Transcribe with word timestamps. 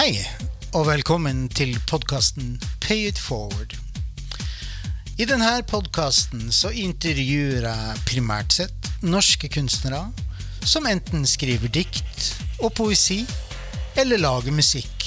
Hei, 0.00 0.14
og 0.72 0.86
velkommen 0.88 1.42
til 1.52 1.74
podkasten 1.84 2.54
Pay 2.80 3.10
it 3.10 3.18
forward. 3.20 3.74
I 5.20 5.26
denne 5.28 5.50
podkasten 5.68 6.46
intervjuer 6.48 7.66
jeg 7.66 7.98
primært 8.08 8.56
sett 8.56 8.88
norske 9.04 9.50
kunstnere 9.52 10.06
som 10.64 10.88
enten 10.88 11.28
skriver 11.28 11.68
dikt 11.68 12.30
og 12.62 12.72
poesi, 12.80 13.26
eller 14.00 14.24
lager 14.24 14.56
musikk, 14.56 15.04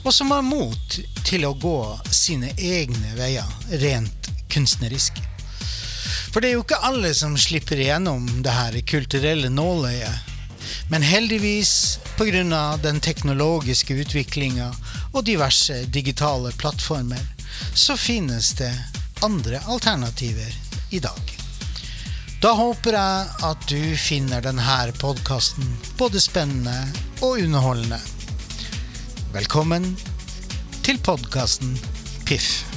og 0.00 0.16
som 0.16 0.32
har 0.32 0.48
mot 0.48 0.98
til 1.28 1.44
å 1.44 1.52
gå 1.52 1.76
sine 2.08 2.56
egne 2.56 3.12
veier 3.20 3.52
rent 3.84 4.32
kunstnerisk. 4.48 5.20
For 6.32 6.40
det 6.40 6.54
er 6.54 6.56
jo 6.56 6.64
ikke 6.64 6.80
alle 6.88 7.12
som 7.12 7.36
slipper 7.36 7.84
igjennom 7.84 8.30
det 8.40 8.56
her 8.62 8.80
kulturelle 8.96 9.52
nåløyet. 9.52 10.31
Men 10.92 11.02
heldigvis, 11.02 11.98
pga. 12.16 12.76
den 12.82 13.00
teknologiske 13.00 13.94
utviklinga 13.94 14.66
og 15.12 15.24
diverse 15.24 15.86
digitale 15.88 16.52
plattformer, 16.52 17.22
så 17.74 17.96
finnes 17.96 18.50
det 18.58 18.72
andre 19.24 19.62
alternativer 19.72 20.52
i 20.90 21.00
dag. 21.00 21.32
Da 22.44 22.52
håper 22.52 22.98
jeg 22.98 23.32
at 23.48 23.64
du 23.72 23.96
finner 23.96 24.44
denne 24.44 24.92
podkasten 25.00 25.64
både 25.96 26.20
spennende 26.20 26.76
og 27.22 27.40
underholdende. 27.40 28.00
Velkommen 29.32 29.94
til 30.84 31.00
podkasten 31.00 31.72
Piff. 32.28 32.71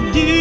Sine 0.00 0.39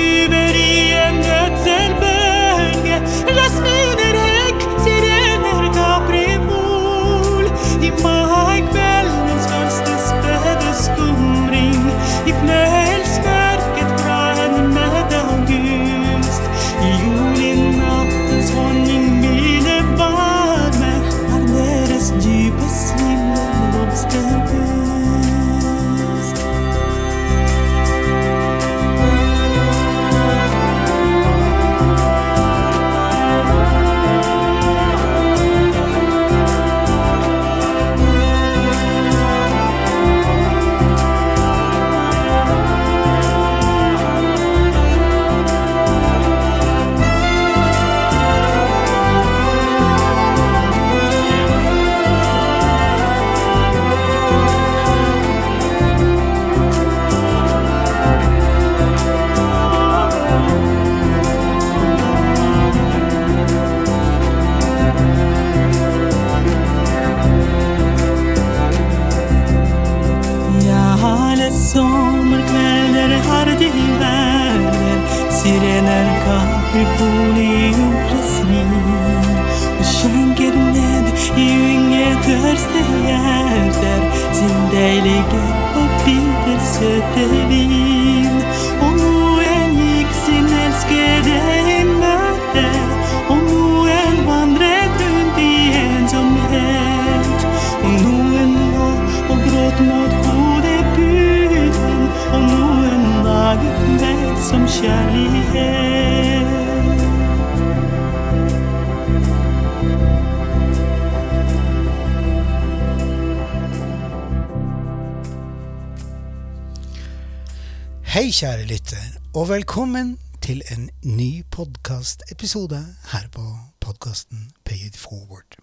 podkastepisode 122.39 122.95
her 123.11 123.27
på 123.27 123.41
podkasten 123.79 124.51
Pay 124.63 124.87
it 124.87 124.97
forward. 124.97 125.57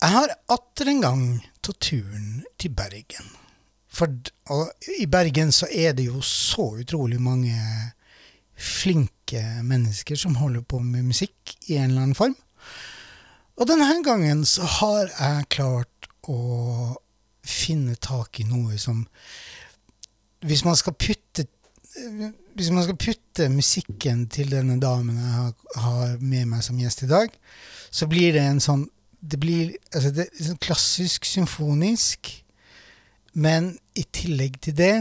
Jeg 0.00 0.10
har 0.10 0.32
atter 0.50 0.88
en 0.90 1.02
gang 1.02 1.22
tatt 1.62 1.78
turen 1.78 2.42
til 2.58 2.74
Bergen. 2.74 3.28
For 3.86 4.10
i 4.98 5.06
Bergen 5.06 5.52
så 5.54 5.68
er 5.70 5.94
det 5.94 6.08
jo 6.08 6.18
så 6.26 6.80
utrolig 6.82 7.20
mange 7.22 7.54
flinke 8.58 9.62
mennesker 9.62 10.18
som 10.18 10.34
holder 10.42 10.66
på 10.66 10.82
med 10.82 11.06
musikk 11.06 11.54
i 11.68 11.78
en 11.78 11.92
eller 11.92 12.08
annen 12.08 12.18
form. 12.18 12.34
Og 13.62 13.70
denne 13.70 14.02
gangen 14.02 14.42
så 14.42 14.66
har 14.80 15.06
jeg 15.06 15.52
klart 15.54 16.10
å 16.26 16.98
finne 17.46 17.94
tak 17.94 18.42
i 18.42 18.48
noe 18.48 18.74
som 18.78 19.06
hvis 20.42 20.66
man 20.66 20.74
skal 20.74 20.98
putte 20.98 21.46
hvis 22.58 22.72
man 22.74 22.82
skal 22.82 22.98
putte 22.98 23.48
musikken 23.54 24.24
til 24.34 24.50
denne 24.50 24.80
damen 24.82 25.16
jeg 25.16 25.34
har, 25.34 25.52
har 25.78 26.16
med 26.18 26.48
meg 26.50 26.64
som 26.66 26.78
gjest 26.80 27.04
i 27.06 27.10
dag, 27.10 27.30
så 27.90 28.08
blir 28.10 28.34
det 28.34 28.44
en 28.44 28.62
sånn 28.62 28.88
Det 29.18 29.38
blir 29.42 29.72
altså 29.90 30.12
det 30.14 30.28
sånn 30.38 30.60
klassisk 30.62 31.24
symfonisk, 31.26 32.28
men 33.34 33.72
i 33.98 34.04
tillegg 34.14 34.60
til 34.62 34.76
det 34.78 34.94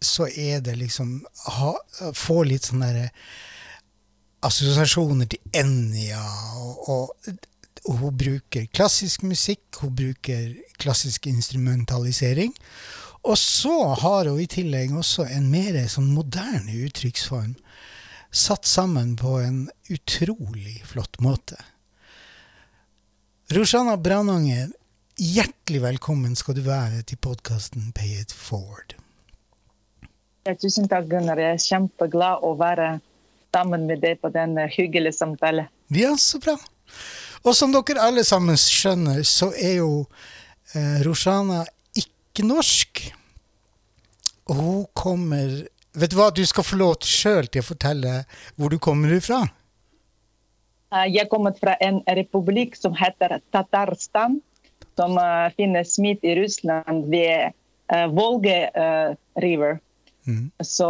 så 0.00 0.28
er 0.28 0.62
det 0.64 0.78
liksom 0.78 1.26
ha, 1.58 1.74
Få 2.16 2.42
litt 2.48 2.64
sånn 2.64 2.84
derre 2.86 3.10
assosiasjoner 4.46 5.28
til 5.28 5.60
Enja 5.60 6.22
og, 6.62 6.88
og, 6.88 7.44
hun 7.88 8.16
bruker 8.20 8.66
klassisk 8.74 9.22
musikk, 9.24 9.80
hun 9.80 9.94
bruker 9.96 10.50
klassisk 10.76 11.26
instrumentalisering. 11.30 12.52
Og 13.28 13.38
så 13.38 13.84
har 14.00 14.24
hun 14.24 14.40
i 14.40 14.46
tillegg 14.48 14.94
også 14.96 15.26
en 15.28 15.50
mer 15.52 15.76
sånn 15.92 16.08
moderne 16.16 16.72
uttrykksform. 16.86 17.58
Satt 18.32 18.64
sammen 18.68 19.16
på 19.20 19.34
en 19.42 19.66
utrolig 19.92 20.78
flott 20.88 21.18
måte. 21.20 21.58
Roshana 23.52 23.98
Brananger, 24.00 24.70
hjertelig 25.20 25.82
velkommen 25.84 26.36
skal 26.40 26.56
du 26.56 26.62
være 26.64 27.02
til 27.08 27.20
podkasten 27.20 27.90
Pay 27.96 28.22
it 28.22 28.32
forward. 28.32 28.96
Tusen 30.48 30.88
takk, 30.88 31.10
Gunnar. 31.12 31.36
Jeg 31.36 31.58
er 31.58 31.60
kjempeglad 31.66 32.44
å 32.44 32.54
være 32.56 32.94
sammen 33.52 33.84
med 33.90 34.00
deg 34.04 34.22
på 34.24 34.32
den 34.32 34.56
hyggelige 34.72 35.18
samtalen. 35.18 35.68
Ja, 35.92 36.14
så 36.16 36.40
bra. 36.40 36.56
Og 37.44 37.52
som 37.56 37.76
dere 37.76 38.08
alle 38.08 38.24
sammen 38.24 38.56
skjønner, 38.56 39.20
så 39.28 39.52
er 39.52 39.82
jo 39.82 39.92
eh, 40.72 41.04
Roshana 41.04 41.66
ikke 41.92 42.48
norsk. 42.48 43.04
Og 44.48 44.56
hun 44.56 44.86
kommer 44.96 45.66
Vet 45.98 46.12
du 46.12 46.18
hva, 46.18 46.28
du 46.30 46.44
skal 46.46 46.62
få 46.62 46.76
lov 46.78 47.00
sjøl 47.02 47.48
til 47.50 47.64
å 47.64 47.66
fortelle 47.66 48.10
hvor 48.60 48.70
du 48.70 48.76
kommer 48.78 49.10
fra. 49.24 49.40
Jeg 51.10 51.26
kommer 51.32 51.56
fra 51.58 51.74
en 51.82 51.98
republikk 52.14 52.76
som 52.78 52.94
heter 52.94 53.40
Tatarstan, 53.52 54.36
som 55.00 55.16
uh, 55.18 55.48
finnes 55.56 55.96
midt 55.98 56.22
i 56.22 56.36
Russland 56.38 57.08
ved 57.10 57.56
Volge 57.88 58.12
Volga 58.14 58.56
uh, 58.76 59.16
River. 59.42 59.80
Mm. 60.28 60.52
Så 60.62 60.88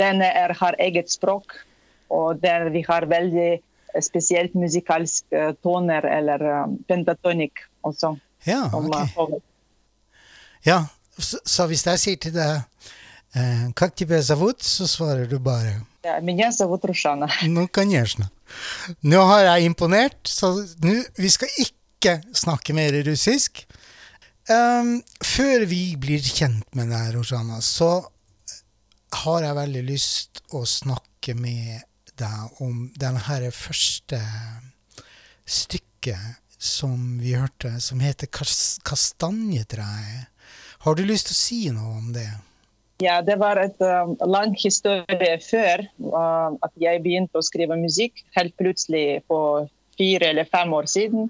den 0.00 0.24
er, 0.24 0.56
har 0.56 0.76
eget 0.82 1.12
språk, 1.12 1.52
og 2.10 2.40
der 2.42 2.72
vi 2.74 2.82
har 2.88 3.06
veldig 3.06 3.60
spesielt 4.02 4.56
musikalske 4.56 5.52
toner, 5.62 6.04
eller 6.04 6.48
pentatonikk 6.88 7.60
også. 7.86 8.16
Ja, 8.48 8.64
som, 8.72 8.88
ok. 9.20 9.38
Ja, 10.66 10.86
så, 11.17 11.39
så 11.45 11.67
hvis 11.69 11.85
jeg 11.85 12.01
sier 12.01 12.21
til 12.21 12.33
deg 12.35 12.61
eh, 13.37 13.69
Как 13.75 13.95
тебя 13.95 14.21
зовут, 14.21 14.63
så 14.63 14.87
svarer 14.87 15.25
du 15.29 15.39
bare 15.39 15.81
Ja, 16.03 16.19
Меня 16.21 16.51
зовут 16.51 16.85
Рушана. 16.85 17.29
No, 17.47 17.67
конечно. 17.67 18.29
Nå 19.01 19.21
har 19.23 19.45
jeg 19.45 19.69
imponert, 19.69 20.27
så 20.27 20.51
nå 20.83 20.97
Vi 21.15 21.29
skal 21.29 21.49
ikke 21.63 22.17
snakke 22.35 22.73
mer 22.75 22.91
russisk. 23.07 23.63
Um, 24.51 24.97
før 25.23 25.63
vi 25.71 25.95
blir 25.95 26.19
kjent 26.19 26.67
med 26.75 26.91
deg, 26.91 27.13
Roshana, 27.15 27.61
så 27.63 28.03
har 29.23 29.45
jeg 29.45 29.55
veldig 29.55 29.83
lyst 29.87 30.41
å 30.51 30.65
snakke 30.67 31.37
med 31.39 31.85
deg 32.19 32.61
om 32.65 32.89
denne 32.99 33.23
her 33.29 33.47
første 33.55 34.19
stykket 35.47 36.41
som 36.59 37.19
vi 37.19 37.37
hørte, 37.37 37.77
som 37.79 38.03
heter 38.03 38.27
Kas 38.31 38.81
Kastanjetreet. 38.83 40.29
Har 40.84 40.94
du 40.94 41.02
lyst 41.06 41.30
til 41.30 41.34
å 41.34 41.38
si 41.38 41.62
noe 41.74 41.96
om 41.98 42.12
det? 42.14 42.28
Ja, 43.02 43.20
det 43.22 43.36
var 43.38 43.58
et 43.62 43.78
um, 43.78 44.16
lang 44.26 44.54
historie 44.58 45.38
før 45.42 45.84
uh, 46.10 46.54
at 46.66 46.72
jeg 46.82 47.02
begynte 47.04 47.38
å 47.38 47.46
skrive 47.46 47.78
musikk. 47.78 48.24
Helt 48.34 48.56
plutselig 48.58 49.20
for 49.30 49.68
fire 49.98 50.32
eller 50.32 50.48
fem 50.50 50.72
år 50.74 50.88
siden. 50.90 51.28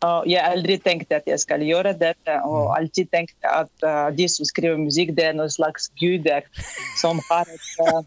Uh, 0.00 0.22
jeg 0.24 0.40
aldri 0.40 0.78
tenkte 0.80 1.18
at 1.20 1.28
jeg 1.28 1.42
skal 1.42 1.60
gjøre 1.64 1.92
dette, 2.00 2.36
og 2.48 2.72
alltid 2.72 3.10
tenkte 3.12 3.52
at 3.52 3.84
uh, 3.84 4.08
de 4.16 4.28
som 4.32 4.48
skriver 4.48 4.80
musikk, 4.80 5.12
det 5.16 5.26
er 5.28 5.36
noen 5.36 5.52
slags 5.52 5.90
guder 6.00 6.48
som 7.02 7.20
har 7.28 7.48
et 7.52 7.68
uh, 7.84 8.00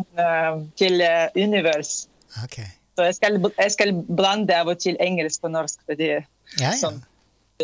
uh, 0.00 0.64
til 0.80 1.04
uh, 1.04 1.28
univers. 1.36 2.06
Okay. 2.46 2.72
Så 2.96 3.08
jeg 3.10 3.20
skal, 3.20 3.36
jeg 3.52 3.76
skal 3.76 3.94
blande 4.08 4.56
av 4.56 4.72
og 4.72 4.80
til 4.80 4.96
engelsk 5.00 5.44
og 5.44 5.56
norsk. 5.58 5.84
fordi 5.88 6.10
Ja, 6.14 6.24
ja. 6.60 6.72
sånn, 6.80 7.02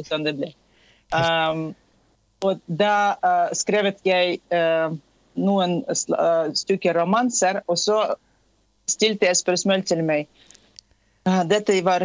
sånn 0.05 0.29
det 0.29 0.37
blir. 0.37 0.53
Um, 1.15 1.75
og 2.45 2.61
da 2.67 3.17
uh, 3.23 3.51
skrevet 3.57 4.01
jeg 4.07 4.41
uh, 4.53 4.95
noen 5.39 5.79
uh, 5.89 6.49
stykker 6.57 6.99
romanser, 6.99 7.63
og 7.67 7.79
så 7.81 8.01
stilte 8.91 9.29
jeg 9.29 9.41
spørsmål 9.43 9.83
til 9.87 10.05
meg. 10.07 10.29
Dette 11.51 11.75
var 11.83 12.05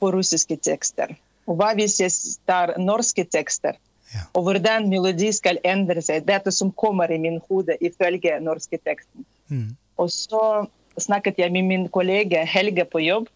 på 0.00 0.08
russiske 0.10 0.56
tekster. 0.58 1.12
Og 1.46 1.54
hva 1.60 1.68
hvis 1.78 2.00
jeg 2.00 2.10
tar 2.50 2.72
norske 2.82 3.22
tekster? 3.30 3.76
Ja. 4.10 4.24
Og 4.34 4.48
hvordan 4.48 4.88
melodi 4.90 5.28
skal 5.34 5.60
endre 5.62 6.02
seg? 6.02 6.24
Dette 6.26 6.50
som 6.50 6.72
kommer 6.74 7.12
i 7.14 7.20
min 7.22 7.38
hode 7.46 7.76
ifølge 7.78 8.40
norske 8.42 8.80
teksten. 8.82 9.22
Mm. 9.46 9.68
Og 10.02 10.10
så 10.10 10.66
snakket 10.98 11.38
jeg 11.38 11.54
med 11.54 11.68
min 11.70 11.86
kollega 11.94 12.42
Helge 12.42 12.88
på 12.90 13.04
jobb. 13.04 13.30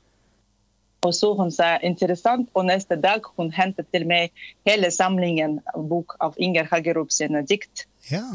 Og 1.07 1.15
så 1.17 1.33
hun 1.37 1.49
sa 1.53 1.79
interessant, 1.87 2.51
og 2.53 2.67
neste 2.69 2.97
dag 3.01 3.25
hun 3.39 3.49
hentet 3.57 3.89
til 3.95 4.05
meg 4.09 4.35
hele 4.69 4.91
samlingen 4.93 5.59
bok 5.89 6.17
av 6.21 6.37
Inger 6.37 6.69
Hagerup 6.69 7.13
sine 7.15 7.41
dikt. 7.49 7.87
Ja. 8.11 8.27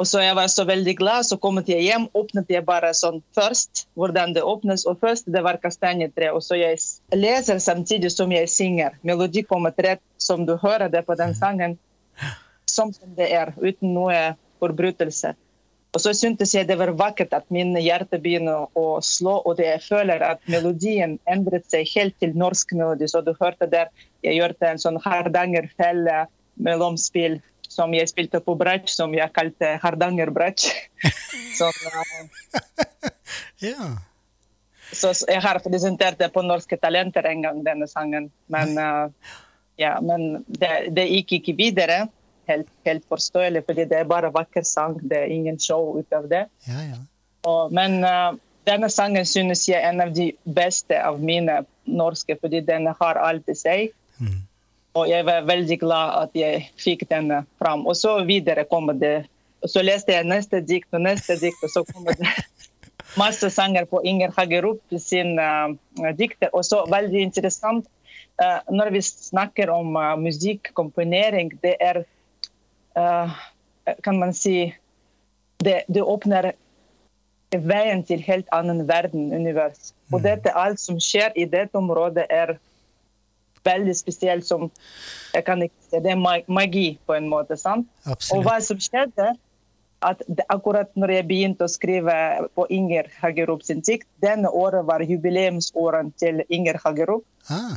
Og 0.00 0.06
så 0.08 0.22
jeg 0.24 0.32
var 0.38 0.48
så 0.48 0.64
veldig 0.64 0.94
glad, 0.96 1.26
så 1.28 1.36
kom 1.36 1.60
jeg 1.60 1.82
hjem, 1.84 2.06
åpnet 2.16 2.48
jeg 2.48 2.64
bare 2.64 2.94
sånn 2.96 3.18
først, 3.36 3.84
hvordan 4.00 4.32
det 4.32 4.44
åpnes, 4.48 4.86
og 4.88 4.96
først 5.02 5.28
det 5.28 5.42
var 5.44 5.60
kastanjetre, 5.60 6.30
og 6.32 6.40
så 6.40 6.56
jeg 6.56 6.80
leser 7.12 7.60
samtidig 7.60 8.08
som 8.14 8.32
jeg 8.32 8.48
synger. 8.48 8.96
Melodi 9.04 9.44
kommer 9.44 9.76
rett 9.76 10.00
som 10.16 10.46
du 10.48 10.54
hører 10.62 10.88
det 10.88 11.04
på 11.04 11.18
den 11.20 11.36
sangen, 11.36 11.76
som 12.64 12.94
som 12.96 13.12
det 13.18 13.28
er, 13.28 13.52
uten 13.60 13.92
noe 13.92 14.38
forbrytelse. 14.62 15.34
Og 15.90 16.02
så 16.02 16.12
syntes 16.14 16.52
jeg 16.54 16.68
det 16.68 16.76
var 16.78 16.92
vakkert 16.94 17.32
at 17.34 17.46
min 17.50 17.74
hjerte 17.80 18.20
begynner 18.22 18.68
å 18.78 19.00
slå, 19.02 19.40
og 19.42 19.56
det 19.58 19.66
jeg 19.66 19.86
føler 19.88 20.22
at 20.22 20.42
melodien 20.50 21.16
endret 21.30 21.66
seg 21.72 21.88
helt 21.96 22.14
til 22.22 22.36
norsk 22.38 22.76
melodi. 22.78 23.08
Så 23.10 23.24
du 23.26 23.32
hørte 23.40 23.66
der, 23.70 23.90
jeg 24.22 24.38
gjorde 24.38 24.70
en 24.70 24.82
sånn 24.82 25.00
Hardangerfelle 25.02 26.28
mellomspill 26.62 27.40
som 27.70 27.94
jeg 27.94 28.10
spilte 28.10 28.40
på 28.42 28.54
bratsj, 28.58 28.92
som 28.98 29.14
jeg 29.14 29.30
kalte 29.34 29.76
Hardangerbratsj. 29.82 30.70
Sånn, 31.60 31.76
uh, 31.92 33.10
ja. 33.62 33.90
så 34.90 35.12
så 35.14 35.28
jeg 35.28 35.42
har 35.44 35.60
presentert 35.62 36.18
det 36.18 36.30
på 36.34 36.42
Norske 36.46 36.78
Talenter 36.80 37.26
en 37.30 37.44
gang, 37.44 37.60
denne 37.66 37.86
sangen. 37.90 38.30
Men, 38.50 38.74
uh, 38.74 39.36
ja, 39.78 39.98
men 40.02 40.42
det, 40.48 40.90
det 40.96 41.06
gikk 41.10 41.36
ikke 41.38 41.56
videre. 41.58 42.00
Helt, 42.50 42.68
helt 42.86 43.04
forståelig, 43.08 43.62
fordi 43.68 43.86
det 43.90 44.00
er 44.00 44.10
bare 44.10 44.32
vakker 44.34 44.66
sang. 44.66 44.98
Det 45.00 45.24
er 45.24 45.32
ingen 45.32 45.58
show 45.62 45.94
ut 45.98 46.16
av 46.16 46.28
det. 46.30 46.44
Ja, 46.66 46.84
ja. 46.88 47.00
Og, 47.48 47.72
men 47.72 48.02
uh, 48.04 48.34
denne 48.68 48.90
sangen 48.92 49.26
synes 49.28 49.64
jeg 49.68 49.80
er 49.80 49.92
en 49.92 50.02
av 50.04 50.12
de 50.16 50.30
beste 50.44 50.98
av 51.00 51.20
mine 51.22 51.62
norske, 51.88 52.36
fordi 52.40 52.60
den 52.66 52.90
har 53.00 53.20
alt 53.20 53.48
i 53.48 53.56
seg. 53.56 53.92
Mm. 54.20 54.40
Og 54.98 55.06
jeg 55.08 55.26
var 55.26 55.46
veldig 55.46 55.78
glad 55.80 56.16
at 56.24 56.34
jeg 56.36 56.64
fikk 56.80 57.06
denne 57.10 57.44
fram. 57.62 57.86
Og 57.86 57.96
så 57.96 58.18
videre 58.26 58.66
kommer 58.68 58.98
det. 58.98 59.28
Og 59.62 59.70
så 59.70 59.84
leste 59.84 60.14
jeg 60.16 60.28
neste 60.28 60.62
dikt 60.64 60.90
og 60.96 61.04
neste 61.04 61.36
dikt, 61.40 61.62
og 61.62 61.72
så 61.72 61.84
kommer 61.86 62.16
det 62.18 62.28
masse 63.20 63.50
sanger 63.52 63.86
på 63.90 64.02
Inger 64.06 64.32
Hagerup 64.36 64.82
sin 64.98 65.38
uh, 65.38 65.70
dikter. 66.18 66.50
Og 66.52 66.64
så 66.66 66.82
veldig 66.90 67.22
interessant, 67.28 67.86
uh, 68.42 68.60
når 68.72 68.94
vi 68.96 69.04
snakker 69.04 69.70
om 69.70 69.96
uh, 69.96 70.16
musikkomponering, 70.20 71.54
det 71.62 71.76
er 71.80 72.02
eh, 72.02 72.08
Kan 72.94 74.18
man 74.18 74.34
si 74.36 74.72
det, 75.64 75.84
det 75.88 76.02
åpner 76.02 76.52
veien 77.50 78.04
til 78.06 78.22
helt 78.22 78.48
annen 78.54 78.84
verden, 78.88 79.32
univers. 79.34 79.92
Og 80.12 80.22
dette, 80.22 80.52
alt 80.54 80.80
som 80.80 81.00
skjer 81.02 81.34
i 81.38 81.46
dette 81.50 81.78
området, 81.78 82.26
er 82.30 82.56
veldig 83.66 83.94
spesielt 83.98 84.46
som 84.46 84.70
jeg 85.34 85.44
kan 85.44 85.62
ikke 85.62 85.76
si, 85.90 85.98
Det 86.00 86.12
er 86.14 86.44
magi, 86.48 86.98
på 87.06 87.14
en 87.14 87.28
måte. 87.28 87.56
sant? 87.60 87.88
Absolutt. 88.06 88.32
Og 88.38 88.46
hva 88.46 88.60
som 88.64 88.78
skjedde, 88.80 89.34
at 90.00 90.22
det, 90.28 90.46
akkurat 90.48 90.88
når 90.96 91.12
jeg 91.12 91.26
begynte 91.28 91.66
å 91.66 91.68
skrive 91.68 92.14
på 92.56 92.64
Inger 92.72 93.10
Hagerup 93.20 93.62
sin 93.66 93.82
dikt, 93.84 94.08
denne 94.24 94.48
året 94.48 94.86
var 94.88 95.04
jubileumsåret 95.04 96.14
til 96.16 96.40
Inger 96.48 96.78
Hagerup. 96.84 97.26
Ah, 97.52 97.76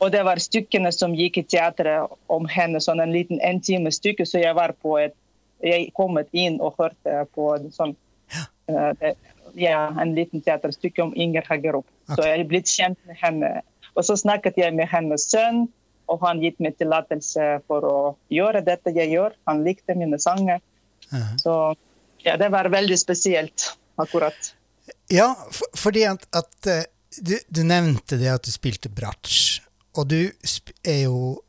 Og 0.00 0.12
det 0.12 0.22
var 0.24 0.40
stykkene 0.40 0.92
som 0.96 1.14
gikk 1.16 1.42
i 1.42 1.44
teatret 1.44 2.08
om 2.32 2.46
henne, 2.48 2.80
sånn 2.80 3.02
en 3.04 3.12
liten 3.12 3.40
en 3.44 3.60
time 3.60 3.92
stykke, 3.92 4.24
så 4.26 4.40
jeg 4.40 4.56
var 4.58 4.76
på 4.82 4.98
et 5.00 5.16
Jeg 5.60 5.90
kom 5.92 6.16
inn 6.32 6.54
og 6.56 6.78
hørte 6.80 7.26
på 7.36 7.50
en 7.52 7.66
sånn 7.68 7.90
ja. 8.32 8.46
Uh, 8.72 9.12
ja, 9.54 9.90
en 10.00 10.14
liten 10.14 10.40
teaterstykke 10.40 11.02
om 11.02 11.12
Inger 11.12 11.44
Hagerup. 11.48 11.84
Så 12.08 12.22
jeg 12.24 12.38
er 12.38 12.48
blitt 12.48 12.70
kjent 12.70 12.96
med 13.04 13.18
henne. 13.20 13.50
Og 13.92 14.06
så 14.06 14.16
snakket 14.16 14.56
jeg 14.56 14.72
med 14.72 14.88
hennes 14.88 15.26
sønn, 15.28 15.66
og 16.10 16.22
han 16.24 16.40
gitt 16.42 16.58
meg 16.62 16.78
tillatelse 16.78 17.60
for 17.68 17.86
å 17.86 17.98
gjøre 18.32 18.62
dette 18.66 18.94
jeg 18.96 19.12
gjør. 19.12 19.36
Han 19.50 19.64
likte 19.66 19.98
mine 19.98 20.18
sanger. 20.22 20.62
aha. 21.12 21.36
Så 21.42 21.56
ja, 22.24 22.36
det 22.36 22.50
var 22.52 22.68
veldig 22.68 22.98
spesielt, 22.98 23.70
akkurat. 23.96 24.52
Ja, 25.10 25.32
for, 25.50 25.70
fordi 25.78 26.04
at, 26.08 26.26
at 26.36 26.68
eh, 26.68 26.84
du, 27.20 27.38
du 27.48 27.62
nevnte 27.64 28.18
det 28.20 28.28
at 28.32 28.44
du 28.44 28.52
spilte 28.52 28.90
bratsj. 28.92 29.60
Og 29.98 30.10
du 30.10 30.30
er 30.84 31.02
jo 31.04 31.40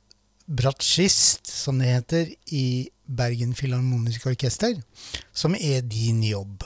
bratsjist, 0.48 1.48
som 1.48 1.80
det 1.80 1.92
heter, 1.92 2.32
i 2.52 2.90
Bergen 3.06 3.54
Filharmoniske 3.56 4.30
Orkester, 4.30 4.76
som 5.34 5.56
er 5.56 5.82
din 5.82 6.24
jobb. 6.24 6.64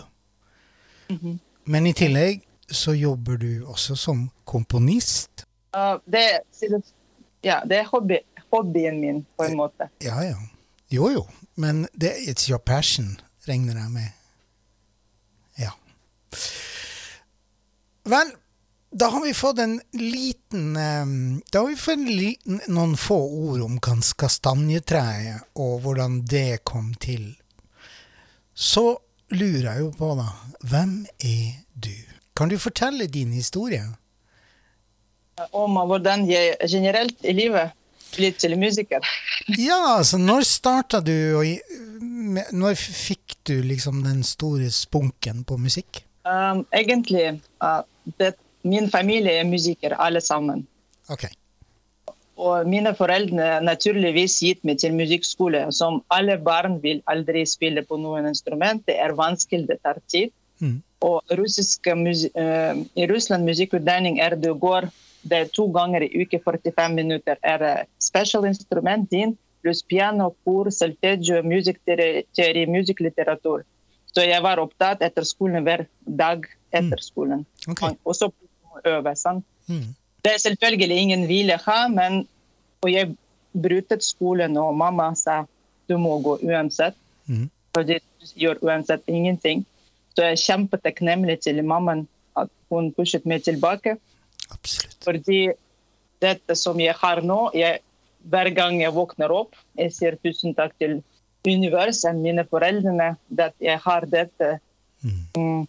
Men 1.65 1.88
i 1.88 1.94
tillegg 1.94 2.44
så 2.72 2.96
jobber 2.98 3.38
du 3.38 3.65
også 3.65 3.96
som 3.96 4.29
komponist. 4.46 5.46
Uh, 5.75 6.00
det, 6.10 6.24
ja, 7.44 7.60
det 7.67 7.82
er 7.82 7.89
hobby, 7.91 8.22
hobbyen 8.53 9.00
min, 9.01 9.25
på 9.38 9.50
en 9.50 9.58
måte. 9.58 9.89
Ja, 10.03 10.22
ja. 10.24 10.38
Jo, 10.91 11.10
jo. 11.10 11.25
Men 11.55 11.88
det, 11.94 12.13
it's 12.27 12.50
your 12.50 12.60
passion, 12.60 13.20
regner 13.48 13.77
jeg 13.77 13.91
med. 13.91 14.10
Ja. 15.60 15.72
Vel, 18.05 18.34
da 18.96 19.10
har 19.12 19.24
vi 19.25 19.34
fått 19.34 19.60
en 19.60 19.82
liten 19.92 20.75
eh, 20.75 21.06
Da 21.52 21.60
har 21.60 21.68
vi 21.68 21.75
fått 21.75 22.00
liten, 22.00 22.62
noen 22.68 22.96
få 22.98 23.18
ord 23.50 23.64
om 23.66 23.80
kastanjetreet 23.80 25.60
og 25.60 25.82
hvordan 25.84 26.22
det 26.32 26.64
kom 26.64 26.94
til. 27.04 27.34
Så 28.56 28.94
lurer 29.36 29.68
jeg 29.68 29.82
jo 29.84 29.90
på, 30.00 30.14
da, 30.16 30.30
hvem 30.64 30.94
er 31.20 31.58
du? 31.74 31.92
Kan 32.40 32.52
du 32.52 32.56
fortelle 32.60 33.10
din 33.12 33.34
historie? 33.36 33.84
Om 35.52 35.75
hvordan 35.90 36.24
jeg 36.30 36.56
generelt 36.72 37.20
i 37.28 37.36
livet 37.36 37.75
ble 38.16 38.32
til 38.40 38.56
musiker. 38.60 39.04
ja, 39.70 39.98
altså 39.98 40.22
når 40.22 40.48
starta 40.48 41.04
du, 41.04 41.16
og 41.36 42.56
når 42.56 42.80
fikk 42.80 43.42
du 43.44 43.58
liksom 43.60 44.06
den 44.08 44.24
store 44.24 44.72
spunken 44.72 45.44
på 45.44 45.60
musikk? 45.60 46.06
Um, 46.24 46.64
egentlig 46.72 47.42
uh, 47.60 47.84
det, 48.18 48.38
Min 48.66 48.90
familie 48.92 49.40
er 49.40 49.48
musikere, 49.48 49.98
alle 50.02 50.22
sammen. 50.22 50.66
Okay. 51.10 51.30
Og 52.36 52.68
mine 52.68 52.92
foreldre 52.98 53.62
naturligvis 53.64 54.40
gitt 54.44 54.66
meg 54.68 54.82
til 54.82 54.96
musikkskole. 54.98 55.68
Som 55.72 56.02
alle 56.12 56.36
barn 56.42 56.82
vil 56.84 57.04
aldri 57.12 57.46
spille 57.48 57.86
på 57.86 58.00
noen 58.02 58.28
instrument. 58.28 58.84
Det 58.90 58.98
er 59.00 59.16
vanskelig, 59.16 59.70
det 59.70 59.80
tar 59.86 60.02
tid. 60.12 60.34
Mm. 60.60 60.82
Og 61.06 61.36
russisk, 61.38 61.88
uh, 61.88 62.74
i 62.96 63.08
Russland 63.12 63.46
musikkutdanning 63.48 64.20
er 64.24 64.36
det 64.40 64.56
går 64.60 64.90
det 65.26 65.38
er 65.38 65.50
to 65.54 65.66
ganger 65.74 66.06
i 66.06 66.22
uke 66.22 66.40
45 66.40 66.94
minutter. 66.94 67.38
er 67.42 67.86
spesialinstrument 68.00 69.10
din 69.12 69.38
pluss 69.62 69.82
piano, 69.82 70.30
kor, 70.46 70.70
solfeggio, 70.70 71.42
musikkteori, 71.44 72.66
musikklitteratur. 72.70 73.64
Så 74.14 74.22
jeg 74.22 74.44
var 74.46 74.62
opptatt 74.62 75.02
etter 75.02 75.26
skolen 75.26 75.66
hver 75.66 75.88
dag 76.06 76.46
etter 76.72 77.02
skolen. 77.02 77.46
Mm. 77.66 77.72
Okay. 77.74 77.98
Og 78.06 78.16
så 78.16 78.30
øve. 78.86 79.15
Mm. 79.67 79.96
Det 80.25 80.34
er 80.34 80.38
selvfølgelig 80.38 80.98
ingen 80.98 81.25
hvile 81.25 81.60
her, 81.65 81.88
men 81.88 82.27
jeg 82.88 83.15
brøt 83.62 84.03
skolen, 84.03 84.58
og 84.58 84.75
mamma 84.77 85.13
sa 85.15 85.44
du 85.89 85.98
må 85.98 86.20
gå 86.22 86.38
uansett. 86.44 86.96
Mm. 87.25 87.50
Fordi 87.75 88.00
du 88.00 88.25
gjør 88.36 88.62
uansett 88.62 89.01
ingenting. 89.08 89.65
Så 90.15 90.24
jeg 90.24 90.32
er 90.32 90.44
kjempetakknemlig 90.44 91.39
til 91.44 91.63
mammaen 91.63 92.08
at 92.38 92.50
hun 92.70 92.91
pushet 92.96 93.25
meg 93.25 93.44
tilbake. 93.44 93.98
Absolutt. 94.51 94.98
Fordi 95.03 95.41
dette 96.22 96.55
som 96.55 96.79
jeg 96.79 96.96
har 97.01 97.22
nå 97.22 97.50
jeg, 97.53 97.82
Hver 98.25 98.50
gang 98.58 98.79
jeg 98.82 98.89
våkner 98.89 99.29
opp, 99.29 99.51
jeg 99.77 99.91
sier 99.94 100.15
tusen 100.17 100.55
takk 100.58 100.72
til 100.82 100.96
universet, 101.46 102.15
mine 102.17 102.41
foreldrene, 102.50 103.12
at 103.38 103.53
jeg 103.62 103.77
har 103.84 104.08
dette. 104.10 104.48
Mm. 105.05 105.20
Mm, 105.38 105.67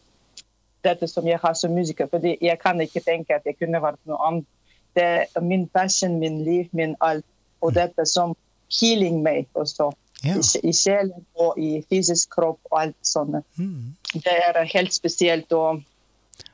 dette 0.86 1.08
som 1.10 1.26
jeg 1.28 1.40
har 1.42 1.54
som 1.58 1.74
musiker. 1.74 2.08
Fordi 2.10 2.36
jeg 2.40 2.58
kan 2.62 2.80
ikke 2.80 3.02
tenke 3.04 3.36
at 3.36 3.46
jeg 3.46 3.58
kunne 3.58 3.82
vært 3.82 4.00
noe 4.08 4.20
annet. 4.28 4.48
Det 4.96 5.08
er 5.26 5.44
min 5.44 5.66
passion, 5.68 6.18
min 6.22 6.40
liv, 6.44 6.70
min 6.72 6.96
alt. 7.04 7.26
Og 7.60 7.74
dette 7.76 8.06
som 8.08 8.34
healing 8.72 9.20
meg 9.24 9.50
også. 9.54 9.90
Ja. 10.24 10.38
I, 10.38 10.70
I 10.70 10.72
sjelen 10.72 11.26
og 11.36 11.58
i 11.60 11.82
fysisk 11.90 12.32
kropp 12.38 12.60
og 12.70 12.80
alt 12.80 12.96
sånt. 13.04 13.44
Mm. 13.60 13.92
Det 14.14 14.32
er 14.32 14.62
helt 14.72 14.94
spesielt. 14.94 15.52
og 15.52 15.82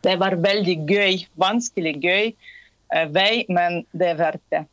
det 0.03 0.17
var 0.19 0.37
veldig 0.43 0.77
gøy. 0.89 1.23
Vanskelig 1.39 1.95
gøy 2.03 2.33
eh, 2.33 3.07
vei, 3.15 3.45
men 3.49 3.83
det 3.93 4.13
er 4.13 4.19
verdt 4.21 4.45
det. 4.55 4.65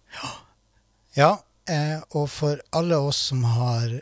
Ja, 1.18 1.36
eh, 1.70 2.00
og 2.18 2.30
for 2.34 2.62
alle 2.76 2.98
oss 2.98 3.30
som 3.32 3.44
har 3.44 4.00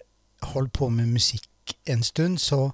holdt 0.53 0.73
på 0.73 0.89
med 0.93 1.11
musikk 1.11 1.75
en 1.87 2.03
stund, 2.03 2.39
så 2.39 2.71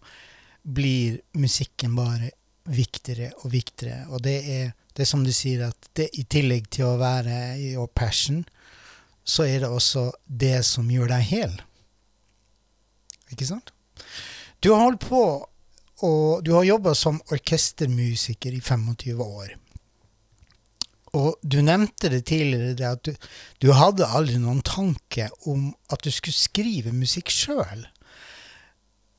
blir 0.64 1.20
musikken 1.34 1.96
bare 1.98 2.32
viktigere 2.70 3.32
og 3.44 3.52
viktigere. 3.54 4.08
Og 4.14 4.24
det 4.24 4.38
er, 4.50 4.74
det 4.96 5.06
er 5.06 5.10
som 5.10 5.24
du 5.26 5.32
sier, 5.36 5.68
at 5.70 5.90
det, 5.98 6.10
i 6.20 6.26
tillegg 6.30 6.70
til 6.74 6.88
å 6.92 7.00
være 7.02 7.58
your 7.60 7.90
passion, 7.92 8.44
så 9.24 9.48
er 9.48 9.64
det 9.64 9.72
også 9.72 10.10
det 10.28 10.60
som 10.68 10.92
gjør 10.92 11.14
deg 11.14 11.28
hel. 11.30 11.58
Ikke 13.32 13.48
sant? 13.48 13.74
Du 14.64 14.72
har 14.74 14.84
holdt 14.84 15.04
på 15.08 15.24
og 16.04 16.44
du 16.44 16.52
har 16.56 16.66
jobba 16.68 16.94
som 16.98 17.22
orkestermusiker 17.32 18.56
i 18.56 18.62
25 18.62 19.22
år. 19.24 19.54
Og 21.14 21.38
du 21.46 21.60
nevnte 21.62 22.10
det 22.10 22.24
tidligere, 22.26 22.74
det 22.74 22.88
at 22.90 23.04
du, 23.06 23.14
du, 23.62 23.70
hadde 23.78 24.10
aldri 24.10 24.40
noen 24.42 24.64
tanke 24.66 25.30
om 25.50 25.70
at 25.94 26.02
du 26.04 26.10
skulle 26.12 26.36
skrive 26.36 26.94
musikk 26.96 27.30
sjøl. 27.32 27.86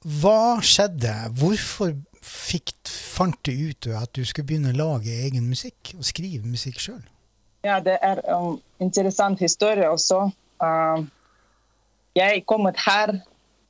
Hva 0.02 0.58
skjedde? 0.60 1.14
Hvorfor 1.38 1.94
fikk, 2.24 2.74
fant 2.88 3.36
du 3.46 3.52
ut 3.70 3.88
at 3.94 4.12
du 4.16 4.24
skulle 4.24 4.48
begynne 4.48 4.72
å 4.74 4.78
lage 4.78 5.12
egen 5.26 5.46
musikk 5.48 5.94
og 5.98 6.06
skrive 6.06 6.48
musikk 6.48 6.80
sjøl? 6.82 7.02
Ja, 7.64 7.78
det 7.80 7.96
er 8.04 8.20
en 8.28 8.54
um, 8.54 8.58
interessant 8.82 9.40
historie 9.40 9.88
også. 9.88 10.26
Uh, 10.60 11.06
jeg 12.16 12.44
kom 12.48 12.68
her 12.68 13.14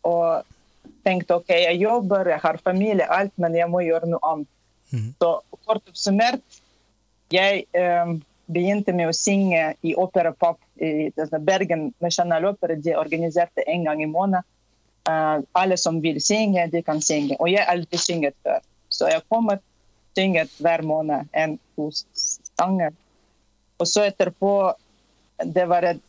og 0.04 0.44
tenkte 1.06 1.38
ok, 1.38 1.52
jeg 1.52 1.80
jobber, 1.80 2.28
jeg 2.32 2.42
har 2.42 2.60
familie, 2.64 3.06
alt, 3.06 3.32
men 3.40 3.54
jeg 3.56 3.70
må 3.70 3.84
gjøre 3.84 4.10
noe 4.10 4.32
annet. 4.32 4.50
Mm. 4.90 5.10
Så 5.20 5.30
kort 5.64 5.82
oppsummert, 5.90 6.60
jeg 7.32 7.64
um, 7.78 8.18
begynte 8.52 8.92
med 8.96 9.10
å 9.10 9.16
synge 9.16 9.72
i 9.86 9.94
Opera 9.98 10.34
Pop 10.36 10.60
i 10.82 11.08
Bergen 11.46 11.92
Nasjonalopera. 12.04 12.76
De 12.76 12.96
organiserte 12.98 13.64
en 13.70 13.86
gang 13.86 14.02
i 14.04 14.10
måneden. 14.10 14.44
Uh, 15.04 15.42
alle 15.52 15.76
som 15.76 16.00
vil 16.00 16.20
synge, 16.22 16.64
de 16.72 16.80
kan 16.82 17.02
synge. 17.04 17.36
Og 17.40 17.50
jeg 17.52 17.60
har 17.60 17.74
aldri 17.74 17.98
synget 18.00 18.36
før. 18.42 18.62
Så 18.88 19.10
jeg 19.12 19.20
kommer 19.28 19.60
synget 20.16 20.52
hver 20.64 20.82
måned 20.82 21.28
en 21.36 21.58
to 21.76 21.90
sanger. 22.56 22.94
Og 23.78 23.88
så 23.90 24.06
etterpå 24.08 24.72
Det 25.54 25.64
var 25.68 25.82
et 25.82 26.00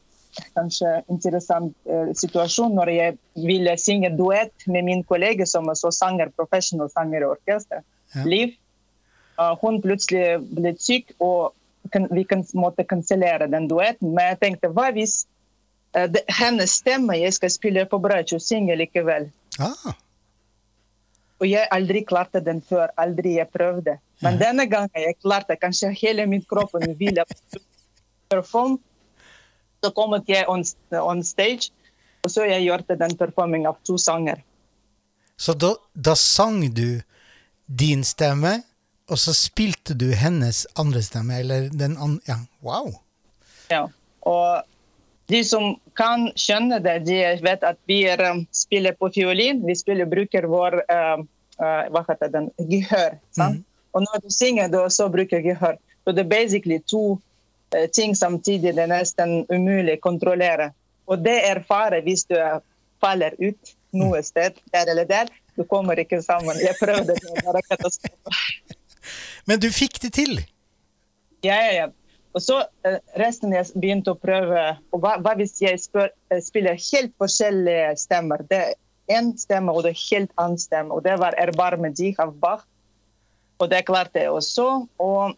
kanskje 0.54 0.90
interessant 1.10 1.74
uh, 1.90 2.12
situasjon 2.14 2.76
når 2.78 2.92
jeg 2.94 3.18
ville 3.42 3.74
synge 3.82 4.12
duett 4.18 4.68
med 4.68 4.86
min 4.86 5.04
kollega 5.04 5.48
som 5.50 5.68
også 5.72 5.92
sanger, 5.92 6.30
professional 6.38 6.92
sanger 6.94 7.24
i 7.24 7.30
orkester. 7.34 7.82
Ja. 8.16 8.24
Liv. 8.24 8.54
Uh, 9.40 9.56
hun 9.60 9.82
plutselig 9.84 10.38
ble 10.56 10.76
syk, 10.80 11.12
og 11.20 11.56
kan, 11.92 12.08
vi 12.12 12.24
kan, 12.24 12.46
måtte 12.54 12.86
kansellere 12.88 13.50
den 13.52 13.68
duetten. 13.68 14.14
Men 14.14 14.32
jeg 14.32 14.42
tenkte 14.44 14.72
hva 14.72 14.92
hvis 14.96 15.26
det, 16.12 16.24
hennes 16.28 16.74
stemme 16.82 17.16
jeg 17.20 17.34
skal 17.38 17.52
spille 17.54 17.86
på 17.88 18.00
bratsjo, 18.04 18.40
synge 18.44 18.76
likevel? 18.76 19.30
Ah, 19.60 19.94
Og 21.40 21.48
jeg 21.48 21.68
aldri 21.72 22.02
klarte 22.08 22.40
den 22.44 22.62
før. 22.64 22.92
Aldri 23.00 23.38
jeg 23.38 23.48
prøvde. 23.52 23.98
Men 24.24 24.38
denne 24.40 24.66
gangen 24.72 24.92
jeg 24.96 25.18
klarte 25.24 25.58
kanskje 25.60 25.92
hele 25.96 26.26
min 26.32 26.44
kropp 26.48 26.76
ville 27.00 27.24
performe. 28.32 28.80
Så 29.84 29.92
kom 29.94 30.16
jeg 30.28 30.46
on, 30.50 30.64
on 30.98 31.24
stage, 31.24 31.70
og 32.24 32.32
så 32.32 32.48
jeg 32.50 32.64
gjorde 32.66 32.96
den 32.98 33.18
performing 33.20 33.68
av 33.70 33.76
to 33.86 33.98
sanger. 34.02 34.40
så 35.38 35.54
da, 35.54 35.76
da 35.94 36.16
sang 36.16 36.64
du 36.74 37.02
din 37.68 38.04
stemme, 38.04 38.64
og 39.12 39.20
så 39.20 39.34
spilte 39.34 39.94
du 39.94 40.08
hennes 40.16 40.66
andre 40.80 41.02
stemme, 41.04 41.40
eller 41.40 41.70
den 41.70 41.98
andre 41.98 42.22
Ja, 42.28 42.38
wow! 42.64 42.94
Ja. 43.70 43.84
Og 44.26 44.64
de 45.32 45.42
som 45.46 45.76
kan 45.98 46.28
skjønne 46.38 46.80
det, 46.86 47.00
de 47.08 47.20
vet 47.44 47.64
at 47.66 47.80
vi 47.90 48.04
er, 48.10 48.22
um, 48.32 48.44
spiller 48.54 48.94
på 48.98 49.10
fiolin. 49.14 49.64
Vi 49.66 49.76
spiller, 49.78 50.10
bruker 50.10 50.46
vår 50.50 50.82
uh, 50.86 51.24
uh, 51.62 51.86
hva 51.94 52.04
heter 52.10 52.34
den, 52.34 52.52
gehør. 52.70 53.18
sant? 53.38 53.64
Og 53.96 54.04
når 54.04 54.26
du 54.26 54.30
synger, 54.34 54.70
du 54.70 54.82
også 54.82 55.08
bruker 55.10 55.42
gehør. 55.42 55.80
Så 56.04 56.14
det 56.14 56.26
er 56.26 56.32
basically 56.34 56.80
to 56.84 57.04
uh, 57.16 57.88
ting 57.94 58.14
samtidig. 58.18 58.76
Det 58.76 58.86
er 58.86 58.92
nesten 58.92 59.42
umulig 59.50 59.98
å 59.98 60.04
kontrollere. 60.06 60.72
Og 61.10 61.22
det 61.26 61.40
er 61.48 61.64
fare 61.66 62.04
hvis 62.06 62.28
du 62.30 62.38
faller 63.02 63.34
ut 63.42 63.76
noe 63.96 64.22
sted, 64.26 64.58
der 64.74 64.92
eller 64.92 65.08
der. 65.10 65.30
Du 65.56 65.64
kommer 65.64 65.98
ikke 66.02 66.22
sammen. 66.22 66.58
Jeg 66.60 66.76
prøvde, 66.82 67.16
det 67.16 67.46
var 67.46 67.62
katastrofe. 67.70 68.42
Men 69.48 69.62
du 69.62 69.70
fikk 69.74 70.02
det 70.02 70.12
til! 70.18 70.40
Ja, 71.46 71.56
ja, 71.62 71.72
ja. 71.78 71.88
Og 72.36 72.44
så 72.44 72.58
eh, 72.84 72.98
jeg 73.16 73.66
begynte 73.80 74.12
å 74.12 74.20
prøve 74.20 74.64
og 74.92 75.00
hva, 75.00 75.16
hva 75.24 75.36
hvis 75.40 75.56
jeg 75.64 75.80
spør, 75.80 76.12
eh, 76.34 76.42
spiller 76.44 76.76
helt 76.76 77.14
forskjellige 77.22 77.94
stemmer? 78.02 78.44
Det 78.50 78.60
er 78.60 78.74
én 79.16 79.32
stemme 79.40 79.72
og 79.72 79.86
det 79.86 79.94
er 79.94 80.04
helt 80.10 80.34
annen 80.42 80.60
stemme. 80.60 80.92
Og 80.92 81.04
det 81.06 81.16
var 81.22 81.36
'Erbarme 81.40 81.94
dich' 81.96 82.20
av 82.20 82.36
Bach. 82.40 82.66
Og 83.60 83.70
det 83.70 83.86
klarte 83.88 84.20
jeg 84.20 84.32
også. 84.32 84.88
Og 85.00 85.38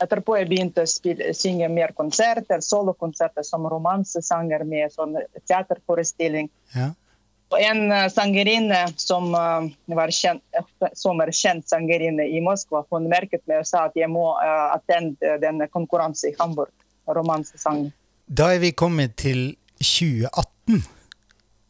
etterpå 0.00 0.38
jeg 0.38 0.48
begynte 0.48 0.82
å 0.82 0.88
spille, 0.88 1.34
synge 1.34 1.68
mer 1.68 1.92
konserter, 1.92 2.62
solokonserter 2.64 3.44
som 3.44 3.66
romansesanger 3.66 4.64
med 4.64 4.94
sånn 4.94 5.18
teaterforestilling. 5.44 6.48
Ja. 6.74 6.92
En 7.56 7.92
eh, 7.92 8.08
sangerinne 8.08 8.86
som, 8.96 9.34
eh, 9.34 9.94
var 9.96 10.10
kjent, 10.12 10.42
eh, 10.52 10.88
som 10.92 11.20
er 11.20 11.32
kjent 11.32 11.68
sangerinne 11.68 12.26
i 12.28 12.40
Moskva, 12.44 12.84
hun 12.90 13.08
merket 13.08 13.40
meg 13.48 13.62
og 13.62 13.68
sa 13.68 13.86
at 13.88 13.96
jeg 13.96 14.10
må 14.12 14.26
attende 14.42 15.38
denne 15.40 15.68
konkurransen 15.72 16.32
i 16.32 16.36
Hamburg. 16.40 16.72
Romansesang. 17.08 17.86
Da 18.28 18.50
er 18.52 18.58
vi 18.60 18.74
kommet 18.76 19.16
til 19.16 19.56
2018. 19.80 20.82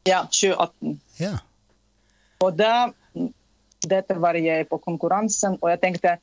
Ja, 0.08 0.24
2018. 0.26 0.98
Ja. 1.20 1.36
Og 2.42 2.56
da 2.58 2.90
dette 3.86 4.16
var 4.18 4.34
jeg 4.34 4.66
på 4.66 4.80
konkurransen, 4.82 5.54
og 5.62 5.70
jeg 5.70 5.80
tenkte 5.84 6.16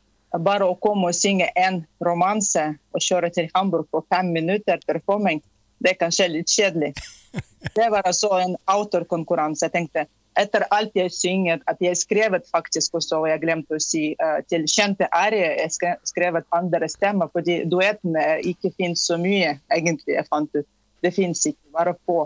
bare 0.44 0.68
å 0.68 0.76
komme 0.76 1.08
og 1.08 1.16
synge 1.16 1.48
en 1.56 1.86
romanse 2.04 2.74
og 2.92 3.00
kjøre 3.00 3.32
til 3.32 3.48
Hamburg 3.56 3.88
på 3.88 4.04
fem 4.12 4.34
minutter 4.36 4.84
performing, 4.88 5.40
det 5.80 5.94
er 5.94 6.02
kanskje 6.02 6.28
litt 6.34 6.52
kjedelig. 6.52 6.92
Det 7.74 7.90
var 7.92 8.06
altså 8.06 8.30
en 8.40 8.56
autorkonkurranse. 8.70 9.66
Jeg 9.66 9.74
tenkte 9.74 10.06
etter 10.36 10.66
alt 10.76 10.96
jeg 10.98 11.12
synger, 11.16 11.62
at 11.72 11.80
jeg 11.80 11.98
skrevet 11.98 12.48
faktisk 12.52 12.98
også, 13.00 13.22
og 13.24 13.30
jeg 13.30 13.42
glemte 13.42 13.78
å 13.78 13.82
si, 13.82 14.10
uh, 14.20 14.42
til 14.52 14.66
kjente 14.68 15.08
ære, 15.16 15.40
jeg 15.62 15.72
skre- 15.72 16.00
skrevet 16.04 16.48
andre 16.56 16.90
stemmer, 16.92 17.32
fordi 17.32 17.62
duettene 17.72 18.42
ikke 18.44 18.74
finnes 18.76 19.06
så 19.08 19.18
mye, 19.22 19.56
egentlig, 19.72 20.18
jeg 20.18 20.28
fant 20.28 20.52
ut. 20.58 20.68
Det 21.04 21.14
finnes 21.16 21.46
ikke, 21.48 21.62
bare 21.76 21.96
få. 22.06 22.26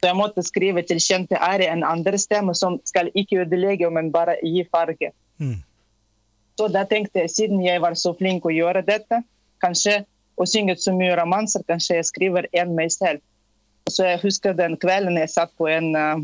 Så 0.00 0.08
jeg 0.08 0.16
måtte 0.16 0.44
skrive 0.44 0.82
til 0.88 1.00
kjente 1.00 1.36
ære 1.36 1.68
en 1.72 1.84
andre 1.84 2.18
stemme 2.20 2.54
som 2.56 2.80
skal 2.88 3.12
ikke 3.14 3.42
ødelegge, 3.44 3.90
men 3.92 4.10
bare 4.12 4.38
gi 4.42 4.64
farge. 4.72 5.12
Mm. 5.38 5.60
Så 6.58 6.68
da 6.72 6.84
tenkte 6.88 7.24
jeg, 7.24 7.30
siden 7.30 7.62
jeg 7.64 7.82
var 7.82 7.96
så 7.98 8.14
flink 8.16 8.44
å 8.46 8.52
gjøre 8.54 8.84
dette, 8.86 9.20
kanskje 9.64 10.02
å 10.40 10.46
synge 10.48 10.76
så 10.80 10.94
mye 10.96 11.16
romanser, 11.18 11.64
kanskje 11.68 11.98
jeg 11.98 12.08
skriver 12.10 12.48
en 12.52 12.74
meg 12.76 12.92
selv. 12.94 13.22
Så 13.90 14.06
jeg 14.06 14.20
husker 14.22 14.56
den 14.56 14.78
kvelden 14.80 15.18
jeg 15.20 15.32
satt 15.32 15.52
på 15.60 15.68
en 15.68 15.92
uh, 15.96 16.22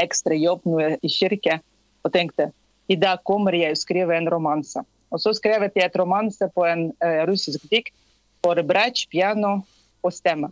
ekstra 0.00 0.34
jobb 0.34 0.64
i 1.02 1.10
kirke 1.10 1.60
og 2.06 2.12
tenkte 2.14 2.50
i 2.88 2.96
dag 2.96 3.20
kommer 3.28 3.52
jeg 3.52 3.74
å 3.74 3.78
skrive 3.78 4.16
en 4.16 4.28
romanse. 4.32 4.80
Og 5.12 5.20
så 5.20 5.34
skrev 5.36 5.66
jeg 5.66 5.84
et 5.84 5.98
romanse 5.98 6.48
på 6.54 6.64
en 6.68 6.88
uh, 7.04 7.22
russisk 7.28 7.66
dikt 7.70 7.92
for 8.44 8.58
bratsj, 8.64 9.06
piano 9.12 9.58
og 10.04 10.14
stemme. 10.14 10.50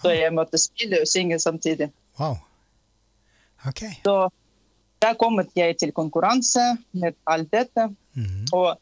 Så 0.00 0.12
jeg 0.14 0.32
måtte 0.32 0.60
spille 0.60 1.02
og 1.02 1.08
synge 1.08 1.38
samtidig. 1.40 1.90
Wow. 2.18 2.38
Okay. 3.68 3.96
Så 4.04 4.30
da 5.00 5.12
kom 5.16 5.40
jeg 5.56 5.76
til 5.80 5.92
konkurranse 5.96 6.62
med 6.92 7.16
alt 7.26 7.50
dette. 7.52 7.90
Mhm. 8.16 8.46
Og 8.52 8.76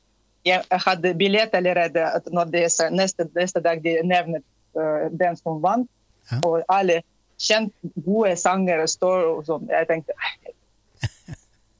jeg 0.47 0.63
hadde 0.71 1.15
billett 1.19 1.55
allerede 1.55 2.05
når 2.33 2.55
er 2.55 2.91
neste, 2.95 3.27
neste 3.35 3.61
dag 3.61 3.83
de 3.83 3.99
nevnet 4.03 4.45
uh, 4.79 5.07
den 5.11 5.37
som 5.37 5.63
vant. 5.63 5.91
Ja. 6.30 6.40
Og 6.47 6.62
alle 6.68 7.02
kjent 7.38 7.73
gode 8.04 8.35
sangere 8.40 8.88
står 8.90 9.26
og 9.32 9.44
sånn. 9.47 9.68
Jeg 9.70 9.88
tenkte 9.90 10.16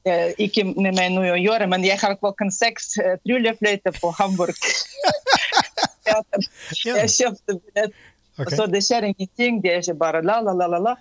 eh, 0.07 0.31
ikke 0.45 0.65
med 0.71 0.93
meg 0.97 1.11
noe 1.15 1.33
å 1.35 1.39
gjøre, 1.39 1.67
men 1.71 1.85
jeg 1.87 1.99
har 2.01 2.17
klokken 2.21 2.51
seks 2.53 2.95
uh, 3.01 3.15
tryllefløyte 3.25 3.95
på 3.99 4.13
Hamburg. 4.19 4.57
Jeg 6.09 7.05
kjøpte 7.13 7.53
billett, 7.53 7.91
Ok. 8.39 8.49
så 8.57 8.65
det 8.65 8.79
skjer 8.81 9.05
ingenting. 9.11 9.59
Det 9.61 9.69
er 9.69 9.83
ikke 9.83 9.99
bare 9.99 10.21
la, 10.25 10.39
la, 10.41 10.55
la, 10.57 10.65
la, 10.71 10.79
la. 10.81 10.93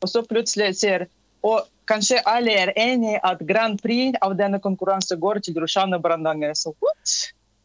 Og 0.00 0.08
så 0.08 0.22
plutselig 0.24 0.70
sier 0.78 1.04
og 1.42 1.66
kanskje 1.90 2.20
alle 2.28 2.54
er 2.54 2.72
enige 2.78 3.18
at 3.26 3.42
Grand 3.46 3.80
Prix 3.82 4.18
av 4.22 4.36
denne 4.38 4.60
konkurransen 4.62 5.18
går 5.20 5.42
til 5.42 5.58
Rushana 5.58 5.98
Brandanger. 6.02 6.54
Så 6.54 6.74
what? 6.78 7.14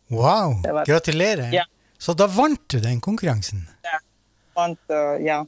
Wow. 0.09 0.57
Gratulerer. 0.87 1.51
Ja. 1.53 1.67
Så 1.97 2.13
da 2.17 2.27
vant 2.29 2.63
du 2.69 2.79
den 2.81 3.01
konkurransen. 3.01 3.67
Vant, 3.85 4.06
uh, 4.57 5.17
ja. 5.23 5.43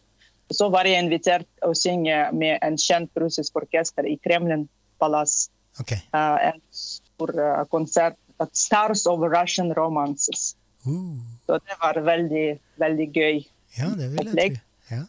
Så 0.49 0.69
var 0.73 0.87
jeg 0.89 1.03
invitert 1.03 1.47
å 1.65 1.75
synge 1.77 2.17
med 2.33 2.57
en 2.65 2.77
kjent 2.79 3.11
russisk 3.21 3.59
orkester 3.59 4.07
i 4.09 4.15
Kremlin 4.23 4.67
palass. 5.01 5.49
Okay. 5.79 6.01
Uh, 6.13 6.53
en 6.53 6.61
stor 6.73 7.35
uh, 7.37 7.63
konsert. 7.69 8.17
Stars 8.55 9.05
of 9.09 9.21
Russian 9.21 9.73
Romances. 9.75 10.55
Uh. 10.87 11.19
Så 11.45 11.59
det 11.59 11.77
var 11.81 11.99
veldig, 12.01 12.47
veldig 12.79 13.07
gøy. 13.13 13.43
Ja, 13.77 13.91
det 13.99 14.09
vil 14.13 14.31
jeg 14.31 14.55
tro. 14.55 14.95
Ja. 14.95 15.03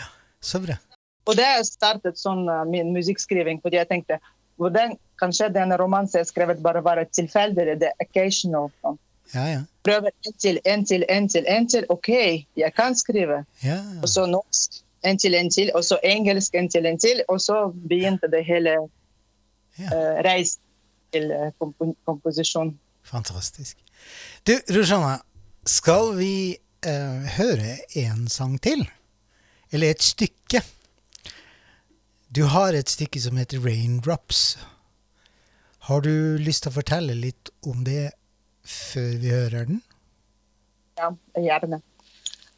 ja. 0.00 0.08
Så 0.40 0.62
bra. 0.64 0.78
Og 1.26 1.36
det 1.38 1.46
startet 1.66 2.18
sånn 2.18 2.46
min 2.70 2.92
musikkskriving, 2.94 3.58
fordi 3.62 3.80
jeg 3.80 3.90
tenkte 3.90 4.18
hvordan 4.60 4.94
kanskje 5.20 5.50
denne 5.52 5.76
romansen 5.80 6.22
jeg 6.22 6.30
skrevet 6.30 6.62
bare 6.64 6.82
var 6.84 7.00
et 7.00 7.12
tilfeldig, 7.14 7.76
det 7.80 7.90
er 7.90 8.04
occasional. 8.04 8.70
Sånn. 8.80 8.98
Ja, 9.34 9.46
ja. 9.50 9.62
Prøver 9.86 10.10
en 10.26 10.34
til, 10.42 10.58
en 10.66 10.84
til, 10.86 11.04
en 11.08 11.28
til, 11.30 11.46
en 11.48 11.68
til. 11.70 11.86
OK, 11.88 12.08
jeg 12.56 12.72
kan 12.76 12.96
skrive. 12.98 13.44
Ja. 13.64 13.78
Og 14.02 14.08
så 14.10 14.26
norsk, 14.26 14.80
en 15.06 15.18
til, 15.18 15.34
en 15.38 15.50
til. 15.50 15.70
Og 15.74 15.84
så 15.84 15.98
engelsk, 16.04 16.54
en 16.54 16.70
til, 16.70 16.86
en 16.86 16.98
til. 16.98 17.22
Og 17.28 17.40
så 17.40 17.70
begynte 17.88 18.30
det 18.32 18.44
hele 18.46 18.76
ja. 19.78 19.88
uh, 19.90 20.18
reisen 20.26 20.62
til 21.12 21.32
komp 21.58 21.76
komposisjon. 22.04 22.74
Fantastisk. 23.06 23.78
Du, 24.46 24.58
Roshana, 24.74 25.18
skal 25.66 26.16
vi 26.18 26.56
uh, 26.86 27.22
høre 27.38 27.78
en 27.94 28.28
sang 28.28 28.58
til? 28.62 28.88
Eller 29.72 29.90
et 29.90 30.02
stykke? 30.02 30.62
Du 32.36 32.44
har 32.44 32.74
et 32.74 32.90
stykke 32.90 33.20
som 33.20 33.36
heter 33.36 33.62
Raindrops. 33.64 34.58
Har 35.78 36.00
du 36.02 36.36
lyst 36.42 36.64
til 36.64 36.72
å 36.72 36.78
fortelle 36.80 37.14
litt 37.14 37.50
om 37.62 37.84
det 37.86 38.10
før 38.66 39.12
vi 39.22 39.30
hører 39.30 39.68
den? 39.70 39.82
Ja, 40.96 41.12
gjerne. 41.38 41.80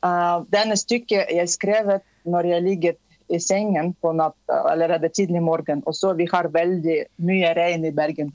Uh, 0.05 0.45
denne 0.53 0.77
stykket 0.79 1.33
jeg 1.35 1.51
skrevet 1.51 2.05
når 2.29 2.53
jeg 2.53 2.67
ligget 2.67 2.99
i 3.29 3.41
sengen 3.41 3.93
på 4.01 4.13
natta, 4.17 4.63
allerede 4.71 5.09
tidlig 5.09 5.43
morgen. 5.43 5.83
Og 5.87 5.97
så 5.97 6.13
vi 6.17 6.29
har 6.33 6.49
veldig 6.53 6.99
mye 7.29 7.53
regn 7.57 7.85
i 7.85 7.93
Bergen, 7.95 8.33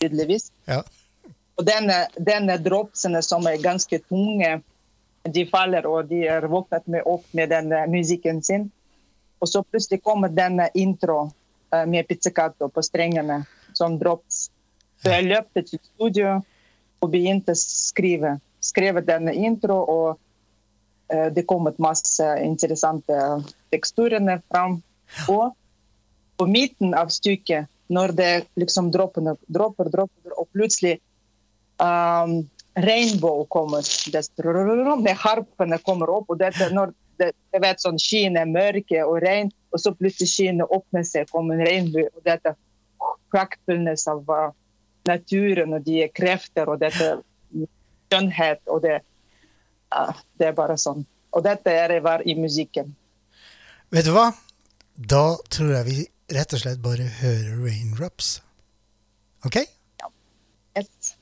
tydeligvis. 0.00 0.50
Ja. 0.72 0.82
Og 1.60 1.66
denne, 1.68 2.06
denne 2.16 2.54
dropsene 2.62 3.20
som 3.22 3.44
er 3.46 3.60
ganske 3.60 3.98
tunge, 4.08 4.54
de 5.28 5.42
faller, 5.46 5.84
og 5.86 6.08
de 6.08 6.22
er 6.26 6.46
våknet 6.50 6.86
med 6.90 7.04
opp 7.06 7.26
med 7.36 7.52
denne 7.52 7.82
musikken 7.92 8.40
sin. 8.42 8.70
Og 9.42 9.50
så 9.50 9.60
plutselig 9.62 10.00
kommer 10.02 10.32
denne 10.32 10.70
intro 10.74 11.26
eh, 11.74 11.84
med 11.86 12.08
pizzicato 12.08 12.70
på 12.72 12.82
strengene, 12.82 13.42
som 13.76 13.98
drops. 14.00 14.46
Så 15.02 15.12
jeg 15.12 15.28
løpte 15.28 15.64
til 15.66 15.82
studio 15.82 16.38
og 17.02 17.10
begynte 17.10 17.54
å 17.54 17.58
skrive. 17.58 18.36
Skrevet 18.62 19.08
denne 19.08 19.34
intro, 19.34 19.80
og 19.90 21.12
eh, 21.12 21.28
det 21.34 21.46
kom 21.50 21.66
masse 21.82 22.28
interessante 22.44 23.18
teksturene 23.74 24.38
fram. 24.46 24.78
Og 25.32 25.52
på 26.38 26.46
midten 26.46 26.94
av 26.94 27.10
stykket, 27.12 27.68
når 27.92 28.14
det 28.16 28.32
liksom 28.56 28.90
dropper, 28.94 29.34
dropper, 29.52 29.90
dropper, 29.92 30.34
og 30.38 30.48
plutselig 30.54 30.96
um, 31.82 32.40
Rainbow 32.74 33.44
kommer. 33.52 33.84
Det, 34.12 34.22
med 35.02 35.16
harpene 35.20 35.78
kommer 35.78 36.10
opp. 36.10 36.30
og 36.30 36.38
dette, 36.40 36.70
når 36.72 36.94
det, 37.20 37.32
jeg 37.52 37.62
vet 37.62 37.82
sånn 37.82 38.00
Skyene 38.00 38.46
er 38.46 38.48
mørke 38.50 39.04
og 39.04 39.20
regn, 39.24 39.52
og 39.72 39.82
så 39.82 39.92
plutselig 39.96 40.30
skyene 40.32 40.68
åpner 40.72 41.04
seg, 41.04 41.28
kommer 41.32 41.58
en 41.58 41.66
regnbue. 41.68 42.08
Og 42.16 42.24
dette 42.24 42.54
praktfulness 43.32 44.06
av 44.08 44.24
uh, 44.30 44.50
naturen 45.08 45.74
og 45.76 45.84
de 45.86 46.06
krefter 46.14 46.70
og 46.70 46.80
dette 46.82 47.14
skjønnhet. 48.12 48.62
og 48.66 48.82
det, 48.84 49.00
det 50.38 50.50
er 50.50 50.56
bare 50.56 50.78
sånn. 50.80 51.04
Og 51.32 51.44
dette 51.44 51.72
er 51.72 51.94
det 51.94 52.02
var 52.04 52.24
i 52.28 52.36
musikken. 52.36 52.94
Vet 53.92 54.08
du 54.08 54.12
hva? 54.16 54.30
Da 54.96 55.36
tror 55.52 55.72
jeg 55.78 55.88
vi 55.88 55.98
rett 56.32 56.54
og 56.54 56.62
slett 56.62 56.82
bare 56.84 57.08
hører 57.20 57.58
Raindrops. 57.64 58.40
Ok? 59.46 59.62
Ja. 60.00 60.12
Yes. 60.78 61.16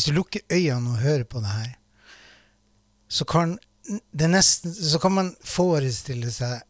Hvis 0.00 0.08
du 0.08 0.14
lukker 0.16 0.40
øynene 0.48 0.94
og 0.94 1.02
hører 1.02 1.26
på 1.28 1.42
det 1.44 1.50
her, 1.52 1.72
så 3.12 3.26
kan, 3.28 3.50
nesten, 4.16 4.72
så 4.72 4.96
kan 4.96 5.12
man 5.12 5.26
forestille 5.44 6.30
seg 6.32 6.62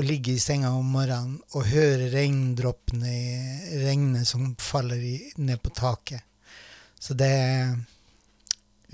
å 0.00 0.04
ligge 0.06 0.32
i 0.32 0.40
senga 0.40 0.70
om 0.72 0.88
morgenen 0.94 1.42
og 1.52 1.66
høre 1.68 2.06
regndroppene 2.14 3.12
i 3.12 3.82
regnet 3.82 4.24
som 4.30 4.54
faller 4.64 4.96
i, 4.96 5.12
ned 5.36 5.60
på 5.60 5.74
taket. 5.76 6.24
Så 6.96 7.12
det 7.20 7.28
er 7.28 7.76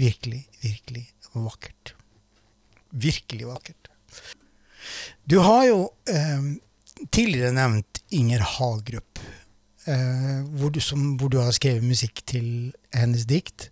virkelig, 0.02 0.42
virkelig 0.64 1.06
vakkert. 1.36 1.94
Virkelig 2.90 3.52
vakkert. 3.52 3.92
Du 5.30 5.38
har 5.46 5.68
jo 5.68 5.78
eh, 6.10 6.50
tidligere 7.06 7.54
nevnt 7.54 8.02
Inger 8.18 8.42
Hagerup, 8.56 9.22
eh, 9.22 9.43
hvor, 9.84 10.70
du, 10.72 10.80
som, 10.80 11.14
hvor, 11.20 11.28
du, 11.28 11.38
har 11.38 11.52
skrevet 11.52 11.84
musikk 11.84 12.22
til 12.26 12.72
hennes 12.94 13.26
dikt. 13.28 13.68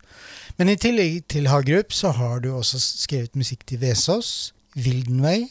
Men 0.58 0.68
i 0.68 0.76
tillegg 0.76 1.22
til 1.32 1.48
Hagerup 1.48 1.92
så 1.96 2.12
har 2.16 2.42
du 2.44 2.50
også 2.52 2.80
skrevet 2.80 3.36
musikk 3.38 3.64
til 3.66 3.80
Vesaas, 3.80 4.52
Vildenvei 4.74 5.48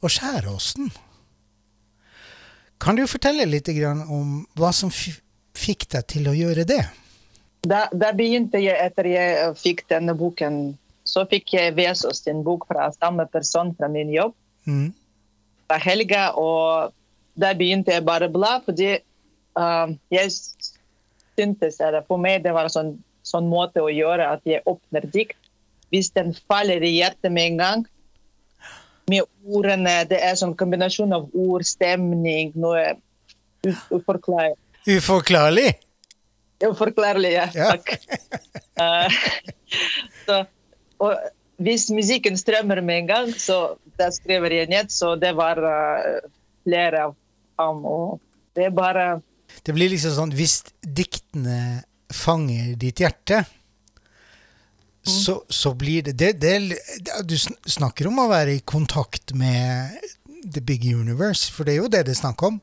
og 0.00 0.12
Skjæråsen. 0.12 0.90
Kan 2.80 2.96
du 2.96 3.06
fortelle 3.08 3.44
litt 3.48 3.68
om 4.08 4.44
hva 4.56 4.72
som 4.72 4.92
fikk 4.92 5.88
deg 5.92 6.06
til 6.08 6.28
å 6.28 6.36
gjøre 6.36 6.64
det? 6.68 6.82
Da, 7.60 7.86
da, 7.92 8.12
begynte 8.16 8.60
jeg 8.60 8.76
etter 8.80 9.04
jeg 9.04 9.56
fikk 9.60 9.84
denne 9.92 10.14
boken. 10.16 10.78
Så 11.04 11.26
fikk 11.28 11.52
jeg 11.56 11.74
Vesaas 11.76 12.22
sin 12.24 12.40
bok 12.44 12.64
fra 12.68 12.88
samme 12.96 13.26
person 13.28 13.74
fra 13.76 13.88
min 13.92 14.12
jobb. 14.12 14.32
Mm. 14.64 14.92
Helga, 15.80 16.30
og 16.40 16.94
da 17.40 17.52
begynte 17.56 17.92
jeg 17.94 18.06
bare 18.06 18.30
å 18.30 18.32
bla, 18.32 18.56
fordi 18.64 18.96
uh, 19.58 19.92
jeg 20.12 20.32
syntes 21.38 21.80
eller 21.80 22.04
For 22.08 22.20
meg 22.20 22.44
det 22.44 22.52
var 22.54 22.68
en 22.68 22.74
sånn, 22.74 22.92
sånn 23.26 23.48
måte 23.50 23.82
å 23.82 23.90
gjøre 23.92 24.28
at 24.36 24.44
jeg 24.48 24.64
åpner 24.68 25.06
dikt. 25.14 25.38
Hvis 25.90 26.12
den 26.14 26.34
faller 26.46 26.82
i 26.86 26.92
hjertet 27.00 27.32
med 27.32 27.52
en 27.52 27.62
gang, 27.62 27.86
med 29.10 29.26
ordene 29.42 30.04
Det 30.06 30.20
er 30.22 30.36
sånn 30.38 30.52
kombinasjon 30.54 31.10
av 31.16 31.24
ord, 31.34 31.64
stemning, 31.66 32.52
noe 32.54 32.94
uforklarlig. 33.66 34.54
Uforklarlig? 34.86 35.72
Uforklarlig, 36.62 37.32
ja. 37.34 37.48
ja. 37.56 37.72
Takk. 37.74 37.90
uh, 38.78 39.10
så, 40.26 40.44
og 41.02 41.16
hvis 41.60 41.90
musikken 41.92 42.38
strømmer 42.40 42.80
med 42.80 43.02
en 43.02 43.08
gang, 43.10 43.32
så 43.36 43.76
da 44.00 44.08
skriver 44.14 44.52
jeg 44.54 44.70
ned. 44.72 44.92
Så 44.92 45.14
det 45.20 45.34
var 45.36 45.60
uh, 45.60 46.20
flere 46.64 47.08
av 47.08 47.16
ham. 47.60 47.82
Og 47.84 48.20
det 48.56 48.70
er 48.70 48.76
bare 48.76 49.06
Det 49.62 49.74
blir 49.76 49.92
liksom 49.92 50.14
sånn 50.16 50.34
Hvis 50.36 50.60
diktene 50.80 51.82
fanger 52.10 52.74
ditt 52.80 53.00
hjerte, 53.00 53.42
mm. 53.44 55.10
så, 55.14 55.36
så, 55.48 55.74
blir 55.78 56.08
det, 56.08 56.16
det, 56.18 56.32
det, 56.42 56.54
Du 57.28 57.36
snakker 57.38 58.10
om 58.10 58.18
å 58.22 58.30
være 58.30 58.56
i 58.58 58.64
kontakt 58.64 59.34
med 59.38 60.00
the 60.42 60.62
big 60.64 60.86
universe, 60.88 61.52
for 61.52 61.68
det 61.68 61.76
er 61.76 61.82
jo 61.84 61.92
det 61.92 62.06
det 62.08 62.16
er 62.16 62.22
snakk 62.22 62.42
om. 62.48 62.58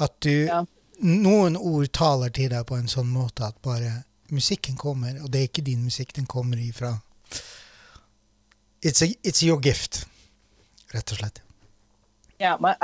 At 0.00 0.14
du 0.24 0.46
ja. 0.46 0.62
Noen 1.02 1.56
ord 1.58 1.88
taler 1.90 2.30
til 2.30 2.52
deg 2.52 2.62
på 2.68 2.76
en 2.78 2.86
sånn 2.90 3.08
måte 3.10 3.42
at 3.42 3.56
bare 3.64 4.04
musikken 4.30 4.76
kommer, 4.78 5.16
og 5.18 5.32
det 5.32 5.40
er 5.40 5.48
ikke 5.48 5.64
din 5.66 5.82
musikk, 5.82 6.14
den 6.14 6.28
kommer 6.30 6.60
ifra 6.62 6.94
It's, 8.82 9.02
a, 9.02 9.08
it's 9.22 9.44
your 9.46 9.60
gift, 9.62 10.04
rett 10.90 11.12
og 11.14 11.20
slett. 11.20 11.36
Ja, 12.42 12.56
men 12.58 12.74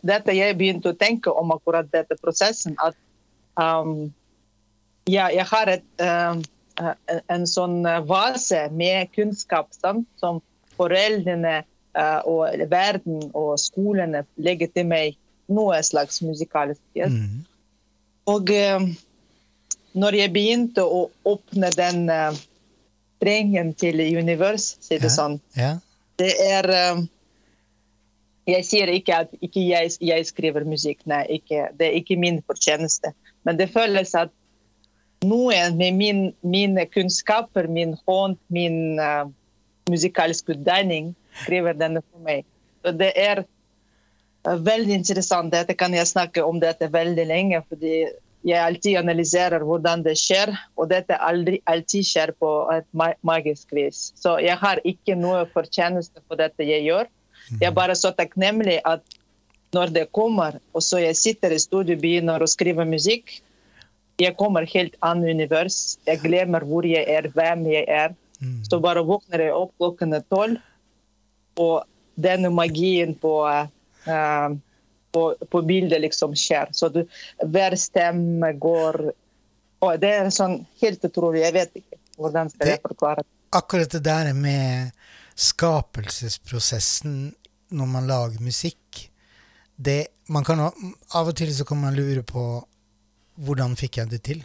dette 0.00 0.34
jeg 0.36 0.56
begynte 0.56 0.92
å 0.92 0.98
tenke 0.98 1.32
om 1.36 1.52
akkurat 1.52 1.90
dette 1.92 2.16
prosessen. 2.20 2.78
At 2.80 2.96
um, 3.60 4.08
ja, 5.10 5.28
jeg 5.34 5.44
har 5.50 5.68
et, 5.68 5.84
uh, 6.00 6.40
en 7.28 7.44
sånn 7.48 7.82
vase 8.08 8.64
med 8.72 9.12
kunnskap 9.12 9.68
sant, 9.76 10.08
som 10.22 10.40
foreldrene 10.78 11.60
uh, 11.98 12.20
og 12.28 12.64
verden 12.72 13.28
og 13.36 13.54
skolene 13.60 14.24
legger 14.40 14.72
til 14.72 14.88
meg 14.88 15.18
noe 15.52 15.80
slags 15.84 16.22
musikalsk. 16.24 16.80
Yes. 16.96 17.12
Mm. 17.12 17.42
Og 18.32 18.52
uh, 18.54 18.86
når 19.98 20.18
jeg 20.22 20.32
begynte 20.32 20.84
å 20.84 21.04
åpne 21.28 21.72
den 21.76 22.06
uh, 22.08 22.30
strengen 23.18 23.74
til 23.78 24.00
univers, 24.18 24.72
sier 24.80 25.02
det 25.02 25.10
ja. 25.10 25.16
sånn, 25.16 25.40
ja. 25.58 25.74
det 26.22 26.32
er 26.42 26.70
uh, 26.72 27.02
jeg 28.48 28.66
sier 28.66 28.90
ikke 28.90 29.16
at 29.24 29.34
ikke 29.40 29.62
jeg, 29.68 29.92
jeg, 30.02 30.26
skriver 30.26 30.64
musikk, 30.66 31.02
nei, 31.06 31.22
ikke, 31.38 31.68
det 31.78 31.88
er 31.88 31.98
ikke 32.00 32.18
min 32.18 32.40
fortjeneste. 32.46 33.12
Men 33.46 33.58
det 33.58 33.70
føles 33.74 34.14
at 34.18 34.32
noen 35.26 35.78
med 35.78 35.98
min, 35.98 36.22
mine 36.42 36.86
kunnskaper, 36.90 37.68
min 37.70 37.94
hånd, 38.06 38.38
min 38.50 38.98
uh, 38.98 39.30
musikalske 39.90 40.56
utdanning, 40.56 41.12
skriver 41.44 41.78
denne 41.78 42.02
for 42.02 42.24
meg. 42.26 42.42
Så 42.82 42.94
det 42.98 43.12
er 43.18 43.44
uh, 43.44 44.58
veldig 44.58 44.98
interessant. 44.98 45.54
Dette 45.54 45.78
kan 45.78 45.94
jeg 45.94 46.10
snakke 46.10 46.42
om 46.42 46.58
dette 46.62 46.90
veldig 46.90 47.28
lenge. 47.30 47.62
fordi 47.68 48.06
jeg 48.42 48.58
alltid 48.58 48.98
analyserer 48.98 49.62
hvordan 49.62 50.02
det 50.02 50.16
skjer, 50.18 50.50
og 50.74 50.88
dette 50.90 51.14
aldri, 51.22 51.60
alltid 51.70 52.06
skjer 52.06 52.32
på 52.42 52.50
et 52.74 52.86
magisk 53.22 53.70
vis. 53.70 54.08
Så 54.18 54.40
jeg 54.42 54.58
har 54.58 54.82
ikke 54.82 55.14
noe 55.14 55.44
fortjeneste 55.54 56.18
for 56.26 56.40
dette 56.40 56.66
jeg 56.66 56.88
gjør. 56.88 57.06
Jeg 57.60 57.70
er 57.70 57.76
bare 57.76 57.96
så 57.98 58.12
takknemlig 58.16 58.78
at 58.88 59.02
når 59.72 59.92
det 59.92 60.10
kommer, 60.12 60.58
og 60.76 60.84
så 60.84 61.00
jeg 61.00 61.16
sitter 61.16 61.54
i 61.54 61.60
studio 61.60 61.96
og 61.96 62.02
begynner 62.02 62.42
å 62.42 62.50
skrive 62.50 62.84
musikk, 62.88 63.40
jeg 64.20 64.36
kommer 64.36 64.66
helt 64.68 64.94
annet 65.00 65.32
univers. 65.32 65.96
Jeg 66.06 66.20
glemmer 66.22 66.64
hvor 66.68 66.86
jeg 66.86 67.08
er, 67.08 67.30
hvem 67.32 67.64
jeg 67.72 67.86
er. 67.88 68.12
Så 68.66 68.80
bare 68.82 69.04
våkner 69.06 69.46
jeg 69.46 69.54
opp 69.54 69.72
klokken 69.78 70.16
tolv, 70.32 70.58
og 71.62 71.84
denne 72.18 72.50
magien 72.52 73.14
på, 73.14 73.32
uh, 73.46 74.54
på, 75.14 75.22
på, 75.50 75.62
bildet 75.68 76.02
liksom 76.02 76.34
skjer. 76.38 76.72
Så 76.74 76.90
du, 76.92 77.04
hver 77.44 77.76
stemme 77.78 78.52
går 78.60 79.12
og 79.82 79.98
Det 79.98 80.10
er 80.14 80.28
sånn 80.30 80.60
helt 80.78 81.02
utrolig. 81.02 81.40
Jeg 81.42 81.54
vet 81.56 81.72
ikke 81.80 81.96
hvordan 82.22 82.50
skal 82.52 82.68
jeg 82.70 82.82
forklare 82.84 83.24
det. 83.24 83.30
Akkurat 83.58 83.90
det 83.90 84.00
der 84.06 84.28
med 84.30 84.92
skapelsesprosessen 85.34 87.32
når 87.72 87.88
man 87.90 88.08
lager 88.08 88.44
musikk 88.44 89.08
det, 89.76 90.12
kan, 90.46 90.60
Av 90.62 91.28
og 91.28 91.36
til 91.36 91.50
så 91.54 91.64
kan 91.66 91.80
man 91.80 91.96
lure 91.96 92.22
på 92.22 92.44
hvordan 93.42 93.76
fikk 93.78 93.98
jeg 93.98 94.10
det 94.12 94.22
til? 94.28 94.42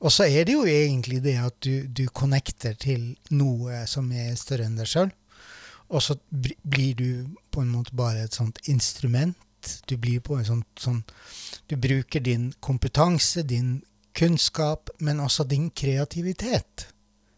Og 0.00 0.12
så 0.12 0.26
er 0.28 0.44
det 0.44 0.56
jo 0.56 0.64
egentlig 0.68 1.22
det 1.24 1.36
at 1.40 1.56
du, 1.64 1.86
du 1.88 2.06
connecter 2.12 2.74
til 2.76 3.14
noe 3.32 3.84
som 3.88 4.10
er 4.12 4.34
større 4.36 4.66
enn 4.68 4.76
deg 4.76 4.88
sjøl. 4.90 5.12
Og 5.88 6.02
så 6.02 6.16
blir 6.32 6.96
du 6.98 7.10
på 7.54 7.62
en 7.62 7.70
måte 7.72 7.94
bare 7.96 8.26
et 8.26 8.36
sånt 8.36 8.58
instrument. 8.68 9.36
Du 9.88 9.96
blir 9.96 10.20
på 10.20 10.36
en 10.38 10.46
sånt, 10.46 10.68
sånn 10.78 11.02
Du 11.66 11.76
bruker 11.76 12.20
din 12.20 12.52
kompetanse, 12.60 13.42
din 13.42 13.80
kunnskap, 14.14 14.90
men 14.98 15.20
også 15.20 15.44
din 15.44 15.70
kreativitet. 15.70 16.88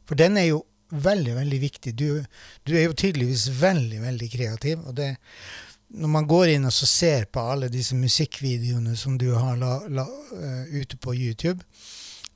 For 0.05 0.19
den 0.19 0.37
er 0.37 0.51
jo 0.51 0.65
veldig, 0.91 1.35
veldig 1.35 1.61
viktig. 1.61 1.95
Du, 1.95 2.25
du, 2.65 2.75
er 2.77 2.89
jo 2.89 2.97
tydeligvis 2.97 3.49
veldig, 3.61 4.03
veldig 4.03 4.31
kreativ. 4.33 4.85
og 4.87 4.95
det 4.97 5.15
når 5.89 6.11
man 6.13 6.27
går 6.29 6.51
inn 6.53 6.69
og 6.69 6.73
ser 6.73 7.25
på 7.33 7.41
alle 7.41 7.71
disse 7.73 7.97
musikkvideoene 7.97 8.97
som 8.97 9.17
du 9.19 9.31
har 9.33 9.57
la, 9.57 9.79
la, 9.89 10.05
uh, 10.05 10.67
ute 10.69 10.99
på 11.01 11.15
YouTube, 11.17 11.65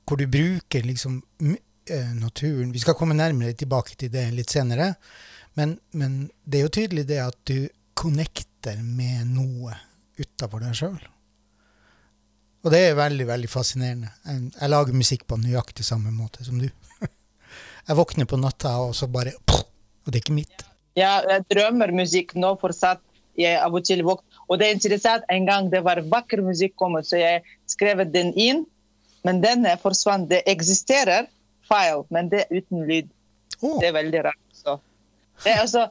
hvor 0.07 0.17
du 0.17 0.25
bruker 0.27 0.81
liksom 0.83 1.21
uh, 1.21 2.13
naturen 2.17 2.71
Vi 2.73 2.81
skal 2.81 2.97
komme 2.97 3.13
nærmere 3.13 3.53
tilbake 3.53 3.95
til 3.95 4.09
det 4.09 4.25
litt 4.33 4.49
senere, 4.49 4.95
men, 5.53 5.77
men 5.91 6.31
det 6.43 6.59
er 6.59 6.65
jo 6.65 6.75
tydelig 6.79 7.07
det 7.11 7.21
at 7.21 7.37
du 7.45 7.67
connecter 7.93 8.79
med 8.81 9.35
noe 9.35 9.75
utafor 10.17 10.63
deg 10.63 10.73
sjøl. 10.77 11.01
Og 12.63 12.71
det 12.71 12.79
er 12.79 12.97
veldig, 12.97 13.25
veldig 13.27 13.49
fascinerende. 13.51 14.09
Jeg, 14.25 14.49
jeg 14.55 14.71
lager 14.71 14.97
musikk 14.97 15.27
på 15.27 15.37
nøyaktig 15.37 15.85
samme 15.85 16.13
måte 16.15 16.45
som 16.47 16.57
du. 16.57 16.69
Jeg 17.87 17.99
våkner 17.99 18.27
på 18.29 18.39
natta, 18.39 18.77
og 18.79 18.93
så 18.95 19.09
bare 19.11 19.33
Og 19.51 20.11
det 20.11 20.19
er 20.19 20.23
ikke 20.23 20.35
mitt. 20.35 20.63
Ja, 20.99 21.21
jeg 21.27 21.45
drømmer 21.51 21.91
musikk 21.95 22.33
nå 22.35 22.53
fortsatt. 22.61 23.01
Jeg 23.39 23.57
av 23.57 23.73
og 23.73 23.85
til 23.87 24.03
våkner. 24.05 24.41
Og 24.47 24.59
det 24.59 24.67
er 24.67 24.75
interessant, 24.75 25.23
en 25.31 25.47
gang 25.47 25.71
det 25.71 25.81
var 25.85 26.03
vakker 26.11 26.43
musikk 26.43 26.75
kommet, 26.77 27.07
så 27.07 27.17
jeg 27.17 27.41
skrev 27.71 28.03
den 28.11 28.33
inn. 28.35 28.65
Men 29.23 29.39
den 29.41 29.65
forsvant. 29.81 30.29
Det 30.29 30.43
eksisterer 30.51 31.29
file, 31.67 32.03
men 32.11 32.29
det 32.29 32.43
er 32.43 32.59
uten 32.59 32.83
lyd. 32.87 33.09
Oh. 33.61 33.79
Det 33.79 33.89
er 33.89 33.95
veldig 33.95 34.23
rart. 34.27 34.41
Så. 34.53 34.77
Det 35.43 35.53
er 35.53 35.63
altså 35.63 35.87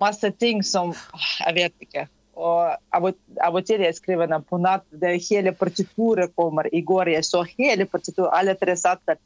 masse 0.00 0.30
ting 0.40 0.62
som 0.64 0.94
Jeg 1.40 1.56
vet 1.56 1.86
ikke. 1.88 2.06
Og 2.40 2.76
av 2.96 3.06
og, 3.06 3.64
til 3.66 3.82
jeg 3.84 3.96
skriver 3.98 4.28
den 4.30 4.44
på 4.44 4.60
natt. 4.60 4.86
Det 4.92 5.16
hele 5.26 5.52
partituret 5.52 6.32
kommer. 6.36 6.68
I 6.72 6.80
går 6.80 7.12
jeg 7.12 7.26
så 7.28 7.42
hele 7.58 7.84
partituret, 7.88 8.32
alle 8.36 8.54
tre 8.60 8.76
satser. 8.76 9.18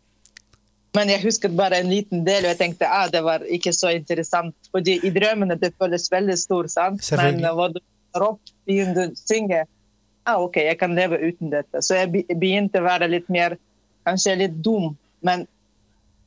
Men 0.94 1.10
jeg 1.10 1.24
husker 1.24 1.50
bare 1.50 1.80
en 1.82 1.90
liten 1.90 2.22
del, 2.26 2.44
og 2.44 2.52
jeg 2.52 2.60
tenkte 2.60 2.86
ah, 2.86 3.08
det 3.10 3.24
var 3.26 3.42
ikke 3.50 3.72
så 3.74 3.90
interessant. 3.96 4.54
Fordi 4.74 5.00
i 5.02 5.10
drømmene 5.14 5.56
det 5.58 5.72
føles 5.78 6.06
veldig 6.12 6.36
stort, 6.38 6.70
sant? 6.70 7.02
men 7.18 7.42
hva 7.42 7.70
du 7.72 7.80
tar 8.14 8.26
opp, 8.28 8.52
begynner 8.68 9.10
å 9.10 9.16
synge, 9.18 9.64
ah, 10.24 10.38
ok, 10.38 10.60
jeg 10.68 10.78
kan 10.78 10.94
leve 10.94 11.18
uten 11.18 11.50
dette. 11.50 11.82
Så 11.82 11.98
jeg 11.98 12.24
begynte 12.30 12.82
å 12.82 12.86
være 12.86 13.10
litt 13.10 13.30
mer 13.32 13.58
Kanskje 14.04 14.34
litt 14.36 14.56
dum. 14.60 14.90
Men 15.24 15.46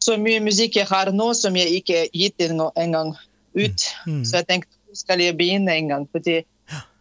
så 0.01 0.15
mye 0.17 0.41
musikk 0.41 0.79
jeg 0.79 0.89
har 0.89 1.11
nå 1.13 1.27
som 1.37 1.55
jeg 1.57 1.79
ikke 1.81 1.99
har 1.99 2.07
gitt 2.09 2.41
engang 2.41 2.71
engang 2.81 3.11
ut. 3.57 3.83
Mm. 4.09 4.23
Så 4.25 4.39
jeg 4.39 4.47
tenkte 4.49 4.73
hvor 4.87 4.97
skal 4.97 5.21
jeg 5.21 5.37
begynne 5.37 5.73
en 5.73 5.91
gang? 5.91 6.07
Fordi 6.09 6.39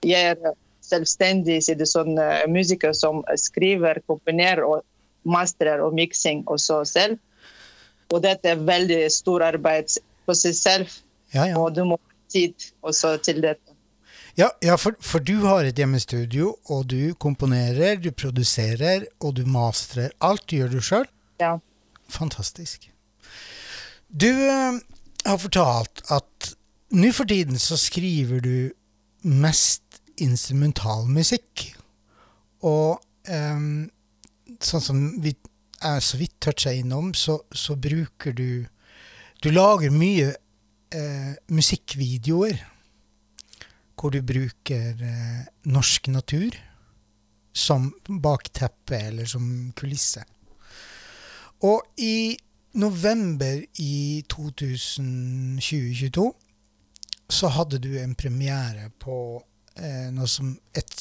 jeg 0.04 0.34
er 0.34 0.52
selvstendig 0.86 1.62
så 1.64 1.74
det 1.78 1.88
sånn, 1.90 2.16
eh, 2.20 2.44
musiker 2.50 2.94
som 2.96 3.22
skriver, 3.40 4.02
komponerer 4.06 4.64
og 4.66 4.84
mastrer 5.26 5.82
og 5.82 5.96
miksing 5.96 6.44
også 6.46 6.82
selv. 6.86 7.18
Og 8.14 8.22
dette 8.22 8.52
er 8.52 8.60
veldig 8.62 9.00
stor 9.12 9.44
arbeid 9.48 9.96
på 10.26 10.34
seg 10.34 10.54
selv, 10.58 10.98
Ja, 11.34 11.46
ja. 11.50 11.56
og 11.58 11.74
du 11.74 11.82
må 11.84 11.98
ha 11.98 12.32
tid 12.32 12.68
også 12.86 13.16
til 13.22 13.42
dette. 13.42 13.74
Ja, 14.36 14.50
ja 14.62 14.76
for, 14.76 14.96
for 15.00 15.22
du 15.24 15.40
har 15.46 15.64
et 15.64 15.78
hjemmestudio, 15.80 16.54
og 16.70 16.90
du 16.92 17.14
komponerer, 17.18 17.96
du 17.96 18.10
produserer, 18.12 19.06
og 19.20 19.38
du 19.38 19.46
mastrer. 19.48 20.12
Alt 20.20 20.52
gjør 20.52 20.74
du 20.76 20.80
sjøl. 20.84 21.08
Ja. 21.40 21.56
Fantastisk. 22.12 22.90
Du 24.08 24.28
eh, 24.28 24.78
har 25.26 25.40
fortalt 25.42 26.04
at 26.14 26.52
nå 26.94 27.10
for 27.16 27.26
tiden 27.26 27.58
så 27.58 27.78
skriver 27.80 28.44
du 28.44 28.70
mest 29.26 29.82
instrumentalmusikk. 30.22 31.64
Og 32.66 33.00
eh, 33.26 33.66
sånn 34.62 34.84
som 34.84 35.02
vi 35.24 35.34
er 35.86 36.00
så 36.04 36.18
vidt 36.20 36.36
toucha 36.42 36.72
innom, 36.74 37.14
så, 37.14 37.38
så 37.52 37.76
bruker 37.76 38.32
du 38.32 38.66
Du 39.42 39.50
lager 39.52 39.92
mye 39.92 40.30
eh, 40.96 41.34
musikkvideoer 41.52 42.56
hvor 43.96 44.10
du 44.12 44.22
bruker 44.24 44.96
eh, 45.02 45.44
norsk 45.68 46.08
natur 46.08 46.56
som 47.56 47.92
bakteppe 48.08 48.96
eller 49.08 49.28
som 49.28 49.72
kulisse. 49.76 50.24
Og 51.64 51.82
i 52.00 52.36
november 52.76 53.62
i 53.80 54.24
2022 54.28 56.26
så 57.28 57.48
hadde 57.48 57.78
du 57.82 57.96
en 57.98 58.14
premiere 58.14 58.90
på 59.00 59.42
eh, 59.80 60.12
noe 60.12 60.28
som 60.28 60.52
et, 60.76 60.92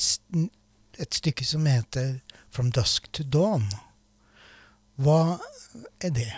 et 0.98 1.20
stykke 1.20 1.46
som 1.46 1.66
heter 1.68 2.22
From 2.50 2.72
Dusk 2.72 3.12
to 3.12 3.24
Dawn. 3.24 3.68
Hva 5.02 5.38
er 6.04 6.14
det? 6.16 6.32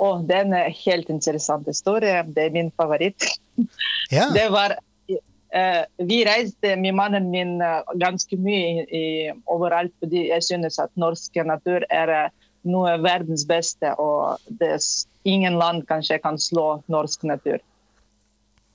Oh, 0.00 0.20
det 0.24 0.36
er 0.36 0.46
en 0.46 0.76
helt 0.84 1.10
interessant 1.12 1.66
historie. 1.68 2.22
Det 2.28 2.48
er 2.48 2.54
min 2.56 2.72
favoritt. 2.76 3.26
Ja, 4.10 4.24
Det 4.34 4.48
var 4.50 4.72
uh, 4.74 6.06
Vi 6.08 6.24
reiste 6.26 6.72
med 6.76 6.94
mannen 6.98 7.28
min 7.30 7.60
eh, 7.62 7.92
ganske 8.00 8.36
mye 8.40 8.82
i, 8.90 9.30
overalt 9.46 9.92
fordi 10.02 10.24
jeg 10.32 10.42
synes 10.42 10.78
at 10.82 10.90
norsk 10.98 11.36
natur 11.46 11.84
er 11.90 12.10
eh, 12.16 12.32
noe 12.66 12.96
av 12.96 13.04
verdens 13.04 13.44
beste. 13.46 13.92
Og 14.02 14.40
det 14.58 14.80
ingen 15.28 15.60
land 15.60 15.86
kanskje 15.86 16.18
kan 16.18 16.40
slå 16.40 16.80
norsk 16.90 17.22
natur. 17.28 17.60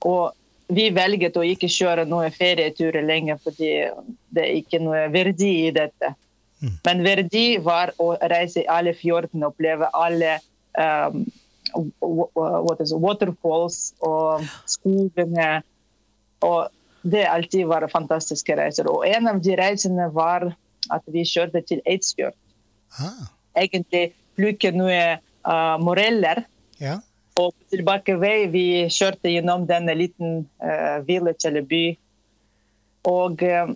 Og 0.05 0.31
vi 0.67 0.87
velget 0.93 1.35
å 1.37 1.43
ikke 1.43 1.69
kjøre 1.69 2.05
noen 2.09 2.31
ferieturer 2.33 3.03
lenger 3.05 3.41
fordi 3.43 3.73
det 4.33 4.45
er 4.45 4.61
ikke 4.61 4.79
noe 4.85 5.07
verdi 5.13 5.51
i 5.65 5.73
dette. 5.75 6.13
Men 6.85 7.03
verdi 7.05 7.57
var 7.63 7.93
å 8.01 8.13
reise 8.31 8.63
i 8.63 8.69
alle 8.71 8.93
fjordene, 8.97 9.49
oppleve 9.51 9.89
alle 9.93 10.37
um, 10.79 11.25
waterfalls 13.05 13.93
og 14.05 14.45
skogene. 14.69 15.49
Og 16.45 16.71
det 17.05 17.25
alltid 17.29 17.67
var 17.69 17.85
fantastiske 17.91 18.55
reiser. 18.57 18.89
Og 18.89 19.05
en 19.07 19.29
av 19.29 19.41
de 19.43 19.55
reisene 19.59 20.09
var 20.13 20.47
at 20.93 21.03
vi 21.11 21.25
kjørte 21.25 21.61
til 21.65 21.81
Eidsfjord. 21.85 22.35
ah, 23.01 23.27
Egentlig 23.57 24.13
plukke 24.37 24.71
noen 24.75 25.21
uh, 25.47 25.77
moreller. 25.81 26.45
ja. 26.81 27.01
Og 27.35 27.51
på 27.51 27.75
tilbakevei 27.75 28.45
vi 28.47 28.67
kjørte 28.87 29.27
gjennom 29.27 29.65
denne 29.67 29.91
liten 29.91 30.45
uh, 30.63 31.03
village 31.03 31.43
eller 31.49 31.65
by. 31.67 31.97
Og 33.11 33.43
eh, 33.43 33.73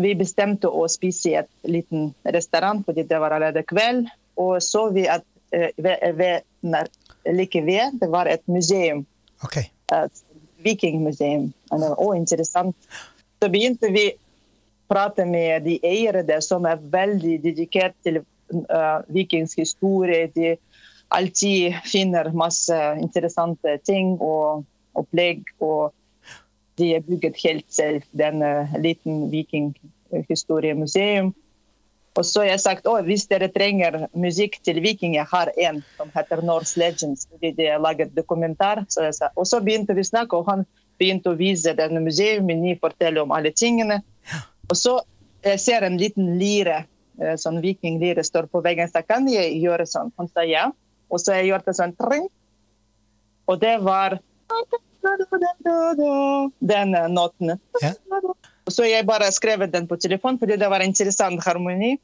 vi 0.00 0.14
bestemte 0.18 0.68
å 0.68 0.86
spise 0.90 1.30
i 1.30 1.36
et 1.40 1.50
liten 1.68 2.10
restaurant 2.24 2.84
fordi 2.86 3.04
det 3.08 3.20
var 3.20 3.36
allerede 3.36 3.64
kveld. 3.68 4.08
Og 4.40 4.58
så 4.64 4.88
vi 4.94 5.06
at 5.10 5.24
eh, 5.52 5.70
ved, 5.76 6.04
ved, 6.18 6.46
nær- 6.62 6.92
like 7.26 7.62
ved 7.66 8.00
det 8.00 8.10
var 8.12 8.30
et 8.30 8.42
museum. 8.48 9.04
Okay. 9.44 9.70
Et 9.92 10.24
vikingmuseum. 10.64 11.52
Og 11.70 11.80
det 11.80 11.88
var, 11.88 12.00
også 12.00 12.18
interessant. 12.18 12.90
Så 13.40 13.48
begynte 13.52 13.92
vi 13.92 14.10
å 14.12 14.18
prate 14.90 15.24
med 15.28 15.64
de 15.64 15.78
eiere 15.86 16.24
der 16.26 16.42
som 16.44 16.66
er 16.68 16.80
veldig 16.80 17.38
dedikert 17.44 17.94
til 18.04 18.20
uh, 18.20 19.00
vikingsk 19.08 19.62
historie. 19.62 20.26
De 20.34 20.56
alltid 21.10 21.78
finner 21.86 22.32
masse 22.36 22.76
interessante 23.00 23.78
ting 23.86 24.16
og 24.18 24.66
opplegg. 24.98 25.46
Og 25.62 25.94
de 26.80 26.94
er 26.96 27.06
bygget 27.06 27.40
helt 27.44 27.66
selv, 27.72 28.04
denne 28.16 28.70
liten 28.80 29.28
vikinghistoriemuseum. 30.10 31.32
Og 32.18 32.26
så 32.26 32.42
har 32.42 32.50
jeg 32.50 32.60
sagt 32.64 32.88
at 32.90 33.06
hvis 33.06 33.28
dere 33.30 33.48
trenger 33.54 34.08
musikk 34.18 34.58
til 34.66 34.80
viking, 34.82 35.14
jeg 35.14 35.28
har 35.30 35.52
en 35.62 35.78
som 35.96 36.10
heter 36.14 36.42
Norse 36.42 36.78
Legends. 36.80 37.28
fordi 37.30 37.52
de 37.56 37.68
har 37.70 37.78
laget 37.78 38.14
dokumentar. 38.16 38.84
Så 38.88 39.06
jeg 39.06 39.14
sa, 39.14 39.30
og 39.36 39.46
så 39.46 39.60
begynte 39.60 39.94
vi 39.94 40.02
å 40.02 40.10
snakke, 40.10 40.36
og 40.36 40.50
han 40.50 40.66
begynte 40.98 41.30
å 41.30 41.38
vise 41.38 41.74
denne 41.74 42.02
museet, 42.02 42.42
men 42.44 42.66
forteller 42.80 43.22
om 43.22 43.32
alle 43.32 43.52
tingene. 43.54 44.02
Og 44.68 44.76
så 44.76 44.98
jeg 45.42 45.60
ser 45.60 45.86
en 45.86 45.96
liten 45.96 46.34
lire, 46.38 46.84
eh, 47.20 47.36
sånn 47.36 47.60
vikinglire, 47.62 48.24
står 48.24 48.50
på 48.50 48.60
veggen. 48.64 48.90
Så 48.90 49.02
kan 49.06 49.28
jeg 49.28 49.56
gjøre 49.62 49.86
sånn? 49.86 50.12
Han 50.18 50.28
sa 50.28 50.44
ja. 50.44 50.70
Og 51.10 51.20
så 51.20 51.38
jeg 51.38 51.50
gjorde 51.50 51.74
sånn 51.74 51.96
tring. 51.96 52.28
Og 53.48 53.60
det 53.60 53.80
var 53.82 54.20
den 56.60 56.94
eh, 56.94 57.08
noten. 57.08 57.56
Ja. 57.80 57.94
Så 58.70 58.86
jeg 58.88 59.06
bare 59.08 59.30
skrevet 59.34 59.72
den 59.72 59.88
på 59.90 59.98
telefon 60.00 60.38
fordi 60.38 60.58
det 60.60 60.70
var 60.70 60.84
interessant 60.84 61.42
harmoni. 61.44 61.96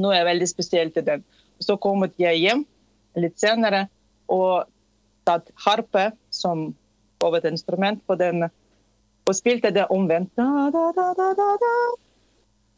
Nå 0.00 0.10
er 0.12 0.20
jeg 0.20 0.30
veldig 0.30 0.48
spesiell 0.48 0.92
til 0.94 1.06
den. 1.06 1.24
Så 1.60 1.76
kom 1.80 2.04
jeg 2.18 2.40
hjem 2.40 2.64
litt 3.20 3.40
senere 3.40 3.86
og 4.30 4.68
tatt 5.26 5.50
harpe 5.66 6.10
som 6.30 6.70
hovedinstrument 7.20 8.00
på 8.06 8.16
den, 8.16 8.46
og 9.28 9.36
spilte 9.36 9.72
det 9.74 9.86
omvendt. 9.92 10.32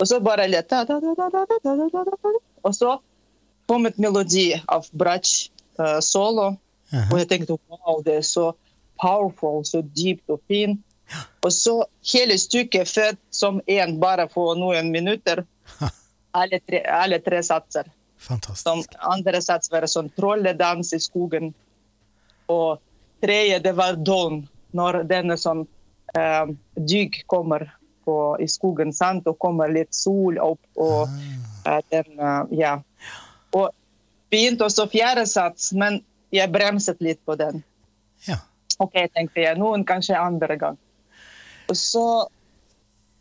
Og 0.01 0.09
så 0.09 0.19
bare 0.21 0.49
litt 0.51 0.73
Og 2.63 2.75
så 2.75 2.97
kom 3.71 3.87
et 3.87 3.99
melodi 4.03 4.51
av 4.69 4.89
bratsj 4.99 5.51
uh, 5.79 6.01
solo, 6.03 6.57
og 6.93 7.19
jeg 7.21 7.29
tenkte 7.31 7.57
wow, 7.71 8.03
det 8.05 8.19
er 8.21 8.27
så 8.27 8.51
powerful, 9.01 9.63
så 9.65 9.83
dypt 9.97 10.31
og 10.31 10.43
fint. 10.51 10.83
Og 11.45 11.53
så 11.53 11.75
hele 12.13 12.39
stykket 12.39 12.89
født 12.89 13.21
som 13.31 13.61
én 13.67 13.99
bare 14.03 14.29
for 14.33 14.59
noen 14.59 14.93
minutter. 14.95 15.45
Alle 16.33 16.63
tre, 16.65 16.79
alle 16.89 17.19
tre 17.21 17.43
satser. 17.45 17.91
Som 18.17 18.39
Fantastisk. 18.39 18.95
andre 19.05 19.41
sats 19.43 19.69
var 19.69 19.85
sånn 19.91 20.07
trolledans 20.17 20.95
i 20.97 21.01
skogen. 21.03 21.51
Og 22.49 22.81
tredje, 23.21 23.59
det 23.61 23.73
var 23.77 23.99
dawn, 24.01 24.39
når 24.73 25.03
denne 25.11 25.37
sånn 25.37 25.67
eh, 26.17 26.55
dygg 26.79 27.19
kommer 27.29 27.67
på, 28.07 28.17
i 28.41 28.49
skogen, 28.49 28.95
sant? 28.97 29.27
og 29.29 29.37
kommer 29.43 29.69
litt 29.69 29.93
sol 29.93 30.39
opp. 30.41 30.63
og 30.81 31.11
ah. 31.67 31.83
den, 31.93 32.09
eh, 32.17 32.57
ja. 32.63 32.79
Og 33.53 33.69
begynte 34.33 34.71
også 34.71 34.89
fjerde 34.89 35.27
sats, 35.29 35.73
men 35.77 36.01
jeg 36.33 36.49
bremset 36.55 37.03
litt 37.05 37.21
på 37.29 37.37
den. 37.37 37.61
Ja. 38.25 38.39
Ok, 38.81 38.97
tenkte 39.13 39.45
jeg. 39.45 39.59
Noen 39.61 39.85
kanskje 39.85 40.17
andre 40.17 40.57
gang. 40.57 40.79
Så 41.79 42.07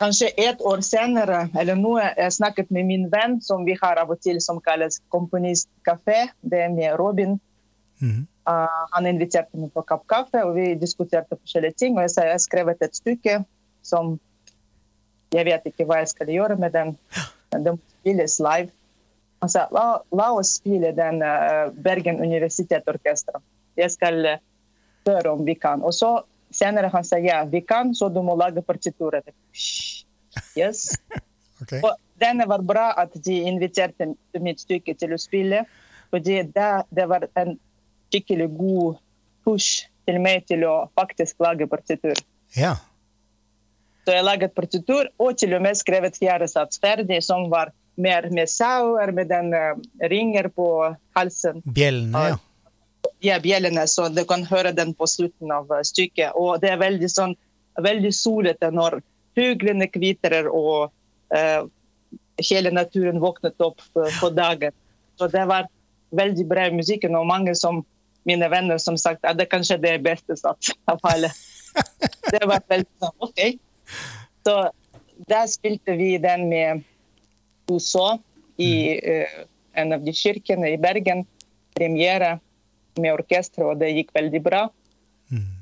kanskje 0.02 0.32
et 0.38 0.62
år 0.66 0.82
senere, 0.86 1.46
eller 1.60 1.78
noe, 1.78 2.04
jeg 2.18 2.34
snakket 2.34 2.72
med 2.74 2.88
min 2.90 3.08
venn 3.12 3.38
som 3.44 3.66
vi 3.68 3.76
har 3.82 4.02
av 4.02 4.10
og 4.14 4.22
til 4.24 4.42
som 4.42 4.62
kalles 4.64 5.02
Komponistkafé. 5.14 6.32
Det 6.42 6.66
er 6.66 6.74
med 6.74 6.98
Robin. 7.00 7.40
Mhm. 8.02 8.28
Uh, 8.50 8.88
han 8.96 9.06
inviterte 9.06 9.54
meg 9.54 9.70
på 9.76 9.84
kapp 9.86 10.08
kaffe, 10.10 10.42
og 10.42 10.56
vi 10.56 10.74
diskuterte 10.74 11.38
forskjellige 11.38 11.78
ting. 11.78 11.98
Og 11.98 12.08
jeg 12.08 12.14
sa 12.14 12.26
jeg 12.26 12.34
har 12.34 12.42
skrevet 12.42 12.82
et 12.82 12.98
stykke 12.98 13.36
som 13.86 14.16
jeg 15.32 15.46
vet 15.48 15.68
ikke 15.70 15.86
hva 15.88 16.02
jeg 16.02 16.10
skal 16.12 16.32
gjøre 16.34 16.58
med 16.60 16.74
den. 16.74 16.96
Men 17.54 17.66
det 17.66 17.76
må 17.76 17.84
spilles 18.02 18.40
live. 18.42 18.74
Han 19.42 19.50
sa 19.50 19.68
la, 19.74 19.86
la 20.14 20.28
oss 20.38 20.56
spille 20.58 20.92
den 20.98 21.22
uh, 21.22 21.70
Bergen 21.86 22.20
universitetsorkester. 22.22 23.38
Jeg 23.78 23.94
skal 23.94 24.26
uh, 24.26 25.32
om 25.32 25.46
vi 25.46 25.56
kan. 25.56 25.86
Og 25.86 25.94
så 25.94 26.12
senere 26.54 26.92
han 26.94 27.06
sa 27.08 27.20
ja, 27.22 27.44
vi 27.50 27.62
kan, 27.66 27.96
så 27.96 28.10
du 28.10 28.22
må 28.26 28.36
lage 28.40 28.64
partituret. 28.66 29.28
Yes. 30.58 30.92
okay. 31.62 31.82
Og 31.82 31.96
denne 32.22 32.48
var 32.50 32.64
bra 32.66 32.92
at 32.98 33.16
de 33.26 33.42
inviterte 33.50 34.12
mitt 34.40 34.62
stykke 34.64 34.96
til 34.98 35.16
å 35.16 35.20
spille. 35.22 35.66
Fordi 36.12 36.42
det, 36.52 36.72
det 36.92 37.08
var 37.08 37.28
en 37.40 37.56
skikkelig 38.12 38.50
god 38.58 39.00
push 39.48 39.88
til 40.06 40.20
meg 40.22 40.46
til 40.50 40.66
å 40.68 40.76
faktisk 40.98 41.40
lage 41.44 41.68
partitur. 41.72 42.18
Ja. 42.58 42.76
Så 44.06 44.16
jeg 44.18 44.26
laget 44.26 44.56
partitur 44.58 45.08
og 45.22 45.38
til 45.40 45.54
og 45.56 45.64
med 45.64 45.78
skrevet 45.80 46.18
fjerde 46.20 46.50
sats 46.52 46.82
ferdig, 46.82 47.22
som 47.24 47.48
var 47.52 47.72
mer 48.02 48.28
med 48.34 48.50
sauer, 48.50 49.12
med 49.14 49.30
den 49.30 49.54
eh, 49.54 49.76
ringer 50.10 50.50
på 50.54 50.68
halsen. 51.16 51.62
Bjellene, 51.66 52.32
ja. 52.34 52.40
Ja, 53.24 53.40
bjellene, 53.40 53.84
så 53.88 54.08
du 54.10 54.24
kan 54.26 54.44
høre 54.50 54.72
den 54.74 54.96
på 54.98 55.06
slutten 55.08 55.52
av 55.54 55.70
eh, 55.70 55.84
stykket. 55.86 56.34
Og 56.34 56.58
det 56.64 56.72
er 56.74 56.82
veldig 56.82 57.10
sånn, 57.12 57.36
veldig 57.78 58.10
solete 58.18 58.72
når 58.74 58.98
fuglene 59.38 59.86
kvitrer 59.94 60.50
og 60.50 60.90
eh, 61.38 61.62
hele 62.42 62.72
naturen 62.74 63.22
våknet 63.22 63.62
opp 63.62 63.84
på, 63.94 64.30
dagen. 64.34 64.74
Så 65.22 65.30
det 65.30 65.46
var 65.46 65.70
veldig 66.18 66.48
bra 66.50 66.66
musikk, 66.74 67.06
og 67.14 67.30
mange 67.30 67.54
som 67.56 67.84
mine 68.26 68.50
venner 68.50 68.82
som 68.82 68.98
sagt 68.98 69.26
at 69.26 69.38
det 69.38 69.50
kanskje 69.54 69.78
er 69.78 69.86
det 69.86 69.96
beste 70.06 70.38
av 70.90 71.06
alle. 71.14 71.30
det 72.34 72.42
var 72.42 72.66
veldig 72.74 72.90
sånn, 73.06 73.18
OK. 73.22 73.42
Så 74.46 74.58
der 75.30 75.48
spilte 75.50 75.94
vi 75.98 76.16
den 76.22 76.50
med 76.50 76.82
USA 77.70 78.16
i 78.58 78.74
uh, 78.98 79.42
en 79.78 79.94
av 79.94 80.02
de 80.06 80.14
kirkene 80.14 80.74
i 80.74 80.82
Bergen. 80.82 81.28
Premiere 81.78 82.40
med 83.00 83.14
orkesteret, 83.14 83.68
og 83.68 83.80
det 83.80 83.94
gikk 83.96 84.12
veldig 84.16 84.42
bra. 84.44 84.66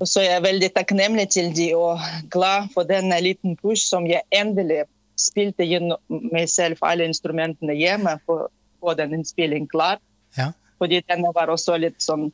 Og 0.02 0.08
så 0.10 0.24
er 0.24 0.32
jeg 0.32 0.46
veldig 0.48 0.70
takknemlig 0.74 1.28
til 1.36 1.52
de 1.54 1.68
og 1.78 2.02
glad 2.34 2.72
for 2.74 2.88
denne 2.90 3.20
liten 3.22 3.58
push 3.60 3.86
som 3.86 4.08
jeg 4.10 4.26
endelig 4.34 4.86
spilte 5.20 5.68
gjennom 5.68 6.00
meg 6.32 6.50
selv 6.50 6.80
alle 6.86 7.06
instrumentene 7.06 7.76
hjemme 7.78 8.16
for 8.26 8.48
å 8.48 8.50
få 8.82 8.96
den 8.98 9.14
innspillingen 9.20 9.70
klar. 9.70 10.00
ja. 10.38 10.52
Fordi 10.80 11.02
denne 11.12 11.28
var 11.36 11.52
også 11.52 11.76
litt 11.76 12.00
sånn 12.00 12.30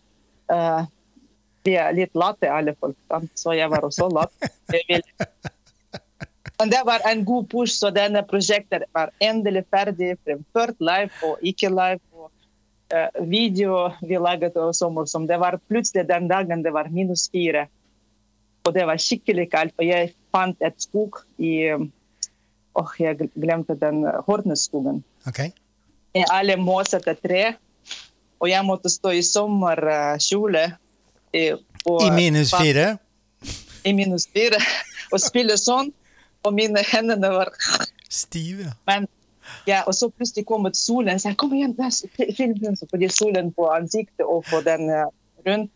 De 1.65 1.72
er 1.74 1.95
litt 1.97 2.13
late, 2.13 2.45
alle 2.45 2.76
folk. 2.78 2.93
sant? 3.09 3.32
Så 3.34 3.55
jeg 3.57 3.65
var 3.74 3.82
også 3.88 4.05
lat. 4.13 4.30
Men 6.59 6.69
det 6.69 6.84
var 6.86 7.01
en 7.09 7.24
god 7.26 7.47
push, 7.49 7.74
så 7.74 7.89
denne 7.89 8.22
prosjektet 8.30 8.86
var 8.93 9.09
endelig 9.17 9.65
ferdig, 9.74 10.13
fremført 10.24 10.78
live 10.78 11.09
og 11.26 11.41
ikke 11.41 11.72
live. 11.74 11.99
og 12.13 12.30
Video 13.27 13.89
vi 14.01 14.19
laget 14.21 14.55
også 14.55 14.85
sommersom. 14.85 15.27
Det 15.27 15.39
var 15.41 15.59
plutselig 15.69 16.05
den 16.07 16.29
dagen 16.31 16.63
det 16.63 16.73
var 16.73 16.89
minus 16.91 17.27
fire. 17.31 17.67
Og 18.65 18.73
det 18.73 18.85
var 18.87 19.01
skikkelig 19.01 19.49
kaldt. 19.51 19.75
Og 19.79 19.87
jeg 19.87 20.13
fant 20.35 20.57
et 20.65 20.77
skog 20.81 21.21
i 21.37 21.73
Åh, 22.75 22.95
jeg 22.99 23.29
glemte 23.39 23.71
den 23.79 24.01
Horneskogen 24.27 24.97
Ok. 25.29 25.39
I 26.15 26.23
alle 26.31 26.57
måsete 26.59 27.15
tre. 27.15 27.53
Og 28.39 28.49
jeg 28.51 28.67
måtte 28.67 28.91
stå 28.91 29.13
i 29.15 29.21
sommerkjole 29.23 30.65
i, 31.35 31.45
I 31.55 32.09
minus 32.15 32.51
fire? 32.51 32.97
I 33.87 33.93
minus 33.95 34.27
fire. 34.27 34.59
Og 35.11 35.21
spille 35.23 35.55
sånn. 35.59 35.91
Og 36.45 36.53
mine 36.53 36.83
hendene 36.85 37.31
var 37.33 37.51
Stive. 38.11 38.71
Men 38.87 39.07
ja, 39.65 39.83
og 39.87 39.95
så 39.95 40.09
plutselig 40.09 40.45
kom 40.49 40.67
solen. 40.73 41.19
Så 41.19 41.31
jeg 41.31 41.39
kom 41.41 41.53
igjen, 41.53 41.75
film 42.37 42.57
den, 42.61 42.77
fordi 42.89 43.09
solen 43.13 43.51
på 43.55 43.69
ansiktet 43.73 44.25
og 44.25 44.45
på 44.49 44.61
den 44.65 44.89
eh, 44.89 45.07
rundt. 45.47 45.71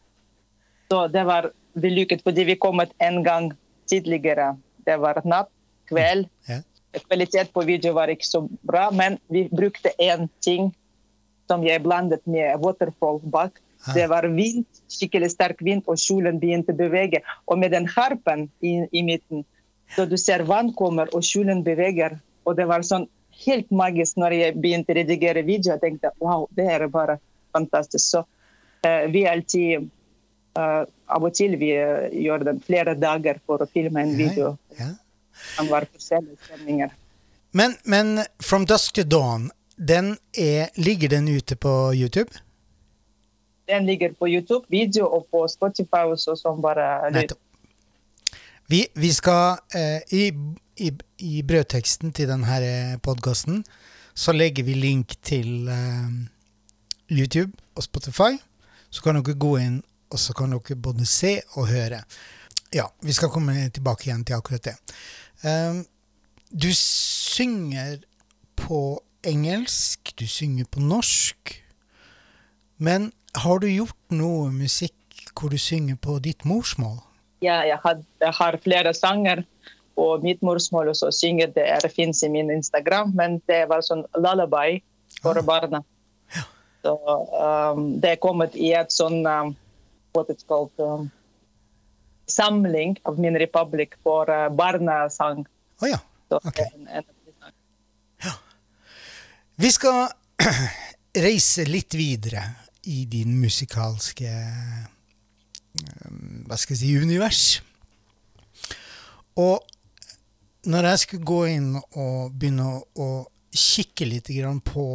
Så 0.89 1.05
det 1.13 1.25
var 1.29 1.51
vellykket, 1.77 2.23
fordi 2.25 2.47
vi 2.49 2.57
kom 2.57 2.81
en 2.81 3.23
gang 3.23 3.51
tidligere. 3.89 4.55
Det 4.85 4.97
var 5.01 5.21
natt, 5.25 5.51
kveld. 5.89 6.27
Ja. 6.49 6.61
Kvalitet 7.05 7.53
på 7.53 7.61
video 7.67 7.93
var 7.93 8.09
ikke 8.09 8.25
så 8.25 8.47
bra, 8.65 8.89
men 8.89 9.19
vi 9.29 9.45
brukte 9.53 9.93
én 10.01 10.27
ting 10.41 10.71
som 11.49 11.65
jeg 11.65 11.83
blandet 11.85 12.25
med 12.25 12.57
waterfall 12.61 13.21
bak. 13.23 13.61
Ah. 13.85 13.93
Det 13.93 14.07
var 14.09 14.27
vind, 14.33 14.65
skikkelig 14.91 15.31
sterk 15.33 15.61
vind, 15.65 15.85
og 15.87 16.01
kjolen 16.01 16.41
begynte 16.41 16.73
å 16.73 16.79
bevege. 16.79 17.21
Og 17.47 17.61
med 17.61 17.73
den 17.73 17.87
harpen 17.89 18.47
i, 18.65 18.81
i 18.91 19.05
midten, 19.05 19.45
så 19.95 20.05
du 20.09 20.17
ser 20.17 20.45
vann 20.49 20.73
kommer, 20.77 21.09
og 21.13 21.25
kjolen 21.25 21.63
beveger. 21.65 22.17
Og 22.45 22.57
det 22.57 22.67
var 22.69 22.85
sånn 22.85 23.07
helt 23.45 23.71
magisk 23.71 24.19
når 24.19 24.35
jeg 24.37 24.57
begynte 24.59 24.93
å 24.93 24.99
redigere 24.99 25.43
video. 25.47 25.73
Jeg 25.73 25.83
tenkte 25.83 26.13
wow, 26.23 26.47
det 26.55 26.67
er 26.69 26.87
bare 26.91 27.19
fantastisk. 27.55 28.05
Så 28.05 28.23
uh, 28.23 29.05
vi 29.11 29.25
alltid 29.27 29.89
uh, 30.59 30.85
Av 31.09 31.23
og 31.25 31.33
til 31.33 31.55
vi 31.57 31.71
uh, 31.73 32.09
gjør 32.13 32.43
den 32.51 32.59
flere 32.61 32.93
dager 32.99 33.39
for 33.45 33.63
å 33.63 33.69
filme 33.69 34.03
en 34.05 34.17
video. 34.17 34.55
ja. 34.79 34.93
som 35.55 35.69
var 35.71 35.85
forskjellige 35.87 36.35
stemninger. 36.45 36.91
Men, 37.51 37.73
men 37.83 38.19
From 38.43 38.65
Dusk 38.65 38.93
to 38.93 39.03
Dawn, 39.03 39.49
den 39.75 40.17
er, 40.37 40.69
ligger 40.75 41.09
den 41.09 41.27
ute 41.27 41.55
på 41.55 41.93
YouTube? 41.95 42.29
Den 43.65 43.85
ligger 43.85 44.13
på 44.13 44.27
YouTube, 44.27 44.65
video 44.67 45.07
og 45.07 45.27
på 45.31 45.47
Spotify 45.47 46.03
også 46.09 46.35
som 46.35 46.61
bare 46.61 47.11
lyd. 47.13 47.33
Vi, 48.69 48.83
vi 48.93 49.09
skal 49.13 49.57
eh, 49.73 50.01
i, 50.13 50.27
i, 50.77 50.91
I 51.17 51.41
brødteksten 51.41 52.11
til 52.13 52.29
denne 52.29 52.99
podkasten 53.01 53.63
så 54.13 54.35
legger 54.35 54.67
vi 54.67 54.75
link 54.77 55.15
til 55.25 55.65
eh, 55.73 56.11
YouTube 57.09 57.57
og 57.73 57.83
Spotify. 57.83 58.37
Så 58.93 59.01
kan 59.01 59.17
dere 59.17 59.33
gå 59.33 59.55
inn, 59.57 59.79
og 60.13 60.21
så 60.21 60.37
kan 60.37 60.53
dere 60.53 60.77
både 60.77 61.09
se 61.09 61.39
og 61.57 61.71
høre. 61.71 62.03
Ja, 62.73 62.85
vi 63.01 63.13
skal 63.17 63.33
komme 63.33 63.71
tilbake 63.73 64.05
igjen 64.05 64.21
til 64.25 64.37
akkurat 64.37 64.69
det. 64.69 64.77
Eh, 65.41 65.81
du 66.53 66.69
synger 66.77 68.03
på 68.53 69.01
engelsk, 69.25 70.13
du 70.13 70.27
synger 70.29 70.69
på 70.69 70.85
norsk. 70.85 71.57
Men 72.77 73.09
har 73.33 73.65
du 73.65 73.67
gjort 73.67 74.13
noe 74.13 74.53
musikk 74.53 74.93
hvor 75.33 75.49
du 75.49 75.57
synger 75.57 75.97
på 75.97 76.19
ditt 76.21 76.45
morsmål? 76.45 77.08
Ja, 77.41 77.61
jeg, 77.63 77.79
had, 77.83 78.03
jeg 78.19 78.33
har 78.35 78.57
flere 78.63 78.93
sanger 78.93 79.43
på 79.95 80.07
mitt 80.23 80.41
morsmål, 80.45 80.91
og 80.91 80.97
så 80.99 81.11
synger 81.11 81.51
det 81.55 81.65
er, 81.67 81.87
finnes 81.91 82.21
i 82.23 82.29
min 82.31 82.51
Instagram, 82.51 83.11
men 83.15 83.39
det 83.51 83.65
var 83.71 83.83
sånn 83.85 84.05
lullaby 84.15 84.81
for 85.21 85.37
Ah. 85.37 85.43
barna. 85.43 85.83
Så, 86.83 86.93
um, 87.75 87.99
det 87.99 88.13
er 88.15 88.19
kommet 88.23 88.55
i 88.55 88.71
et 88.71 88.91
sånn 88.95 89.25
um, 89.27 89.55
what 90.15 90.29
it's 90.31 90.45
called, 90.47 90.71
um, 90.79 91.09
samling 92.31 92.95
av 93.03 93.19
Min 93.19 93.35
Republic 93.39 93.97
for 94.03 94.29
uh, 94.31 94.47
barnesang. 94.49 95.43
Å 95.83 95.89
ja. 95.91 95.99
Så, 96.29 96.39
Ok. 96.45 96.59
en, 96.63 96.87
en, 96.87 97.03
Vi 99.59 99.71
skal 99.75 100.07
reise 101.27 101.65
litt 101.67 101.93
videre 101.99 102.45
i 102.87 103.03
din 103.11 103.33
musikalske 103.41 104.29
Hva 106.47 106.57
skal 106.57 106.75
jeg 106.75 106.81
si 106.81 106.93
univers. 106.97 107.43
Og 109.39 109.61
når 110.69 110.89
jeg 110.91 111.01
skulle 111.03 111.27
gå 111.27 111.41
inn 111.53 111.73
og 111.79 112.33
begynne 112.35 112.65
å, 112.67 112.79
å 112.99 113.09
kikke 113.55 114.07
litt 114.09 114.31
på 114.67 114.85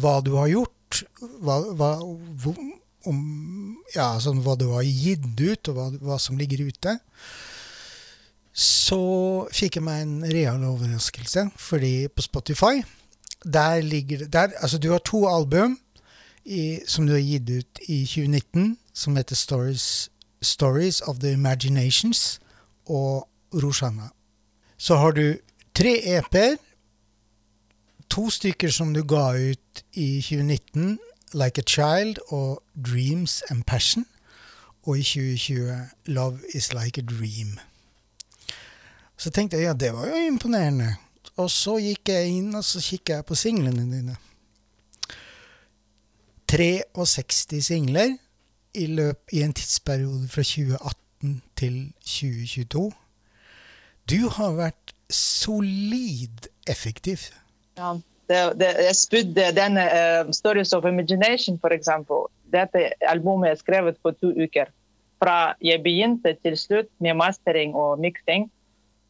hva 0.00 0.18
du 0.24 0.34
har 0.36 0.50
gjort, 0.52 1.04
hva, 1.42 1.58
hva, 1.74 1.90
hvor, 2.42 2.58
om, 3.08 3.18
ja, 3.94 4.12
sånn, 4.20 4.42
hva 4.44 4.56
du 4.58 4.68
har 4.74 4.84
gitt 4.84 5.24
ut, 5.40 5.70
og 5.70 5.78
hva, 5.78 5.88
hva 6.02 6.18
som 6.22 6.38
ligger 6.38 6.66
ute, 6.68 6.98
så 8.54 9.00
fikk 9.50 9.80
jeg 9.80 9.86
meg 9.86 10.04
en 10.04 10.18
real 10.30 10.62
overraskelse, 10.68 11.48
fordi 11.58 12.06
på 12.14 12.22
Spotify 12.22 12.84
der 13.44 13.82
ligger 13.84 14.26
der, 14.26 14.54
altså 14.62 14.78
Du 14.78 14.90
har 14.90 15.02
to 15.04 15.26
album 15.28 15.78
i, 16.44 16.80
som 16.86 17.06
du 17.06 17.12
har 17.12 17.20
gitt 17.20 17.50
ut 17.50 17.80
i 17.88 18.04
2019, 18.06 18.76
som 18.94 19.16
heter 19.16 19.36
Stories, 19.36 20.10
Stories 20.44 21.00
of 21.00 21.18
the 21.18 21.32
Imaginations 21.32 22.40
og 22.86 23.28
Roshana. 23.54 24.08
Så 24.76 24.96
har 24.96 25.10
du 25.10 25.36
tre 25.74 26.18
EP-er, 26.18 26.56
to 28.10 28.30
stykker 28.30 28.70
som 28.70 28.94
du 28.94 29.02
ga 29.02 29.32
ut 29.32 29.84
i 29.92 30.20
2019, 30.20 30.98
Like 31.34 31.58
a 31.58 31.64
Child 31.66 32.18
og 32.28 32.62
Dreams 32.86 33.42
and 33.50 33.64
Passion, 33.64 34.06
og 34.86 34.98
i 34.98 35.02
2020 35.02 35.88
Love 36.06 36.38
Is 36.54 36.72
Like 36.72 37.00
a 37.00 37.04
Dream. 37.04 37.58
Så 39.16 39.30
tenkte 39.30 39.56
jeg 39.56 39.64
ja, 39.64 39.72
det 39.72 39.92
var 39.94 40.06
jo 40.06 40.26
imponerende. 40.26 40.94
Og 41.36 41.50
så 41.50 41.78
gikk 41.82 42.08
jeg 42.08 42.36
inn 42.36 42.54
og 42.54 42.64
så 42.64 42.82
kikka 42.82 43.18
jeg 43.18 43.26
på 43.26 43.34
singlene 43.38 43.86
dine. 43.90 44.16
63 46.50 47.64
singler 47.64 48.14
i, 48.74 48.86
løp, 48.86 49.20
i 49.32 49.42
en 49.42 49.52
tidsperiode 49.52 50.28
fra 50.28 50.42
2018 50.42 51.42
til 51.56 51.76
2022. 52.00 52.90
Du 54.10 54.20
har 54.36 54.56
vært 54.58 54.94
solid 55.10 56.48
effektiv. 56.68 57.28
Ja, 57.78 57.94
det, 58.28 58.40
det, 58.60 58.70
jeg 58.86 58.96
spydde 58.96 59.50
denne 59.56 59.84
uh, 59.84 60.32
Stories 60.32 60.72
of 60.72 60.84
Imagination, 60.84 61.58
eksempel. 61.72 62.28
Dette 62.52 62.90
albumet 63.08 63.50
er 63.50 63.60
skrevet 63.60 63.96
på 64.02 64.10
to 64.10 64.32
uker. 64.36 64.70
Fra 65.22 65.54
jeg 65.62 65.82
begynte 65.82 66.36
til 66.42 66.56
slutt 66.58 66.90
med 66.98 67.14
mastering 67.14 67.74
og 67.74 67.98
mixing, 67.98 68.50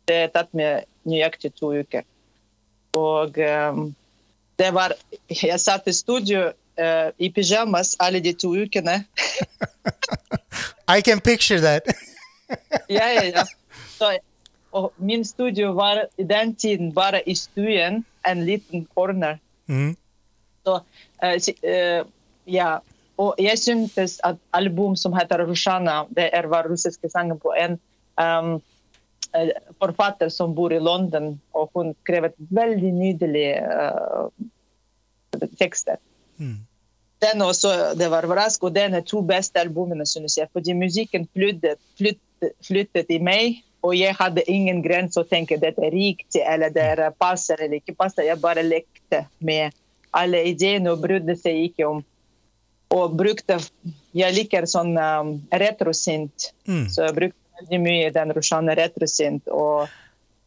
det 0.09 0.17
har 0.17 0.33
tatt 0.35 0.51
meg 0.55 0.85
nøyaktig 1.09 1.55
to 1.57 1.73
uker. 1.73 2.05
Og 2.95 3.39
um, 3.39 3.95
det 4.59 4.71
var 4.75 4.95
Jeg 5.31 5.61
satt 5.61 5.89
i 5.89 5.93
studio 5.93 6.53
eh, 6.77 7.11
i 7.19 7.31
pyjamas 7.33 7.97
alle 7.99 8.21
de 8.21 8.33
to 8.33 8.55
ukene. 8.55 9.05
I 10.97 11.01
can 11.03 11.21
picture 11.21 11.61
that. 11.61 11.83
ja, 12.89 13.13
ja, 13.13 13.23
ja. 13.25 13.45
Så, 13.99 14.19
min 14.97 15.25
studio 15.25 15.73
var 15.73 16.07
i 16.17 16.25
den 16.25 16.55
tiden 16.55 16.93
bare 16.93 17.23
i 17.27 17.35
stuen, 17.35 18.05
en 18.27 18.47
liten 18.47 18.87
corner. 18.95 19.39
Mm. 19.67 19.97
Så, 20.65 20.81
uh, 21.23 22.07
ja. 22.47 22.79
Og 23.17 23.35
jeg 23.39 23.59
syntes 23.59 24.19
at 24.25 24.37
album 24.53 24.97
som 24.97 25.15
heter 25.15 25.45
Rushana, 25.47 26.03
det 26.11 26.31
er 26.33 26.49
var 26.51 26.67
russiske 26.67 27.09
sanger 27.09 27.39
på 27.39 27.55
en 27.55 27.79
um, 28.19 28.57
forfatter 29.79 30.29
som 30.29 30.55
bor 30.55 30.73
i 30.73 30.81
London, 30.83 31.41
og 31.55 31.71
hun 31.75 31.95
skrev 32.03 32.25
et 32.25 32.35
veldig 32.51 32.91
nydelig 32.93 33.47
uh, 33.63 34.27
tekster. 35.61 36.03
Mm. 36.39 36.57
Den 37.25 37.43
også, 37.43 37.95
det 37.97 38.11
var 38.13 38.27
rask, 38.37 38.63
og 38.67 38.75
den 38.75 38.95
er 38.95 39.05
to 39.07 39.23
beste 39.25 39.61
albumene, 39.61 40.07
synes 40.07 40.37
jeg. 40.37 40.49
Fordi 40.53 40.75
musikken 40.77 41.29
flyttet, 41.33 41.79
flyttet, 41.99 42.53
flyttet 42.67 43.13
i 43.15 43.19
meg, 43.23 43.63
og 43.85 43.95
jeg 43.97 44.17
hadde 44.17 44.45
ingen 44.49 44.83
grense 44.85 45.21
å 45.21 45.29
tenke 45.29 45.59
dette 45.61 45.81
er 45.85 45.93
riktig, 45.93 46.41
eller 46.41 46.73
det 46.73 46.85
er 46.95 47.03
passer 47.21 47.61
eller 47.61 47.81
ikke 47.81 47.97
passer. 47.97 48.25
Jeg 48.29 48.41
bare 48.41 48.65
lekte 48.65 49.25
med 49.45 49.73
alle 50.15 50.41
ideene 50.49 50.93
og 50.93 51.03
brydde 51.05 51.37
seg 51.37 51.71
ikke 51.71 51.89
om 51.89 52.05
Og 52.95 53.15
brukte 53.19 53.57
Jeg 54.15 54.35
liker 54.37 54.67
sånn 54.71 54.93
um, 54.95 55.31
retrosint, 55.51 56.53
Mm. 56.69 56.85
så 56.93 57.09
jeg 57.09 57.15
brukte 57.17 57.59
veldig 57.59 57.81
mye 57.83 58.11
den 58.15 58.33
Rushane 58.37 58.75
retrosint. 58.79 59.49
Og 59.49 59.89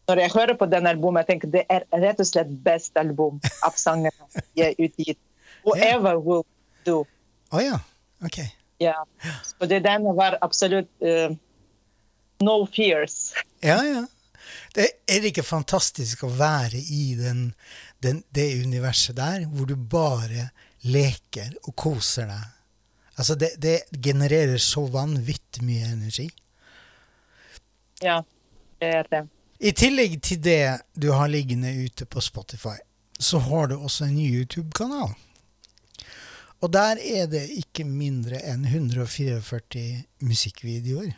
når 0.07 0.21
jeg 0.21 0.31
hører 0.31 0.55
på 0.55 0.65
den 0.71 0.87
albumet, 0.87 1.25
jeg 1.25 1.33
tenker 1.33 1.51
det 1.51 1.65
er 1.69 1.83
rett 1.91 2.19
og 2.19 2.25
slett 2.29 2.49
best 2.63 2.95
album 2.97 3.41
av 3.65 3.75
sangene 3.75 4.43
jeg 4.55 4.71
har 4.71 4.85
utgitt. 4.87 5.19
Og 5.67 5.77
yeah. 5.77 5.99
will 6.23 6.43
do. 6.87 7.01
Å 7.51 7.63
ja. 7.63 7.79
Ok. 8.23 8.39
Ja. 8.81 8.95
Fordi 9.57 9.79
den 9.83 10.05
var 10.15 10.37
absolutt 10.41 10.89
uh, 11.03 11.33
no 12.43 12.59
fears. 12.71 13.33
Ja, 13.59 13.81
ja. 13.83 14.05
Det 14.73 14.87
er 15.09 15.21
det 15.21 15.33
ikke 15.33 15.43
fantastisk 15.43 16.23
å 16.23 16.31
være 16.37 16.79
i 16.79 17.15
den, 17.19 17.49
den, 18.03 18.21
det 18.31 18.51
universet 18.63 19.17
der, 19.17 19.47
hvor 19.51 19.67
du 19.67 19.75
bare 19.75 20.49
leker 20.87 21.55
og 21.65 21.75
koser 21.75 22.29
deg? 22.29 22.45
Altså, 23.17 23.35
det, 23.35 23.55
det 23.57 23.79
genererer 23.91 24.61
så 24.61 24.85
vanvittig 24.93 25.65
mye 25.65 25.89
energi. 25.89 26.27
Ja, 28.05 28.21
det 28.77 28.91
er 28.99 29.09
det. 29.09 29.23
I 29.57 29.71
tillegg 29.73 30.19
til 30.21 30.41
det 30.45 30.77
du 30.93 31.09
har 31.15 31.31
liggende 31.33 31.71
ute 31.73 32.05
på 32.05 32.21
Spotify, 32.21 32.77
så 33.17 33.41
har 33.41 33.71
du 33.71 33.79
også 33.79 34.05
en 34.05 34.19
YouTube-kanal. 34.21 35.15
Og 36.61 36.73
der 36.73 36.97
er 36.97 37.27
det 37.29 37.43
ikke 37.53 37.85
mindre 37.85 38.39
enn 38.49 38.65
144 38.65 40.03
musikkvideoer 40.25 41.11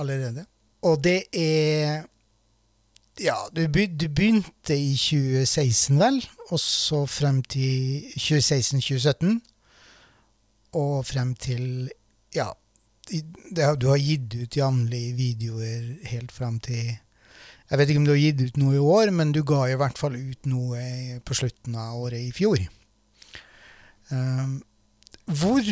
allerede. 0.00 0.46
Og 0.82 1.04
det 1.04 1.24
er 1.32 2.06
Ja, 3.20 3.34
du, 3.52 3.66
begynte 3.68 4.76
i 4.76 4.94
2016, 4.96 5.98
vel? 6.00 6.22
Og 6.48 6.60
så 6.60 7.02
frem 7.06 7.42
til 7.42 8.06
2016-2017. 8.16 9.40
Og 10.72 11.06
frem 11.06 11.34
til 11.34 11.90
Ja, 12.34 12.48
du 13.10 13.88
har 13.90 13.98
gitt 13.98 14.34
ut 14.38 14.56
jevnlig 14.56 15.16
videoer 15.18 16.06
helt 16.08 16.32
frem 16.32 16.60
til 16.60 16.96
Jeg 17.70 17.78
vet 17.78 17.90
ikke 17.90 18.00
om 18.00 18.06
du 18.08 18.14
har 18.14 18.22
gitt 18.22 18.40
ut 18.40 18.56
noe 18.56 18.74
i 18.74 18.78
år, 18.78 19.10
men 19.10 19.32
du 19.32 19.42
ga 19.44 19.66
i 19.68 19.76
hvert 19.78 19.98
fall 19.98 20.16
ut 20.16 20.46
noe 20.46 21.20
på 21.24 21.34
slutten 21.34 21.76
av 21.76 22.00
året 22.00 22.24
i 22.24 22.32
fjor. 22.34 22.58
Um, 24.10 24.62
hvor 25.30 25.62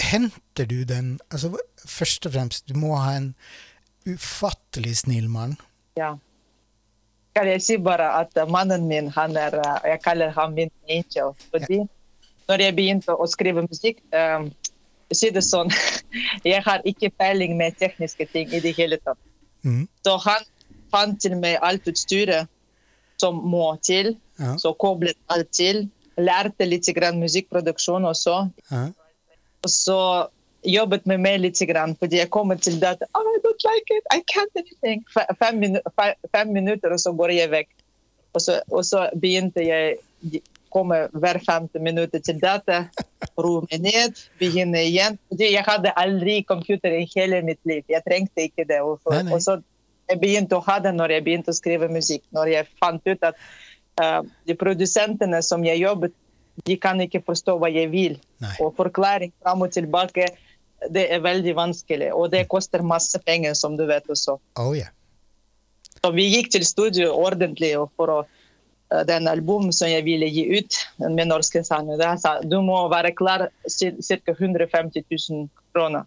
henter 0.00 0.64
du 0.64 0.84
den 0.84 1.18
altså, 1.30 1.56
Først 1.86 2.26
og 2.26 2.32
fremst, 2.32 2.68
du 2.68 2.78
må 2.78 2.94
ha 2.96 3.16
en 3.16 3.34
ufattelig 4.06 4.96
snill 4.96 5.28
mann. 5.30 5.56
Ja. 5.96 6.14
Kan 7.36 7.48
jeg 7.48 7.62
si 7.62 7.76
bare 7.76 8.08
at 8.20 8.38
eh, 8.38 8.48
mannen 8.48 8.86
min, 8.88 9.10
han 9.12 9.36
er 9.36 9.58
eh, 9.60 9.90
Jeg 9.90 10.00
kaller 10.04 10.30
ham 10.30 10.52
min 10.52 10.70
angel. 10.88 11.34
Fordi 11.50 11.82
når 12.48 12.62
jeg 12.62 12.76
begynte 12.76 13.14
å 13.14 13.26
skrive 13.26 13.62
musikk 13.66 14.00
um, 14.14 14.50
si 15.14 15.30
det 15.30 15.44
sånn, 15.44 15.70
Jeg 16.52 16.62
har 16.66 16.82
ikke 16.84 17.10
peiling 17.18 17.56
med 17.58 17.78
tekniske 17.78 18.26
ting 18.32 18.52
i 18.54 18.60
det 18.62 18.74
hele 18.78 18.98
tatt. 19.02 19.18
Mm. 19.62 19.86
Så 20.06 20.16
han 20.22 20.46
fant 20.90 21.20
til 21.22 21.36
meg 21.38 21.58
alt 21.62 21.86
utstyret 21.90 22.50
som 23.20 23.38
må 23.42 23.74
til. 23.82 24.14
Ja. 24.40 24.54
Så 24.60 24.74
koblet 24.78 25.18
alt 25.32 25.50
til. 25.54 25.86
Lærte 26.16 26.64
litt 26.68 26.88
grann 26.96 27.20
musikkproduksjon 27.20 28.06
også. 28.08 28.38
Ja. 28.70 28.86
Og 29.64 29.72
så 29.72 30.00
jobbet 30.66 31.06
med 31.06 31.22
meg 31.22 31.40
litt, 31.44 31.60
grann, 31.68 31.94
fordi 32.00 32.20
jeg 32.20 32.30
kommer 32.34 32.58
til 32.60 32.80
det 32.82 32.96
at 32.96 33.04
oh, 33.12 33.22
I 33.22 33.38
don't 33.44 33.64
like 33.66 33.94
it, 33.94 34.04
I 34.12 34.22
can't 34.32 34.58
anything. 34.58 35.04
Fem, 35.12 35.60
minu 35.62 35.80
fem 36.32 36.52
minutter, 36.52 36.92
og 36.92 37.00
så 37.00 37.12
går 37.16 37.34
jeg 37.36 37.52
vekk. 37.52 37.72
Og 38.36 38.42
så, 38.42 38.60
og 38.68 38.84
så 38.84 39.06
begynte 39.16 39.64
jeg 39.64 40.42
komme 40.72 41.06
hver 41.16 41.38
femte 41.46 41.80
minutt 41.80 42.16
til 42.24 42.40
data, 42.42 42.82
roe 43.42 43.64
meg 43.70 43.84
ned, 43.86 44.18
begynne 44.40 44.82
igjen. 44.84 45.16
Fordi 45.30 45.52
jeg 45.54 45.64
hadde 45.66 45.94
aldri 45.96 46.42
computer 46.48 46.92
i 46.92 47.06
hele 47.14 47.40
mitt 47.46 47.62
liv. 47.68 47.84
Jeg 47.88 48.04
trengte 48.04 48.48
ikke 48.48 48.66
det. 48.68 48.82
Og, 48.84 49.00
så 49.40 49.60
jeg 50.10 50.20
begynte 50.22 50.58
å 50.58 50.64
ha 50.66 50.78
det 50.82 50.92
når 50.96 51.16
jeg 51.16 51.26
begynte 51.26 51.54
å 51.54 51.56
skrive 51.56 51.88
musikk. 51.92 52.26
Når 52.36 52.52
jeg 52.52 52.70
fant 52.82 53.08
ut 53.08 53.24
at 53.30 53.40
produsentene 54.58 55.42
som 55.42 55.64
jeg 55.64 55.80
jobbet, 55.80 56.14
de 56.64 56.76
kan 56.80 57.00
ikke 57.00 57.22
forstå 57.26 57.56
hva 57.60 57.70
jeg 57.72 57.90
vil. 57.92 58.16
Nei. 58.42 58.54
Og 58.64 58.74
forklaring 58.78 59.32
fram 59.42 59.64
og 59.66 59.72
tilbake, 59.74 60.28
det 60.92 61.06
er 61.12 61.24
veldig 61.24 61.56
vanskelig. 61.56 62.12
Og 62.16 62.30
det 62.32 62.46
koster 62.52 62.84
masse 62.84 63.18
penger, 63.24 63.56
som 63.58 63.76
du 63.76 63.86
vet 63.88 64.08
også. 64.12 64.38
Oh 64.60 64.72
yeah. 64.76 64.92
Så 66.02 66.12
vi 66.14 66.28
gikk 66.30 66.52
til 66.54 66.64
studio 66.66 67.12
ordentlig 67.16 67.72
for 67.96 68.12
å 68.12 68.18
eh, 68.22 69.04
den 69.08 69.28
album 69.28 69.72
som 69.74 69.90
jeg 69.90 70.04
ville 70.06 70.28
gi 70.30 70.44
ut 70.58 70.80
med 71.00 71.32
norske 71.32 71.64
sanger. 71.66 72.02
Sa 72.20 72.38
du 72.44 72.60
må 72.64 72.84
være 72.92 73.14
klar 73.16 73.48
ca. 73.48 74.36
150 74.36 75.04
000 75.10 75.48
kroner. 75.74 76.06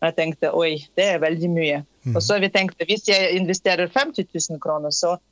Jeg 0.00 0.16
tenkte 0.16 0.52
oi, 0.56 0.78
det 0.96 1.08
er 1.16 1.24
veldig 1.24 1.50
mye. 1.52 1.80
Og 2.14 2.22
så 2.24 2.38
vi 2.40 2.48
tenkte 2.52 2.86
hvis 2.88 3.08
jeg 3.10 3.34
investerer 3.36 3.90
50 3.92 4.30
000 4.32 4.60
kroner, 4.62 4.94
så 4.94 5.16
eh, 5.16 5.24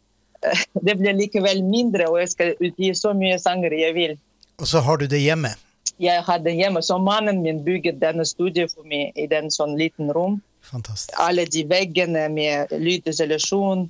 det 0.86 0.94
blir 0.98 1.16
likevel 1.16 1.62
mindre, 1.66 2.08
og 2.10 2.20
jeg 2.22 2.34
skal 2.34 2.54
utgi 2.58 2.92
så 2.96 3.14
mye 3.16 3.38
sanger 3.42 3.74
jeg 3.74 3.96
vil. 3.96 4.18
Og 4.58 4.66
så 4.70 4.82
har 4.84 4.98
du 5.00 5.06
det 5.10 5.20
hjemme. 5.22 5.54
Jeg 5.98 6.22
har 6.22 6.38
det 6.42 6.54
hjemme, 6.54 6.82
så 6.82 6.98
mannen 7.02 7.42
min 7.42 7.64
bygget 7.66 7.98
denne 8.02 8.26
studioet 8.26 8.74
for 8.74 8.86
meg 8.86 9.16
i 9.18 9.26
den 9.30 9.50
sånn 9.50 9.74
liten 9.78 10.12
rom. 10.14 10.38
Fantastisk. 10.68 11.14
Alle 11.18 11.46
de 11.48 11.64
veggene 11.66 12.26
med 12.30 12.74
lydisolasjon, 12.74 13.88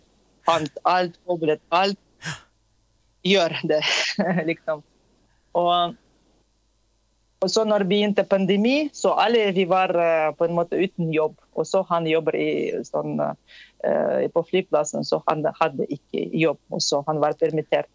alt, 0.48 0.78
alt, 0.88 1.16
koblet 1.26 1.60
alt. 1.68 1.98
Gjør 3.26 3.56
det, 3.68 3.82
liksom. 4.48 4.84
Og, 5.58 5.96
og 7.42 7.50
så 7.50 7.64
når 7.68 7.84
begynte 7.88 8.24
pandemi, 8.28 8.88
så 8.94 9.16
alle 9.18 9.50
vi 9.56 9.66
var 9.68 9.92
eh, 9.92 10.30
på 10.38 10.46
en 10.46 10.56
måte 10.56 10.78
uten 10.78 11.12
jobb. 11.12 11.36
Og 11.58 11.66
så 11.66 11.82
han 11.90 12.06
jobber 12.08 12.38
i, 12.38 12.50
sånn, 12.86 13.18
eh, 13.20 13.34
på 14.34 14.42
flyplassen, 14.48 15.04
så 15.06 15.20
han 15.28 15.44
hadde 15.60 15.84
ikke 15.86 16.24
jobb. 16.34 16.58
Og 16.74 16.82
så 16.82 16.98
han 17.06 17.20
var 17.22 17.36
permittert. 17.38 17.86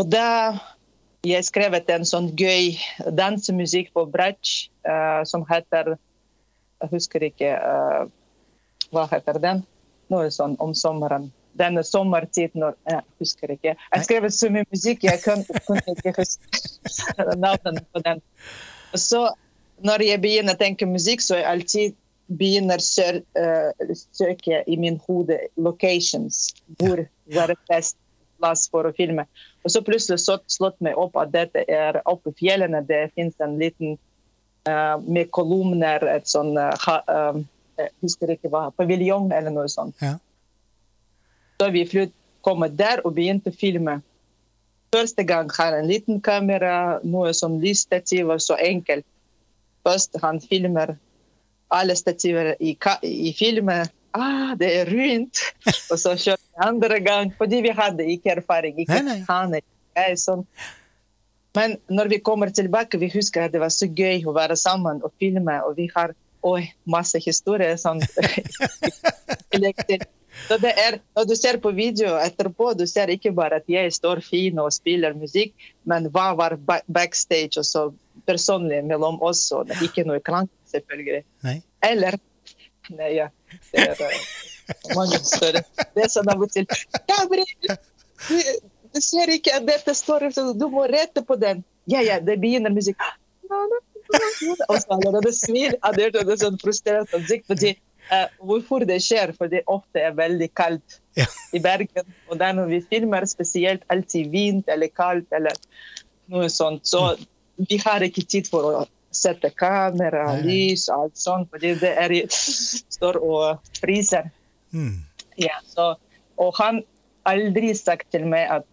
Og 0.00 0.08
da 0.08 0.56
jeg 1.26 1.46
skrevet 1.48 1.88
en 1.90 2.04
sånn 2.06 2.28
gøy 2.38 2.76
dansemusikk 3.18 3.88
på 3.96 4.04
bratsj 4.12 4.68
uh, 4.86 5.24
som 5.26 5.46
heter 5.48 5.96
Jeg 5.96 6.90
husker 6.92 7.24
ikke 7.26 7.54
uh, 7.56 8.04
hva 8.94 9.06
heter 9.10 9.40
den. 9.42 9.64
Noe 10.12 10.28
sånn 10.30 10.54
om 10.62 10.74
sommeren. 10.76 11.30
Denne 11.56 11.82
sommertid 11.88 12.54
når 12.54 12.76
Jeg 12.86 13.02
husker 13.22 13.54
ikke. 13.56 13.74
Jeg 13.74 14.06
skrev 14.06 14.28
så 14.30 14.52
mye 14.52 14.68
musikk, 14.70 15.06
jeg 15.08 15.22
kunne, 15.24 15.62
kunne 15.66 15.96
ikke 15.96 16.14
huske 16.20 17.26
navnet 17.46 17.82
på 17.90 18.04
den. 18.06 18.22
Så 18.94 19.24
når 19.82 20.04
jeg 20.06 20.22
begynner 20.22 20.54
å 20.54 20.60
tenke 20.60 20.86
musikk, 20.88 21.24
så 21.24 21.38
er 21.38 21.42
jeg 21.42 21.50
alltid 21.54 21.96
begynner 22.26 22.80
å 22.80 22.84
sø 22.84 23.20
eh, 23.38 23.94
søke 24.16 24.62
i 24.66 24.76
min 24.80 24.98
hode 25.06 25.38
locations. 25.56 26.50
Hvor 26.80 27.04
det 27.06 27.42
er 27.42 27.54
best 27.70 27.98
plass 28.38 28.66
for 28.70 28.88
å 28.88 28.94
filme. 28.96 29.26
Og 29.64 29.72
så 29.72 29.82
plutselig 29.84 30.20
så 30.24 30.38
slått 30.50 30.78
meg 30.84 30.98
opp 31.00 31.16
at 31.20 31.32
dette 31.34 31.64
er 31.72 32.00
oppe 32.04 32.32
i 32.32 32.38
fjellene. 32.38 32.82
Det 32.86 33.08
fins 33.16 33.34
en 33.42 33.56
liten 33.60 33.96
uh, 34.68 34.96
med 35.02 35.30
kolumner, 35.34 36.04
et 36.10 36.28
sånn 36.30 36.52
uh, 36.58 36.74
eh, 36.76 37.40
Jeg 37.80 37.92
husker 38.04 38.34
ikke 38.34 38.52
hva. 38.52 38.68
Paviljong 38.76 39.32
eller 39.34 39.54
noe 39.54 39.70
sånt. 39.72 39.96
Ja. 40.04 40.16
Så 41.60 41.70
vi 41.72 41.86
flytt, 41.88 42.14
kom 42.44 42.62
der 42.78 43.02
og 43.04 43.16
begynte 43.16 43.50
å 43.50 43.56
filme. 43.56 43.98
Første 44.94 45.24
gang 45.26 45.50
har 45.56 45.74
en 45.74 45.88
liten 45.88 46.20
kamera, 46.22 47.00
noe 47.02 47.32
som 47.34 47.58
lysstativ, 47.60 48.30
så 48.38 48.54
enkelt. 48.62 49.06
Først 49.86 50.14
han 50.22 50.38
filmer 50.42 50.94
alle 51.68 51.96
stativer 51.96 52.54
i, 52.60 52.76
i 53.02 53.32
filmen. 53.36 53.86
Ah, 54.16 54.54
det 54.56 54.70
er 54.80 54.90
rundt! 54.90 55.42
Og 55.92 55.98
så 56.00 56.14
kjører 56.16 56.40
vi 56.40 56.66
andre 56.66 57.00
gang, 57.04 57.32
fordi 57.36 57.60
vi 57.66 57.72
hadde 57.76 58.06
ikke 58.16 58.36
erfaring. 58.38 58.78
Ikke 58.80 59.02
Nei, 59.04 59.18
nei. 59.52 59.62
Jeg, 59.96 60.18
sånn. 60.20 60.44
Men 61.56 61.76
når 61.88 62.10
vi 62.12 62.20
kommer 62.24 62.52
tilbake, 62.52 63.00
vi 63.00 63.08
husker 63.12 63.46
at 63.46 63.54
det 63.54 63.62
var 63.62 63.72
så 63.72 63.88
gøy 63.88 64.24
å 64.28 64.34
være 64.36 64.56
sammen 64.60 65.00
og 65.04 65.12
filme. 65.20 65.56
Og 65.68 65.76
vi 65.78 65.88
har 65.94 66.12
oi, 66.46 66.66
masse 66.88 67.20
historier. 67.22 67.76
Sånn. 67.80 68.02
Så 70.46 70.58
det 70.60 70.72
er, 70.76 70.98
når 71.16 71.28
du 71.30 71.34
ser 71.38 71.56
på 71.64 71.72
video 71.72 72.16
etterpå, 72.20 72.74
du 72.76 72.84
ser 72.88 73.08
ikke 73.12 73.32
bare 73.36 73.60
at 73.62 73.70
jeg 73.72 73.94
står 73.96 74.20
fin 74.24 74.58
og 74.60 74.74
spiller 74.74 75.16
musikk, 75.16 75.54
men 75.88 76.10
hva 76.12 76.28
var 76.36 76.58
backstage 76.92 77.56
og 77.56 77.64
så 77.64 77.86
personlig 78.28 78.82
mellom 78.84 79.16
oss, 79.24 79.46
og 79.56 79.72
ikke 79.80 80.04
noe 80.04 80.20
klang, 80.24 80.48
selvfølgelig. 80.72 81.22
Nei. 81.46 81.60
Eller 81.86 82.18
Nei, 82.94 83.16
ja. 83.16 83.28
Det 83.72 83.82
er 83.82 84.00
uh, 84.00 84.94
mange 84.94 85.18
større. 85.26 85.62
Det 85.94 86.04
er 86.04 86.12
sånn 86.12 86.28
av 86.30 86.42
og 86.42 86.52
til 86.54 86.66
Gabriel, 87.08 87.78
du, 88.28 88.36
du 88.94 89.00
ser 89.02 89.32
ikke 89.34 89.56
at 89.58 89.66
dette 89.68 89.94
står 89.96 90.28
Du 90.58 90.68
må 90.72 90.86
rette 90.90 91.24
på 91.26 91.38
den. 91.40 91.64
Ja, 91.90 92.02
ja, 92.02 92.20
det 92.22 92.38
begynner 92.42 92.74
musikk. 92.74 93.00
Og 94.68 94.78
så 94.78 94.94
allerede 94.94 95.24
det 95.26 95.34
smil. 95.38 95.74
Det 95.96 96.12
det 96.14 96.38
sånn 96.42 96.58
frustrert 96.62 97.12
ansikt. 97.16 97.46
Fordi, 97.50 97.74
uh, 98.12 98.26
hvorfor 98.38 98.86
det 98.86 99.00
skjer? 99.04 99.34
Fordi 99.38 99.62
ofte 99.66 100.06
er 100.06 100.16
veldig 100.16 100.50
kaldt 100.54 101.00
Ja. 101.16 101.26
i 101.56 101.60
Bergen. 101.62 102.10
Og 102.30 102.38
da 102.38 102.52
når 102.52 102.70
vi 102.74 102.82
filmer, 102.90 103.26
spesielt 103.26 103.86
alltid 103.92 104.30
vind 104.30 104.66
eller 104.68 104.92
kaldt 104.92 105.32
eller 105.32 105.56
noe 106.30 106.50
sånt, 106.52 106.84
så 106.86 107.14
vi 107.56 107.78
har 107.80 108.04
ikke 108.04 108.26
tid 108.28 108.50
for 108.50 108.66
å 108.68 108.86
sette 109.16 109.50
kamera, 109.56 110.28
lys 110.44 110.86
og 110.90 111.06
alt 111.06 111.20
sånt, 111.20 111.50
fordi 111.52 111.74
det 111.80 111.92
er 112.02 112.14
står 112.30 113.18
og 113.22 113.72
fryser. 113.80 114.30
Mm. 114.74 115.02
Ja, 115.40 115.56
så, 115.68 115.94
og 116.40 116.54
han 116.60 116.82
aldri 117.28 117.72
sagt 117.76 118.10
til 118.14 118.26
meg 118.30 118.48
at 118.58 118.66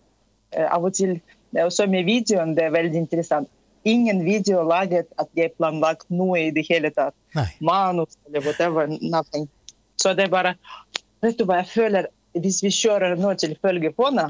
uh, 0.56 0.68
av 0.68 0.86
og 0.88 0.96
til 0.98 1.18
det 1.54 1.62
er 1.62 1.70
også 1.70 1.86
med 1.86 2.08
videoen 2.08 2.56
det 2.58 2.66
er 2.66 2.74
veldig 2.74 2.98
interessant. 2.98 3.50
Ingen 3.86 4.24
video 4.26 4.64
laget 4.66 5.10
at 5.22 5.30
jeg 5.38 5.54
planlagt 5.58 6.08
noe 6.10 6.40
i 6.48 6.54
det 6.56 6.64
hele 6.70 6.90
tatt. 6.96 7.14
Nei. 7.36 7.46
Manus 7.62 8.16
eller 8.26 8.42
whatever, 8.46 8.90
nothing. 9.02 9.46
Så 10.02 10.16
det 10.18 10.28
er 10.28 10.34
bare 10.34 10.56
Vet 11.24 11.38
du 11.40 11.46
hva 11.48 11.62
jeg 11.62 11.70
føler 11.72 12.10
hvis 12.36 12.58
vi 12.66 12.72
kjører 12.74 13.14
nå 13.16 13.30
til 13.40 13.54
følgefone? 13.62 14.26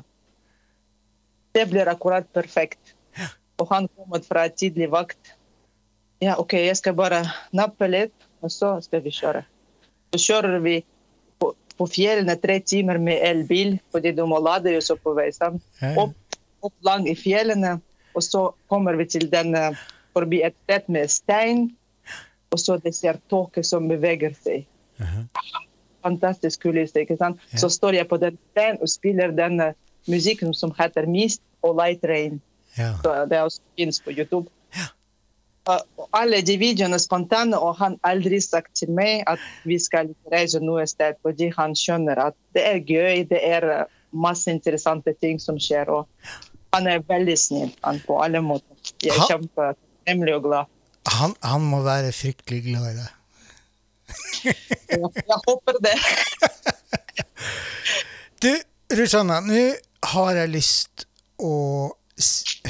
Det 1.56 1.64
blir 1.72 1.90
akkurat 1.90 2.28
perfekt. 2.36 2.94
Og 3.62 3.70
han 3.72 3.88
kommer 3.96 4.22
fra 4.26 4.44
tidlig 4.50 4.92
vakt. 4.92 5.34
Ja, 6.24 6.38
OK, 6.40 6.56
jeg 6.62 6.76
skal 6.80 6.96
bare 6.96 7.24
nappe 7.56 7.90
litt, 7.90 8.14
og 8.44 8.52
så 8.54 8.78
skal 8.84 9.04
vi 9.04 9.12
kjøre. 9.14 9.44
Så 10.14 10.22
kjører 10.22 10.60
vi 10.64 10.78
på, 11.42 11.50
på 11.80 11.88
fjellene 11.90 12.36
tre 12.40 12.60
timer 12.64 13.00
med 13.02 13.24
elbil, 13.28 13.76
fordi 13.92 14.14
du 14.16 14.24
må 14.30 14.40
lade 14.44 14.72
jo 14.76 14.84
så 14.84 14.96
på 15.00 15.16
vei. 15.18 15.30
Ja, 15.36 15.52
ja. 15.82 15.94
Opp, 16.06 16.40
opp 16.64 16.88
lang 16.88 17.10
i 17.12 17.16
fjellene, 17.18 17.76
og 18.14 18.24
så 18.24 18.46
kommer 18.72 18.96
vi 19.00 19.10
til 19.16 19.28
den 19.32 19.58
eh, 19.58 19.84
forbi 20.16 20.44
et 20.46 20.56
sted 20.64 20.88
med 20.96 21.12
stein, 21.12 21.66
og 22.54 22.62
så 22.62 22.78
det 22.80 22.94
ser 22.96 23.20
tåke 23.34 23.66
som 23.66 23.90
beveger 23.92 24.38
seg. 24.46 24.68
Mhm. 25.02 25.28
Fantastisk 26.04 26.66
kulisse, 26.66 27.00
ikke 27.00 27.16
sant? 27.18 27.40
Ja. 27.54 27.62
Så 27.64 27.70
står 27.72 27.96
jeg 27.96 28.10
på 28.12 28.20
den 28.20 28.36
steinen 28.52 28.82
og 28.84 28.92
spiller 28.92 29.32
den 29.36 29.60
eh, 29.64 29.76
musikken 30.12 30.54
som 30.56 30.74
heter 30.78 31.08
Mist 31.10 31.42
og 31.64 31.80
Light 31.80 32.04
Rain. 32.08 32.42
Ja. 32.78 32.94
Så 33.04 33.14
det 33.30 33.40
også 33.40 33.62
finnes 33.80 34.02
på 34.04 34.12
YouTube. 34.12 34.48
Alle 36.14 36.42
de 36.44 36.58
videoene 36.60 37.00
spontane, 37.00 37.56
og 37.56 37.78
han 37.80 37.96
aldri 38.04 38.42
sagt 38.44 38.74
til 38.82 38.92
meg 38.92 39.24
at 39.32 39.42
vi 39.68 39.78
skal 39.80 40.12
reise 40.34 40.60
noe 40.60 40.84
sted, 40.90 41.16
fordi 41.24 41.50
han 41.56 41.76
skjønner 41.78 42.20
at 42.20 42.36
det 42.56 42.66
er 42.68 42.82
gøy, 42.84 43.24
det 43.30 43.40
er 43.40 43.68
masse 44.12 44.52
interessante 44.52 45.16
ting 45.24 45.40
som 45.42 45.60
skjer. 45.62 45.90
Og 45.90 46.08
han 46.76 46.90
er 46.90 47.04
veldig 47.08 47.38
snill 47.40 47.72
han 47.86 48.02
på 48.04 48.20
alle 48.24 48.44
måter. 48.44 48.76
Jeg 49.04 49.16
er 49.16 49.28
kjempetakknemlig 49.32 50.36
og 50.38 50.48
glad. 50.50 50.72
Han, 51.14 51.36
han 51.44 51.66
må 51.68 51.82
være 51.84 52.12
fryktelig 52.16 52.64
glad 52.68 52.92
i 52.92 52.96
deg. 53.00 53.12
Jeg, 54.44 55.40
håper 55.48 55.80
det. 55.84 55.96
Du, 58.44 58.52
Rusanna, 59.00 59.40
nå 59.44 59.64
har 60.14 60.40
jeg 60.42 60.52
lyst 60.52 61.06
å 61.40 61.54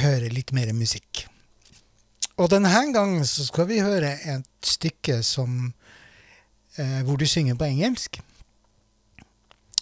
høre 0.02 0.30
litt 0.34 0.54
mer 0.56 0.70
musikk. 0.78 1.26
Og 2.44 2.50
denne 2.52 2.68
gangen 2.92 3.24
så 3.24 3.46
skal 3.48 3.70
vi 3.70 3.80
høre 3.80 4.10
et 4.28 4.68
stykke 4.68 5.22
som 5.24 5.70
eh, 6.76 7.00
hvor 7.08 7.16
du 7.16 7.24
synger 7.30 7.56
på 7.56 7.70
engelsk. 7.70 8.20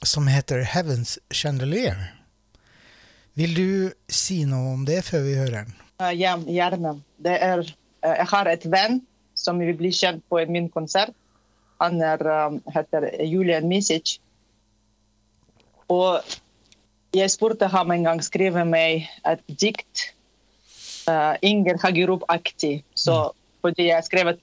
Som 0.05 0.29
heter 0.29 0.61
Heaven's 0.69 1.15
Chandelier. 1.33 1.97
Vil 3.33 3.55
du 3.57 3.69
si 4.05 4.43
noe 4.45 4.75
om 4.75 4.85
det 4.85 4.99
før 5.07 5.25
vi 5.25 5.33
hører 5.39 5.63
den? 5.63 5.73
Uh, 6.03 6.13
ja, 6.13 6.35
gjerne. 6.37 6.93
Er, 7.25 7.65
uh, 8.05 8.13
jeg 8.13 8.29
har 8.29 8.51
et 8.53 8.69
venn 8.69 9.01
som 9.33 9.57
vil 9.61 9.73
bli 9.79 9.89
kjent 9.95 10.21
på 10.29 10.43
min 10.51 10.69
konsert. 10.69 11.17
Han 11.81 11.97
er, 12.05 12.21
um, 12.45 12.61
heter 12.75 13.09
Julian 13.25 13.69
Misic. 13.71 14.19
Og 15.89 16.21
jeg 17.17 17.33
spurte 17.33 17.73
ham 17.73 17.89
en 17.89 18.05
gang 18.05 18.21
skrive 18.21 18.69
meg 18.69 19.07
et 19.25 19.41
dikt. 19.49 20.11
Uh, 21.09 21.35
Inger 21.41 21.79
Hagerup-aktig. 21.81 22.81
Så 22.95 23.31
fordi 23.61 23.89
jeg 23.91 24.07
skrevet 24.07 24.41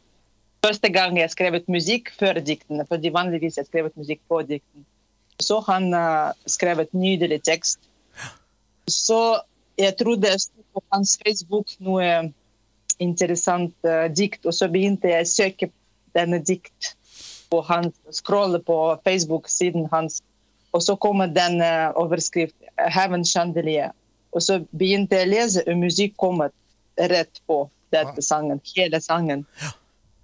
Første 0.58 0.88
gang 0.90 1.14
jeg 1.14 1.30
skrevet 1.30 1.68
musikk 1.70 2.08
før 2.18 2.40
diktene, 2.42 2.82
fordi 2.90 3.12
vanligvis 3.14 3.60
jeg 3.60 3.68
skrevet 3.68 3.94
musikk 3.94 4.18
på 4.26 4.40
dikten. 4.42 4.82
Så 5.38 5.60
han 5.68 5.92
uh, 5.94 6.34
skrev 6.50 6.82
et 6.82 6.90
nydelig 6.98 7.38
tekst. 7.46 7.78
Så 8.90 9.38
jeg 9.78 9.94
trodde 10.00 10.26
jeg 10.26 10.42
sto 10.42 10.64
på 10.74 10.82
hans 10.90 11.14
Facebook 11.22 11.76
noe 11.78 12.08
interessant 12.98 13.86
uh, 13.86 14.10
dikt, 14.10 14.42
og 14.50 14.56
så 14.58 14.66
begynte 14.66 15.12
jeg 15.14 15.28
å 15.28 15.30
søke 15.30 15.70
denne 16.18 16.42
dikt 16.42 16.96
på 17.50 17.62
hans, 17.70 17.94
scrolle 18.10 18.58
på 18.58 18.98
Facebook-siden 19.04 19.86
hans, 19.92 20.22
og 20.72 20.82
så 20.82 20.96
kommer 21.00 21.30
den 21.32 21.62
eh, 21.64 21.88
overskrift 21.96 22.56
Heaven 22.76 23.24
Chandelier. 23.24 23.94
Og 24.36 24.44
så 24.44 24.60
begynte 24.76 25.18
jeg 25.18 25.28
å 25.28 25.32
lese, 25.32 25.64
og 25.66 25.80
musikk 25.80 26.16
kom 26.20 26.42
rett 26.42 27.40
på 27.48 27.62
dette 27.94 28.22
sangen, 28.22 28.60
hele 28.74 29.00
sangen. 29.00 29.44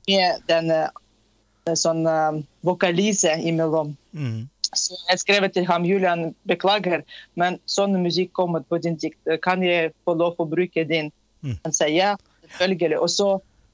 Med 0.08 0.42
den 0.50 0.70
eh, 0.74 1.76
sånn 1.78 2.04
eh, 2.08 2.42
vokalise 2.66 3.38
imellom. 3.40 3.94
Mm. 4.12 4.44
Så 4.74 4.98
jeg 5.08 5.22
skrev 5.22 5.46
til 5.54 5.66
ham 5.68 5.86
Julian, 5.86 6.32
beklager, 6.50 7.04
men 7.38 7.60
sånn 7.70 7.94
musikk 8.02 8.32
kommer 8.36 8.64
på 8.66 8.80
din 8.82 8.98
dikt. 9.00 9.20
Kan 9.44 9.62
jeg 9.62 9.94
få 10.04 10.16
lov 10.18 10.40
å 10.42 10.48
bruke 10.50 10.84
din? 10.88 11.12
Mm. 11.46 11.58
Han 11.64 11.76
sa 11.76 11.88
ja, 11.88 12.14
selvfølgelig. 12.48 12.98
Og 12.98 13.12
så, 13.12 13.28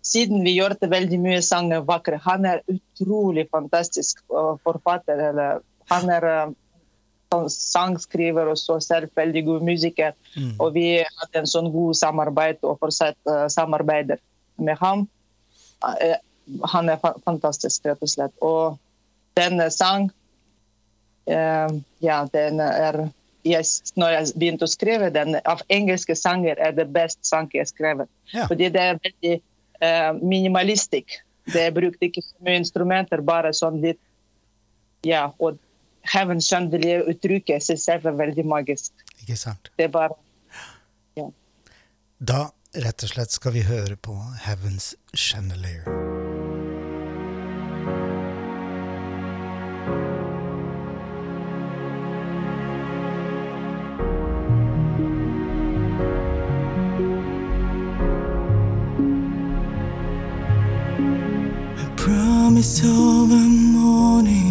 siden 0.07 0.45
vi 0.45 0.59
gjorde 0.59 0.91
veldig 0.93 1.20
mye 1.24 1.41
sanger 1.45 1.87
vakre, 1.89 2.20
han 2.26 2.47
er 2.49 2.62
utrolig 2.70 3.49
fantastisk 3.51 4.20
forfatter. 4.28 5.24
Eller, 5.31 5.64
han 5.91 6.12
er 6.12 6.28
sånn 6.28 6.57
sangskriver 7.31 8.51
og 8.51 8.59
så 8.59 8.81
selvfølgelig 8.81 9.45
god 9.45 9.61
musiker. 9.62 10.12
Mm. 10.37 10.55
Og 10.59 10.74
vi 10.74 10.87
hadde 11.05 11.43
en 11.43 11.51
sånn 11.51 11.70
god 11.72 11.95
samarbeid 11.99 12.59
og 12.62 12.78
fortsatt 12.83 13.18
uh, 13.31 13.47
samarbeider 13.53 14.20
med 14.59 14.78
ham. 14.81 15.07
Uh, 15.85 16.18
han 16.72 16.91
er 16.91 16.99
fa 17.03 17.14
fantastisk, 17.24 17.87
rett 17.87 18.03
og 18.03 18.11
slett. 18.11 18.35
Og 18.43 18.78
denne 19.39 19.70
sang 19.70 20.11
uh, 21.31 21.70
ja, 22.03 22.18
den 22.35 22.61
er 22.64 23.05
yes, 23.47 23.93
Når 23.97 24.11
jeg 24.16 24.33
begynte 24.37 24.66
å 24.66 24.70
skrive 24.70 25.09
den, 25.14 25.39
av 25.49 25.62
engelske 25.72 26.16
sanger 26.18 26.59
er 26.61 26.74
det 26.76 26.91
beste 26.93 27.24
sang 27.24 27.49
jeg 27.55 27.64
har 27.64 27.70
skrevet. 27.70 28.11
Ja. 28.35 28.47
Fordi 28.51 28.68
det 28.74 28.83
er 28.83 29.01
veldig 29.01 29.35
uh, 29.81 30.12
minimalistisk. 30.20 31.20
Det 31.51 31.66
er 31.66 31.74
brukt 31.74 32.03
ikke 32.05 32.22
så 32.22 32.35
mye 32.45 32.61
instrumenter, 32.61 33.22
bare 33.24 33.55
sånn 33.57 33.81
litt 33.83 34.01
Ja, 35.07 35.31
og 35.41 35.57
Heaven 36.11 36.40
Chandelier-uttrykket 36.42 37.61
i 37.61 37.66
seg 37.70 37.78
selv 37.78 38.08
er 38.11 38.16
veldig 38.18 38.44
magisk. 38.50 38.90
Ikke 39.22 39.38
sant? 39.38 39.70
Det 39.78 39.88
er 39.88 39.94
bare 39.94 40.18
Da 42.20 42.50
rett 42.84 43.04
og 43.06 43.08
slett 43.14 43.32
skal 43.32 43.54
vi 43.54 43.62
høre 43.64 43.96
på 43.96 44.12
Heaven's 44.44 44.92
Chandelier. 45.16 45.86
Promise 61.96 62.84
of 62.84 63.32
a 63.32 63.42
morning, 63.76 64.49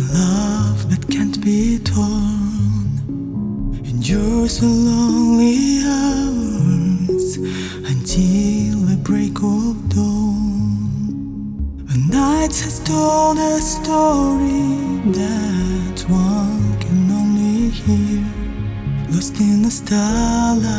love 0.00 0.88
that 0.90 1.06
can't 1.10 1.40
be 1.44 1.78
torn. 1.78 3.00
Endures 3.84 4.58
for 4.58 4.66
lonely 4.66 5.82
hours 5.84 7.36
until 7.92 8.78
the 8.90 8.96
break 9.02 9.36
of 9.42 9.88
dawn. 9.88 10.46
A 11.94 11.98
night 12.12 12.54
has 12.64 12.80
told 12.80 13.38
a 13.38 13.60
story 13.60 15.00
that 15.12 16.04
one 16.08 16.78
can 16.80 17.10
only 17.10 17.70
hear, 17.70 18.24
lost 19.10 19.38
in 19.40 19.62
the 19.62 19.70
starlight 19.70 20.70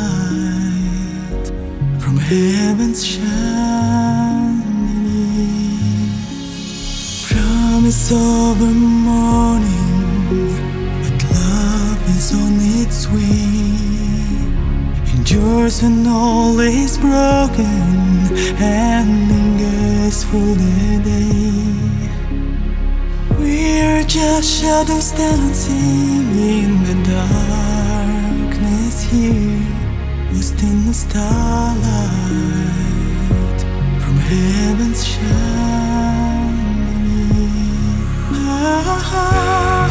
from 2.00 2.16
heaven's 2.16 3.04
chandelier. 3.04 4.31
Sober 7.92 8.64
morning, 8.64 10.48
but 11.02 11.24
love 11.30 12.02
is 12.16 12.32
on 12.32 12.54
its 12.80 13.06
way. 13.08 13.76
Endures 15.14 15.82
when 15.82 16.06
all 16.06 16.58
is 16.60 16.96
broken 16.96 18.26
and 18.58 19.28
lingers 19.28 20.24
for 20.24 20.54
the 20.62 21.00
day. 21.04 21.52
We're 23.38 24.04
just 24.04 24.48
shadows 24.60 25.10
dancing 25.12 26.32
in 26.54 26.84
the 26.88 26.96
darkness 28.48 29.02
here, 29.02 29.68
lost 30.32 30.62
in 30.62 30.86
the 30.86 30.94
starlight 30.94 31.76
from 34.02 34.16
heaven's 34.16 35.04
shining. 35.04 35.61
Ah, 38.74 39.88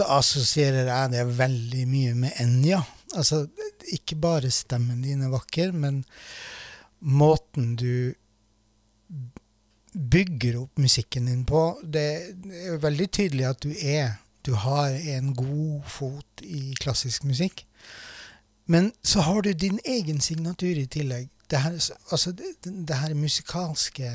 så 0.00 0.06
assosierer 0.16 0.88
jeg 0.88 1.12
det 1.12 1.26
veldig 1.36 1.84
mye 1.90 2.14
med 2.16 2.38
Enja. 2.40 2.80
Altså, 3.18 3.42
ikke 3.92 4.16
bare 4.20 4.52
stemmen 4.54 5.02
din 5.04 5.26
er 5.26 5.32
vakker, 5.32 5.74
men 5.76 6.04
måten 7.00 7.74
du 7.76 8.14
bygger 9.92 10.60
opp 10.62 10.80
musikken 10.80 11.28
din 11.28 11.44
på. 11.44 11.64
Det 11.84 12.06
er 12.62 12.80
veldig 12.80 13.08
tydelig 13.12 13.48
at 13.50 13.62
du 13.62 13.72
er 13.76 14.18
Du 14.40 14.54
har 14.56 14.88
en 14.88 15.34
god 15.36 15.82
fot 15.84 16.40
i 16.40 16.72
klassisk 16.80 17.26
musikk. 17.28 17.66
Men 18.64 18.92
så 19.04 19.20
har 19.20 19.42
du 19.42 19.52
din 19.52 19.76
egen 19.84 20.20
signatur 20.20 20.80
i 20.80 20.86
tillegg. 20.86 21.28
Det 21.50 21.60
her, 21.60 21.76
altså, 22.10 22.32
det, 22.32 22.56
det 22.64 22.96
her 22.96 23.12
musikalske 23.14 24.08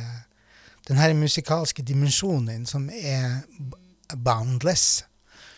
den 0.87 0.97
her 0.97 1.13
musikalske 1.13 1.83
dimensjonen 1.83 2.47
din 2.47 2.65
som 2.65 2.89
er 2.89 3.45
boundless 4.17 5.05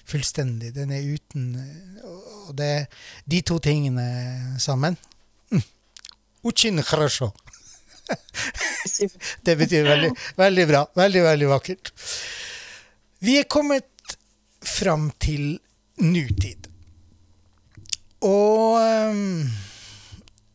Fullstendig. 0.08 0.72
Den 0.74 0.90
er 0.90 1.06
uten 1.14 1.54
Og 2.48 2.56
det 2.58 2.88
de 3.30 3.40
to 3.46 3.58
tingene 3.62 4.06
sammen 4.58 4.96
mm. 5.50 5.62
Очень 6.42 6.82
хорошо. 6.82 7.32
det 9.46 9.56
betyr 9.58 9.86
veldig, 9.86 10.10
veldig 10.36 10.66
bra. 10.68 10.82
Veldig, 10.96 11.22
veldig 11.22 11.48
vakkert. 11.52 11.92
Vi 13.22 13.38
er 13.38 13.46
kommet 13.46 14.16
fram 14.62 15.10
til 15.22 15.58
nutid. 16.02 16.66
Og 18.22 18.78
um, 18.78 19.46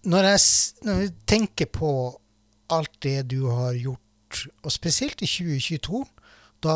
når 0.07 0.29
jeg 0.31 0.41
når 0.87 1.01
jeg 1.01 1.13
tenker 1.27 1.71
på 1.71 1.91
alt 2.71 2.91
det 3.03 3.29
du 3.31 3.47
har 3.47 3.75
gjort 3.75 4.47
og 4.63 4.71
spesielt 4.71 5.21
i 5.23 5.27
2022, 5.27 6.03
da 6.63 6.75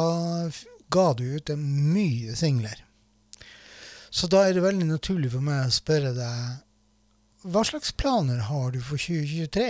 ga 0.93 1.13
du 1.19 1.25
ut 1.37 1.51
mye 1.59 2.37
singler. 2.39 2.83
Så 4.11 4.29
da 4.33 4.47
er 4.47 4.57
det 4.57 4.65
veldig 4.65 4.87
naturlig 4.89 5.33
for 5.35 5.45
meg 5.45 5.67
å 5.67 5.75
spørre 5.75 6.15
deg 6.17 6.63
hva 7.47 7.63
slags 7.63 7.93
planer 7.95 8.41
har 8.49 8.73
du 8.75 8.81
for 8.83 8.99
2023? 8.99 9.67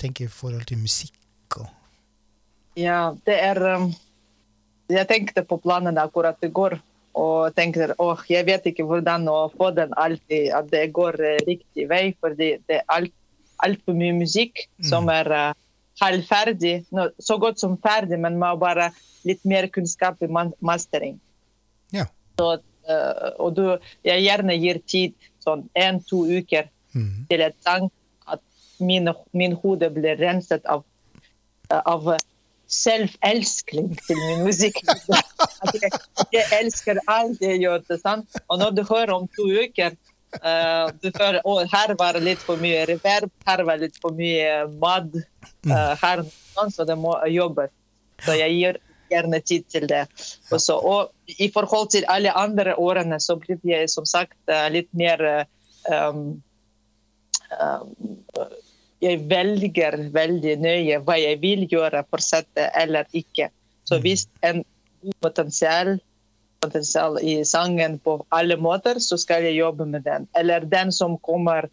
Tenker 0.00 0.24
i 0.24 0.32
forhold 0.32 0.64
til 0.68 0.80
musikk 0.80 1.58
og 1.60 1.66
Ja, 2.80 3.12
det 3.28 3.36
er 3.36 3.60
um, 3.76 3.90
Jeg 4.88 5.08
tenkte 5.10 5.44
på 5.44 5.58
planene 5.60 6.00
akkurat 6.00 6.40
i 6.46 6.48
går 6.48 6.78
og 7.16 7.52
tenkte 7.56 7.94
åh, 8.00 8.22
jeg 8.28 8.44
vet 8.48 8.64
ikke 8.68 8.84
hvordan 8.84 9.28
å 9.32 9.46
få 9.52 9.70
den 9.76 9.92
alltid, 9.96 10.50
at 10.52 10.68
det 10.72 10.86
går 10.96 11.16
uh, 11.20 11.36
riktig 11.48 11.86
vei, 11.88 12.10
fordi 12.20 12.50
det 12.68 12.80
er 12.80 12.90
alt, 12.92 13.14
altfor 13.64 13.96
mye 13.96 14.16
musikk 14.16 14.66
mm. 14.66 14.88
som 14.88 15.08
er 15.12 15.32
uh, 15.32 15.52
halvferdig, 16.00 16.84
no, 16.94 17.08
så 17.18 17.38
godt 17.40 17.60
som 17.60 17.76
ferdig, 17.82 18.18
men 18.20 18.38
må 18.40 18.52
bare 18.60 18.90
litt 19.26 19.42
mer 19.48 19.68
kunnskap 19.72 20.22
i 20.22 20.28
mastering. 20.30 21.18
Ja. 21.94 22.06
Så, 22.38 22.50
uh, 22.90 23.28
og 23.42 23.56
du, 23.56 23.64
jeg 24.06 24.26
gjerne 24.26 24.58
gir 24.60 24.82
tid, 24.88 25.16
sånn 25.44 25.66
én-to 25.78 26.24
uker, 26.26 26.68
mm. 26.96 27.26
til 27.30 27.44
et 27.48 27.56
sang, 27.64 27.88
at 28.28 28.42
min, 28.82 29.08
min 29.36 29.56
hode 29.62 29.90
blir 29.94 30.18
renset 30.20 30.66
av, 30.70 30.84
av 31.70 32.16
selvelskling 32.66 33.94
til 34.02 34.20
min 34.20 34.44
musikk. 34.46 34.82
jeg, 35.76 35.90
jeg, 36.34 36.44
elsker 36.60 37.00
alt 37.06 37.42
jeg 37.42 37.62
gjør. 37.62 37.86
sant? 38.02 38.38
Og 38.50 38.60
når 38.60 38.76
du 38.76 38.82
hører 38.88 39.14
om 39.16 39.28
to 39.38 39.46
uker 39.46 39.96
uh, 40.40 40.88
du 41.02 41.10
føler 41.14 41.40
å, 41.44 41.58
her 41.72 41.94
var 41.98 42.16
det 42.16 42.24
litt 42.26 42.42
for 42.44 42.60
mye 42.62 42.84
reverb, 42.88 43.30
her 43.46 43.62
var 43.66 43.78
det 43.78 43.90
litt 43.90 44.00
for 44.02 44.16
mye 44.16 44.66
mad. 44.80 45.14
Uh, 45.68 45.94
her, 46.02 46.24
så 46.72 46.86
det 46.88 46.98
må 47.00 47.14
jobbes. 47.30 47.72
Så 48.24 48.36
jeg 48.38 48.56
gir 48.56 48.80
gjerne 49.12 49.40
tid 49.44 49.66
til 49.70 49.86
det. 49.90 50.06
Også. 50.50 50.78
Og 50.80 51.36
i 51.38 51.50
forhold 51.54 51.92
til 51.94 52.06
alle 52.10 52.32
andre 52.34 52.74
årene 52.80 53.20
så 53.22 53.36
blir 53.38 53.60
jeg 53.66 53.90
som 53.92 54.06
sagt 54.08 54.54
litt 54.72 54.88
mer 54.96 55.22
um, 55.92 56.40
um, 57.60 57.92
jeg 59.04 59.20
velger 59.30 59.98
veldig 60.14 60.56
nøye 60.62 61.00
hva 61.04 61.18
jeg 61.20 61.40
vil 61.42 61.66
gjøre, 61.70 62.04
fortsette 62.10 62.70
eller 62.80 63.08
ikke. 63.16 63.50
Så 63.86 64.00
hvis 64.02 64.26
en 64.46 64.64
god 65.04 65.32
potensial, 66.60 67.18
i 67.20 67.44
sangen 67.44 67.98
på 67.98 68.24
alle 68.28 68.56
måter, 68.56 69.00
så 69.00 69.18
skal 69.18 69.44
jeg 69.46 69.58
jobbe 69.60 69.86
med 69.86 70.02
den. 70.06 70.26
Eller 70.34 70.60
den 70.60 70.92
som 70.92 71.18
kommer 71.18 71.68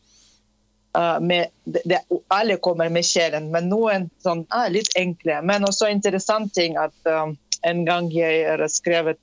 uh, 0.97 1.19
med, 1.19 1.47
det, 1.63 2.01
Alle 2.27 2.57
kommer 2.57 2.89
med 2.89 3.05
sjelen, 3.05 3.51
men 3.51 3.69
noen 3.71 4.09
sånn, 4.23 4.45
ah, 4.49 4.67
litt 4.71 4.93
enkle. 4.99 5.41
Men 5.45 5.67
også 5.67 5.89
interessant 5.91 6.53
ting 6.53 6.77
at 6.79 6.95
um, 7.09 7.37
en 7.63 7.85
gang 7.87 8.11
jeg 8.13 8.43
har 8.47 8.63
skrevet 8.71 9.19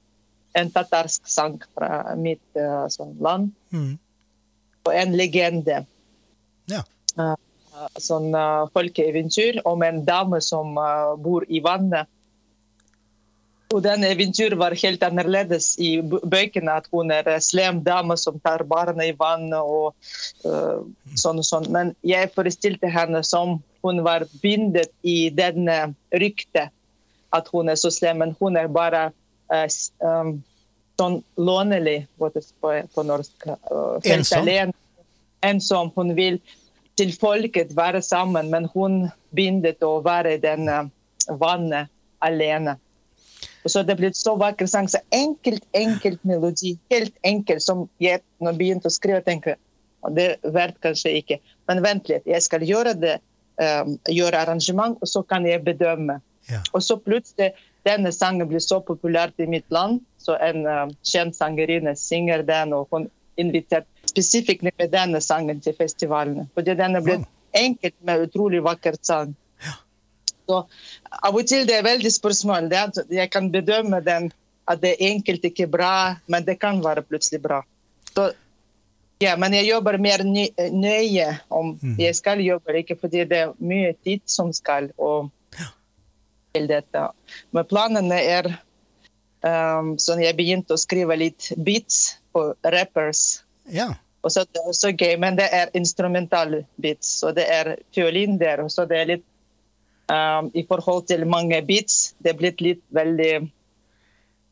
en 0.58 0.70
tatarsk 0.74 1.28
sang 1.30 1.60
fra 1.76 2.16
mitt 2.18 2.42
uh, 2.58 2.88
sånn 2.90 3.14
land. 3.22 3.52
Mm. 3.70 3.94
Og 4.88 4.92
en 4.96 5.14
legende. 5.16 5.84
Ja. 6.70 6.82
Uh, 7.18 7.36
sånn 7.96 8.34
folkeeventyr 8.74 9.62
om 9.64 9.80
en 9.86 10.02
dame 10.04 10.42
som 10.44 10.74
bor 11.24 11.46
i 11.48 11.62
vannet. 11.64 12.10
Og 13.70 13.82
den 13.84 14.02
eventyret 14.02 14.58
var 14.58 14.74
helt 14.74 15.02
annerledes 15.06 15.76
i 15.78 16.00
bøkene. 16.02 16.72
At 16.80 16.88
hun 16.90 17.12
er 17.14 17.28
en 17.30 17.44
slem 17.44 17.78
dame 17.86 18.16
som 18.18 18.40
tar 18.42 18.64
barna 18.66 19.06
i 19.06 19.14
vannet 19.18 19.60
og 19.62 19.94
uh, 20.42 20.82
sånn 21.14 21.38
og 21.38 21.46
sånn. 21.46 21.68
Men 21.70 21.94
jeg 22.06 22.32
forestilte 22.34 22.90
henne 22.90 23.22
som 23.26 23.60
hun 23.86 24.02
var 24.06 24.26
bindet 24.42 24.90
i 25.06 25.30
denne 25.30 25.92
ryktet. 26.10 26.74
At 27.30 27.46
hun 27.54 27.70
er 27.70 27.78
så 27.78 27.92
slem, 27.94 28.18
men 28.24 28.34
hun 28.40 28.58
er 28.58 28.66
bare 28.74 29.04
uh, 29.54 29.66
um, 30.02 30.34
sånn 30.98 31.20
lånelig 31.38 32.00
på, 32.18 32.32
på 32.66 33.06
norsk. 33.06 33.48
Uh, 33.70 34.02
Ensom? 34.02 34.42
alene. 34.42 34.74
Ensom. 35.46 35.94
Hun 35.94 36.16
vil 36.18 36.42
til 36.98 37.14
folket 37.14 37.70
være 37.78 38.02
sammen, 38.02 38.50
men 38.50 38.66
hun 38.74 39.04
bindet 39.30 39.86
å 39.86 40.00
være 40.04 40.34
i 40.34 40.42
denne 40.42 40.88
vannet 41.38 41.86
alene. 42.18 42.80
Og 43.64 43.72
så 43.72 43.82
det 43.84 43.96
ble 43.98 44.12
så 44.16 44.36
vakker 44.40 44.68
sang. 44.70 44.88
Så 44.88 45.02
enkelt, 45.14 45.66
enkelt 45.76 46.22
melodi. 46.24 46.76
Helt 46.92 47.16
enkelt. 47.26 47.62
Som 47.62 47.88
jeg 48.00 48.22
når 48.40 48.54
jeg 48.54 48.60
begynte 48.62 48.88
å 48.88 48.94
skrive, 48.94 49.24
tenkte 49.26 49.56
«Å, 50.00 50.12
det 50.16 50.26
er 50.30 50.54
verdt 50.54 50.78
kanskje 50.80 51.12
ikke. 51.18 51.36
Men 51.68 51.82
vent 51.84 52.08
litt, 52.08 52.24
jeg 52.24 52.40
skal 52.46 52.64
gjøre 52.64 52.94
det. 52.96 53.18
um, 53.60 53.96
gjøre 54.08 54.40
arrangement, 54.40 54.98
og 55.00 55.08
så 55.08 55.22
kan 55.22 55.46
jeg 55.46 55.64
bedømme. 55.64 56.20
Ja. 56.50 56.62
Og 56.72 56.82
så 56.84 56.96
plutselig 56.96 57.52
denne 57.86 58.12
sangen 58.12 58.48
ble 58.48 58.60
så 58.60 58.80
populær 58.84 59.32
i 59.40 59.48
mitt 59.50 59.66
land, 59.72 60.00
så 60.20 60.36
en 60.40 60.66
um, 60.66 60.94
kjent 61.06 61.36
sangerinne 61.36 61.94
synger 61.96 62.44
den, 62.48 62.74
og 62.76 62.88
hun 62.92 63.08
inviterte 63.40 63.88
spesifikt 64.10 64.64
med 64.66 64.90
denne 64.92 65.20
sangen 65.24 65.60
til 65.64 65.76
festivalene. 65.78 66.48
Fordi 66.56 66.76
denne 66.76 67.00
ble 67.04 67.20
enkelt, 67.56 67.96
men 68.04 68.26
utrolig 68.26 68.62
vakker 68.64 68.98
sang. 69.02 69.34
Så 70.50 70.60
av 71.22 71.36
og 71.38 71.46
til 71.46 71.66
det 71.68 71.78
er 71.78 71.86
veldig 71.86 72.10
spørsmål. 72.12 72.70
Det 72.70 72.78
er 72.82 73.16
jeg 73.22 73.30
kan 73.32 73.50
bedømme 73.54 74.02
den 74.04 74.30
at 74.70 74.82
det 74.82 74.94
er 74.96 75.10
enkelt 75.10 75.44
ikke 75.46 75.66
bra, 75.70 76.16
men 76.30 76.46
det 76.46 76.60
kan 76.62 76.82
være 76.84 77.02
plutselig 77.06 77.42
bra. 77.42 77.60
Så, 78.14 78.30
ja, 79.22 79.36
men 79.38 79.54
jeg 79.56 79.68
jobber 79.68 79.98
mer 79.98 80.22
nøye 80.24 81.28
om 81.54 81.74
jeg 81.98 82.16
skal 82.18 82.42
jobbe, 82.44 82.76
ikke 82.82 82.98
fordi 83.00 83.24
det 83.30 83.44
er 83.46 83.54
mye 83.58 83.94
tid 84.04 84.22
som 84.30 84.52
skal 84.54 84.90
og 84.98 85.30
til 86.54 86.68
dette. 86.70 87.06
Men 87.54 87.66
planene 87.70 88.20
er 88.20 88.50
um, 89.46 89.96
sånn 90.02 90.22
jeg 90.22 90.38
begynte 90.38 90.74
å 90.74 90.80
skrive 90.80 91.18
litt 91.18 91.50
beats 91.56 92.20
på 92.34 92.50
rappers. 92.76 93.42
ja. 93.70 93.92
Og 94.20 94.28
så 94.34 94.42
det 94.44 94.60
er 94.60 94.66
også 94.68 94.90
gøy, 94.92 95.14
men 95.16 95.38
det 95.38 95.46
er 95.48 95.70
instrumental 95.78 96.58
beats, 96.76 97.22
og 97.24 97.38
det 97.38 97.46
er 97.48 97.70
fiolin 97.96 98.34
der. 98.36 98.60
Og 98.60 98.68
så 98.68 98.84
det 98.84 98.98
er 98.98 99.06
litt 99.14 99.24
I 100.10 100.62
forhold 100.68 101.06
til 101.06 101.26
mange 101.28 101.60
beats, 101.62 102.14
det 102.18 102.32
er 102.32 102.38
blitt 102.38 102.62
litt 102.64 102.82
veldig 102.94 103.34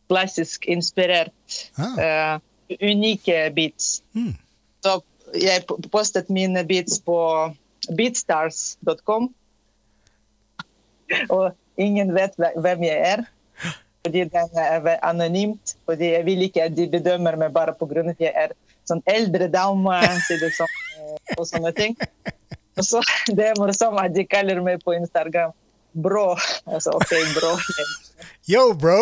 klassisk 0.09 0.69
inspirert. 0.71 1.35
Ah. 1.77 1.99
uh, 1.99 2.35
unike 2.81 3.51
beats. 3.57 4.03
Mm. 4.15 4.35
Så 4.85 5.01
jeg 5.37 5.65
postet 5.93 6.31
mine 6.33 6.65
beats 6.69 7.01
på 7.05 7.19
beatstars.com. 7.97 9.31
Og 11.35 11.53
ingen 11.81 12.15
vet 12.17 12.37
hvem 12.39 12.87
jeg 12.87 13.13
er. 13.15 13.27
Fordi 14.05 14.25
den 14.31 14.61
er 14.63 14.95
anonymt. 15.03 15.77
Fordi 15.89 16.13
jeg 16.15 16.25
vil 16.29 16.47
ikke 16.47 16.69
at 16.69 16.77
de 16.77 16.89
bedømmer 16.91 17.37
meg 17.37 17.53
bare 17.53 17.75
pga. 17.77 18.09
at 18.11 18.21
jeg 18.21 18.33
er 18.35 18.55
sånn 18.89 19.03
eldre 19.05 19.51
dame 19.53 19.99
sånn, 20.25 20.77
eh, 20.97 21.35
og 21.37 21.45
sånne 21.49 21.73
ting. 21.77 21.97
Så 22.85 23.01
Det 23.39 23.47
er 23.53 23.59
morsomt 23.61 23.99
at 24.03 24.15
de 24.15 24.25
kaller 24.27 24.61
meg 24.65 24.83
på 24.85 24.95
Instagram 24.97 25.53
bro. 25.99 26.37
Altså, 26.67 26.93
OK, 26.95 27.15
bro. 27.35 27.55
Yo, 28.49 28.73
bro! 28.79 28.99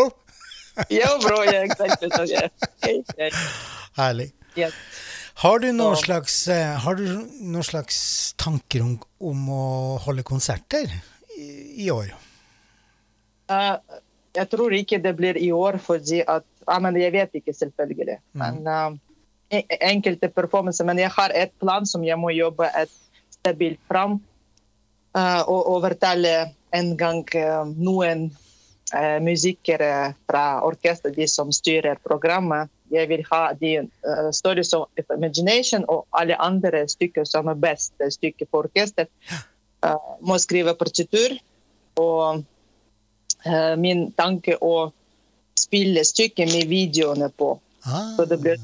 Yo, 0.92 1.08
bro. 1.22 1.42
Ja, 1.44 1.62
exakt. 1.66 2.00
Så, 2.14 2.24
ja. 2.30 2.46
Ok, 2.68 2.88
ja, 3.18 3.28
Herlig. 3.98 4.30
ja. 4.56 4.70
Har 5.42 5.58
du 5.60 5.66
noen 5.72 5.96
Så- 5.96 6.06
slags, 6.06 6.36
eh, 6.48 6.78
har 6.80 6.94
du 6.96 7.02
noen 7.44 7.64
slags 7.64 8.32
tanker 8.40 8.80
om, 8.86 8.94
om 9.20 9.48
å 9.52 9.64
holde 10.06 10.22
konserter 10.24 10.88
i, 11.36 11.84
i 11.84 11.90
år? 11.92 12.14
Uh, 13.50 13.76
jeg 14.36 14.48
tror 14.52 14.72
ikke 14.74 14.98
det 15.04 15.12
blir 15.18 15.36
i 15.38 15.50
år, 15.54 15.76
fordi 15.82 16.22
at 16.26 16.44
ja, 16.66 16.78
men 16.82 16.96
Jeg 16.98 17.12
vet 17.14 17.34
ikke, 17.38 17.52
selvfølgelig. 17.54 18.16
Men 18.34 18.62
eh, 18.66 18.96
e- 19.60 19.78
enkelte 19.92 20.28
performances. 20.34 20.82
Men 20.88 20.98
jeg 20.98 21.12
har 21.14 21.30
et 21.34 21.52
plan 21.62 21.84
som 21.86 22.02
jeg 22.04 22.16
må 22.18 22.32
jobbe 22.34 22.66
et 22.74 22.90
stabilt 23.46 23.80
fram. 23.88 24.20
eh, 25.16 25.42
og 25.48 25.70
overtale 25.70 26.52
en 26.74 26.96
gang 26.96 27.22
eh, 27.34 27.62
noen 27.78 28.26
uh, 28.92 29.18
musikere 29.22 30.14
fra 30.28 30.60
orkesteret, 30.66 31.16
de 31.16 31.26
som 31.30 31.52
styrer 31.52 31.96
programmet. 32.04 32.68
Jeg 32.92 33.08
vil 33.08 33.24
ha 33.30 33.52
de 33.56 33.72
uh, 33.86 34.28
Stories 34.30 34.74
of 34.74 34.90
Imagination 35.14 35.86
og 35.88 36.04
alle 36.12 36.36
andre 36.36 36.84
stykker 36.88 37.24
som 37.24 37.48
er 37.48 37.58
beste 37.58 38.10
stykker 38.10 38.50
for 38.50 38.68
orkester. 38.68 39.08
Uh, 39.80 39.96
må 40.20 40.36
skrive 40.38 40.76
partitur. 40.76 41.38
Og 41.96 42.44
uh, 43.46 43.74
min 43.80 44.10
tanke 44.12 44.58
å 44.60 44.90
spille 45.56 46.04
stykket 46.04 46.52
med 46.52 46.68
videoene 46.68 47.30
på. 47.32 47.54
Ah, 47.86 48.12
Så 48.18 48.26
det 48.28 48.38
blir 48.42 48.60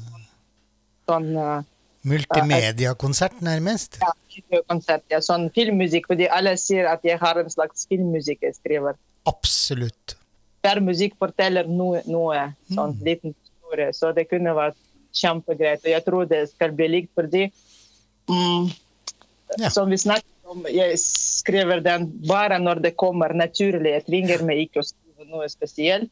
sånn 1.07 1.31
eh, 1.35 1.63
multimediakonsert, 2.03 3.39
nærmest? 3.41 3.97
ja, 4.01 4.11
videokonsert, 4.35 5.05
ja, 5.11 5.21
sånn 5.23 5.47
filmmusikk. 5.55 6.09
Fordi 6.11 6.27
alle 6.31 6.55
sier 6.59 6.89
at 6.91 7.05
jeg 7.07 7.19
har 7.21 7.39
en 7.39 7.51
slags 7.51 7.87
filmmusikk 7.91 8.43
jeg 8.47 8.57
skriver. 8.59 8.99
Absolutt. 9.29 10.17
Hver 10.63 10.81
musikk 10.83 11.15
forteller 11.19 11.67
noe, 11.67 12.03
noe 12.07 12.49
sånn 12.71 12.95
liten 13.03 13.35
historie. 13.35 13.91
Så 13.95 14.13
det 14.15 14.27
kunne 14.31 14.55
vært 14.57 14.79
kjempegreit. 15.15 15.83
Og 15.83 15.91
jeg 15.93 16.05
tror 16.05 16.29
det 16.29 16.43
skal 16.51 16.75
bli 16.75 16.89
likt 16.97 17.13
fordi 17.15 17.49
mm, 18.29 18.71
Ja. 19.59 19.69
Som 19.69 19.91
vi 19.93 19.99
snakket 20.01 20.49
om, 20.49 20.63
jeg 20.65 20.95
skriver 20.97 21.83
den 21.83 22.07
bare 22.25 22.57
når 22.57 22.79
det 22.81 22.95
kommer 22.97 23.35
naturlig. 23.37 23.91
Jeg 23.99 24.05
tvinger 24.07 24.41
meg 24.47 24.63
ikke 24.63 24.81
å 24.81 24.87
skrive 24.87 25.27
noe 25.29 25.45
spesielt. 25.51 26.09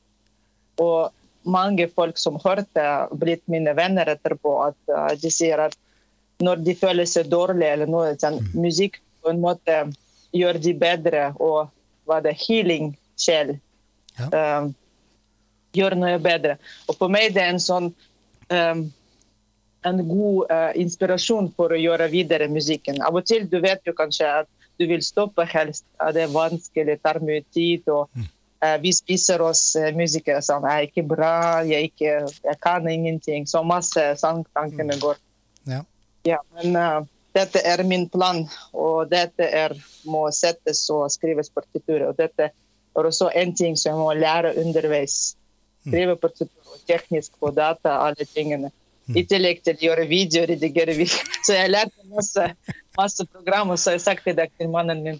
Og 0.78 1.10
mange 1.42 1.88
folk 1.89 2.20
som 2.22 2.38
hørte, 2.44 2.84
blitt 3.18 3.42
mine 3.50 3.74
venner 3.78 4.12
etterpå, 4.14 4.52
at 4.68 4.94
uh, 4.94 5.10
de 5.18 5.32
sier 5.34 5.64
at 5.64 5.74
når 6.42 6.64
de 6.66 6.76
føler 6.78 7.08
seg 7.10 7.30
dårlig 7.32 7.68
eller 7.70 7.89
noe 7.89 8.14
sånn, 8.20 8.39
musikk 8.54 9.00
på 9.22 9.32
en 9.32 9.42
måte 9.44 9.82
gjør 10.36 10.60
de 10.64 10.74
bedre, 10.78 11.26
og 11.39 11.70
hva 12.10 12.22
det 12.24 12.38
healing 12.46 12.96
sjel 13.20 13.58
Ja. 14.20 14.28
um, 14.60 14.74
gjør 15.72 15.96
noe 15.96 16.18
bedre. 16.20 16.58
Og 16.89 16.98
for 17.00 17.12
meg 17.12 17.32
det 17.36 17.46
er 17.46 17.54
en 17.54 17.62
sånn 17.64 17.88
um, 18.52 18.82
en 19.88 20.02
god 20.08 20.52
uh, 20.52 20.72
inspirasjon 20.78 21.48
for 21.56 21.74
å 21.74 21.80
gjøre 21.80 22.10
videre 22.12 22.50
musikken. 22.52 23.00
Av 23.02 23.16
og 23.16 23.26
til 23.26 23.48
du 23.50 23.60
vet 23.64 23.82
jo 23.88 23.96
kanskje 23.98 24.28
at 24.42 24.50
du 24.82 24.86
vil 24.89 25.02
stoppe 25.06 25.46
helst, 25.48 25.86
at 26.02 26.16
det 26.18 26.26
er 26.26 26.36
vanskelig, 26.36 27.00
tar 27.02 27.22
mye 27.24 27.42
tid. 27.56 27.88
og 27.89 28.10
uh, 28.18 28.78
Vi 28.84 28.94
spiser 28.94 29.42
oss 29.46 29.64
uh, 29.80 29.89
musikere 29.96 30.42
som 30.46 30.66
er 30.70 30.89
ikke 30.89 31.06
bra, 31.08 31.62
jeg, 31.66 31.92
ikke, 31.94 32.28
jeg 32.46 32.62
kan 32.62 32.88
ingenting. 32.89 33.48
Så 33.50 33.64
masse 33.64 34.06
sangtankene 34.22 35.00
går. 35.02 35.18
Ja. 36.28 36.41
Men 36.55 36.76
uh, 36.76 37.05
dette 37.34 37.61
er 37.65 37.84
min 37.88 38.07
plan, 38.09 38.43
og 38.74 39.09
dette 39.11 39.47
er, 39.47 39.76
må 40.05 40.28
settes 40.36 40.84
og 40.93 41.07
skrives 41.13 41.49
partitur. 41.53 42.07
Og 42.09 42.17
dette 42.19 42.51
er 42.51 43.09
også 43.11 43.32
en 43.36 43.55
ting 43.55 43.78
som 43.80 43.93
jeg 43.93 44.01
må 44.01 44.13
lære 44.19 44.55
underveis. 44.61 45.36
Skrive 45.88 46.15
partitur 46.19 46.76
og 46.76 46.86
teknisk 46.88 47.39
på 47.39 47.51
data, 47.55 47.97
alle 48.05 48.28
tingene. 48.30 48.69
I 49.17 49.24
tillegg 49.28 49.63
til 49.65 49.76
å 49.76 49.86
gjøre 49.88 50.05
video, 50.07 50.45
redigere 50.47 50.93
video. 50.95 51.19
Så 51.45 51.57
jeg 51.57 51.72
lærte 51.74 52.05
masse, 52.13 52.45
masse 52.97 53.26
programmer, 53.26 53.76
så 53.76 53.95
jeg 53.95 54.03
sa 54.03 54.13
til 54.15 54.69
mannen 54.69 55.03
min 55.03 55.19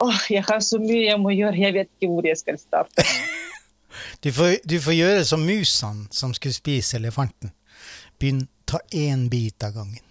Åh, 0.00 0.20
jeg 0.32 0.44
har 0.48 0.62
så 0.64 0.78
mye 0.80 1.10
jeg 1.10 1.20
må 1.20 1.34
gjøre, 1.34 1.58
jeg 1.60 1.74
vet 1.74 1.88
ikke 1.90 2.08
hvor 2.08 2.24
jeg 2.24 2.38
skal 2.40 2.58
starte. 2.58 3.04
Du 4.22 4.30
får, 4.32 4.60
du 4.64 4.78
får 4.80 4.94
gjøre 4.94 5.24
som 5.24 5.42
musene 5.44 6.06
som 6.14 6.32
skulle 6.36 6.54
spise 6.54 6.96
elefanten. 6.96 7.50
Begynn 8.20 8.46
ta 8.64 8.78
én 8.92 9.28
bit 9.28 9.64
av 9.66 9.74
gangen. 9.74 10.09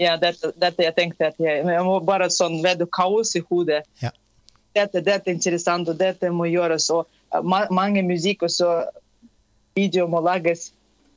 Ja, 0.00 0.16
dette, 0.20 0.50
dette 0.58 0.82
jeg 0.86 0.94
tenkte 0.96 1.30
at 1.30 1.40
jeg, 1.40 1.64
men 1.64 1.76
jeg 1.76 1.86
må 1.86 1.98
bare 2.04 2.30
sånn, 2.32 2.60
vedde 2.64 2.88
kaos 2.90 3.34
i 3.38 3.42
hodet. 3.48 3.84
Ja. 4.02 4.10
Dette, 4.74 5.02
dette 5.06 5.30
er 5.30 5.36
interessant, 5.36 5.88
og 5.88 5.98
dette 6.00 6.30
må 6.34 6.48
gjøres. 6.50 6.88
Og 6.90 7.06
uh, 7.06 7.42
ma 7.42 7.64
mange 7.70 8.02
musikk 8.06 8.42
og 8.48 8.50
så 8.50 8.70
video 9.78 10.08
må 10.10 10.22
lages 10.24 10.72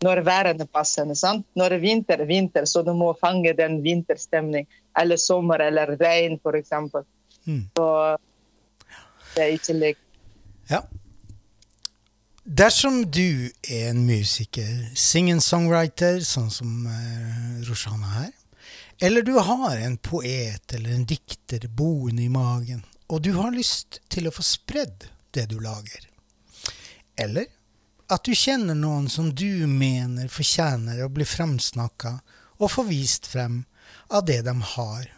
når 0.06 0.22
værene 0.26 0.68
passer. 0.70 1.10
sant? 1.18 1.46
Når 1.58 1.78
er 1.78 1.82
vinter, 1.82 2.26
vinter, 2.30 2.66
så 2.70 2.84
du 2.86 2.94
må 2.94 3.14
fange 3.18 3.54
den 3.58 3.82
vinterstemning. 3.86 4.68
eller 4.98 5.18
sommer 5.18 5.62
eller 5.62 5.94
regn, 6.00 6.40
f.eks. 6.42 6.72
Mm. 7.46 7.64
Så 7.78 8.18
det 9.36 9.44
er 9.44 9.52
ikke 9.54 9.74
likt. 9.74 10.02
Ja. 10.70 10.82
Dersom 12.50 13.12
du 13.12 13.52
er 13.68 13.90
en 13.90 14.06
musiker, 14.08 14.70
sing-and-songwriter, 14.96 16.22
sånn 16.24 16.48
som 16.48 16.86
uh, 16.88 17.58
Roshana 17.68 18.08
her, 18.08 18.30
eller 19.04 19.26
du 19.28 19.34
har 19.36 19.76
en 19.76 19.98
poet 20.00 20.76
eller 20.78 20.94
en 20.96 21.04
dikter 21.04 21.66
boende 21.68 22.24
i 22.24 22.30
magen, 22.32 22.86
og 23.12 23.26
du 23.26 23.34
har 23.36 23.52
lyst 23.52 24.00
til 24.08 24.30
å 24.30 24.32
få 24.32 24.46
spredd 24.48 25.10
det 25.36 25.50
du 25.52 25.58
lager, 25.60 26.06
eller 27.20 27.50
at 28.16 28.24
du 28.24 28.32
kjenner 28.32 28.80
noen 28.80 29.12
som 29.12 29.28
du 29.36 29.68
mener 29.68 30.32
fortjener 30.32 31.04
å 31.04 31.12
bli 31.12 31.28
framsnakka 31.28 32.14
og 32.64 32.72
få 32.78 32.88
vist 32.88 33.28
frem 33.28 33.60
av 34.08 34.24
det 34.32 34.40
de 34.48 34.56
har, 34.78 35.12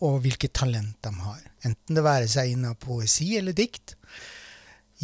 og 0.00 0.22
hvilket 0.24 0.56
talent 0.56 0.96
de 1.04 1.12
har, 1.20 1.44
enten 1.68 2.00
det 2.00 2.08
være 2.08 2.32
seg 2.32 2.56
innen 2.56 2.80
poesi 2.80 3.34
eller 3.36 3.52
dikt, 3.52 3.98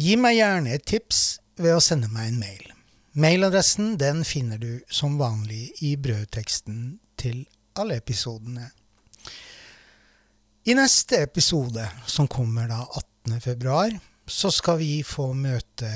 gi 0.01 0.17
meg 0.17 0.39
gjerne 0.41 0.73
et 0.73 0.89
tips 0.89 1.23
ved 1.57 1.75
å 1.75 1.81
sende 1.83 2.09
meg 2.11 2.31
en 2.31 2.39
mail. 2.41 2.69
Mailadressen 3.13 3.93
den 4.01 4.23
finner 4.25 4.57
du 4.57 4.81
som 4.89 5.19
vanlig 5.19 5.67
i 5.85 5.93
brødteksten 6.01 6.97
til 7.19 7.43
alle 7.77 7.99
episodene. 8.01 8.71
I 10.65 10.73
neste 10.77 11.19
episode, 11.21 11.83
som 12.07 12.29
kommer 12.31 12.69
da 12.71 12.81
18. 12.87 13.41
februar, 13.43 13.93
så 14.25 14.49
skal 14.53 14.79
vi 14.79 15.03
få 15.05 15.33
møte 15.35 15.89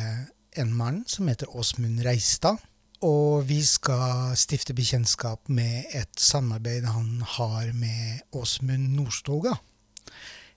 en 0.60 0.74
mann 0.76 1.04
som 1.08 1.30
heter 1.32 1.54
Åsmund 1.56 2.02
Reistad. 2.06 2.60
Og 3.06 3.46
vi 3.46 3.60
skal 3.66 4.34
stifte 4.38 4.74
bekjentskap 4.78 5.50
med 5.54 5.86
et 5.96 6.18
samarbeid 6.18 6.88
han 6.90 7.22
har 7.38 7.70
med 7.78 8.26
Åsmund 8.36 8.90
Nordstoga. 8.98 9.54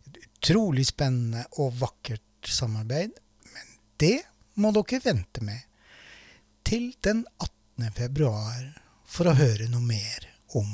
Et 0.09 0.21
utrolig 0.25 0.87
spennende 0.89 1.45
og 1.61 1.77
vakkert 1.83 2.49
samarbeid, 2.49 3.13
men 3.53 3.75
det 4.01 4.19
må 4.61 4.73
dere 4.77 5.03
vente 5.05 5.43
med 5.45 5.67
til 6.67 6.93
den 7.03 7.25
18. 7.41 7.91
februar 7.97 8.65
for 9.09 9.31
å 9.31 9.37
høre 9.39 9.69
noe 9.73 9.83
mer 9.83 10.27
om. 10.59 10.71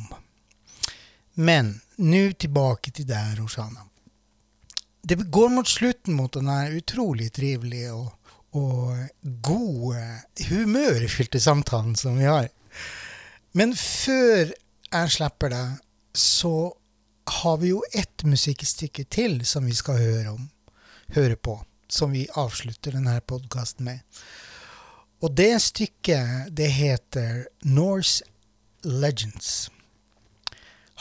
Men 1.41 1.77
nå 2.03 2.23
tilbake 2.37 2.93
til 2.93 3.07
deg, 3.09 3.37
Roshana. 3.39 3.87
Det 5.07 5.21
går 5.31 5.53
mot 5.55 5.69
slutten 5.69 6.17
mot 6.19 6.33
den 6.35 6.51
utrolig 6.77 7.31
trivelige 7.37 7.93
og 7.95 8.17
og 8.57 9.09
gode, 9.45 10.03
humørfylte 10.49 11.41
samtalen 11.43 11.97
som 11.99 12.19
vi 12.19 12.29
har. 12.29 12.49
Men 13.57 13.75
før 13.77 14.53
jeg 14.53 15.13
slipper 15.13 15.53
deg, 15.53 15.79
så 16.17 16.55
har 17.43 17.57
vi 17.61 17.73
jo 17.73 17.83
ett 17.93 18.25
musikkstykke 18.25 19.07
til 19.13 19.41
som 19.49 19.67
vi 19.67 19.75
skal 19.77 19.99
høre 20.01 20.37
om, 20.37 20.47
høre 21.17 21.37
på, 21.37 21.59
som 21.89 22.13
vi 22.13 22.27
avslutter 22.35 22.97
denne 22.97 23.21
podkasten 23.27 23.87
med. 23.89 24.23
Og 25.25 25.33
det 25.37 25.55
stykket, 25.65 26.53
det 26.57 26.69
heter 26.77 27.47
Norse 27.65 28.25
Legends. 28.85 29.71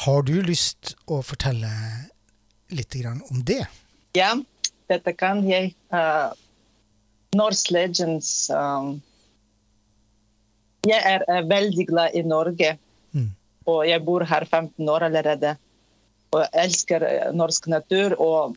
Har 0.05 0.23
du 0.27 0.39
lyst 0.43 0.95
å 1.07 1.21
fortelle 1.23 1.71
litt 2.71 2.95
om 3.05 3.43
det? 3.43 3.65
Ja, 4.15 4.33
dette 4.87 5.13
kan 5.13 5.43
jeg. 5.47 5.75
Uh 5.93 6.33
Norse 7.35 7.73
Legends 7.73 8.49
um, 8.53 9.01
Jeg 10.87 11.01
er 11.03 11.25
uh, 11.27 11.41
veldig 11.49 11.87
glad 11.89 12.15
i 12.15 12.23
Norge. 12.25 12.75
Mm. 13.11 13.31
Og 13.71 13.81
jeg 13.89 14.03
bor 14.05 14.23
her 14.23 14.45
15 14.45 14.89
år 14.89 15.07
allerede. 15.09 15.55
Og 16.31 16.43
jeg 16.43 16.65
elsker 16.65 17.05
norsk 17.33 17.67
natur 17.71 18.15
og 18.21 18.55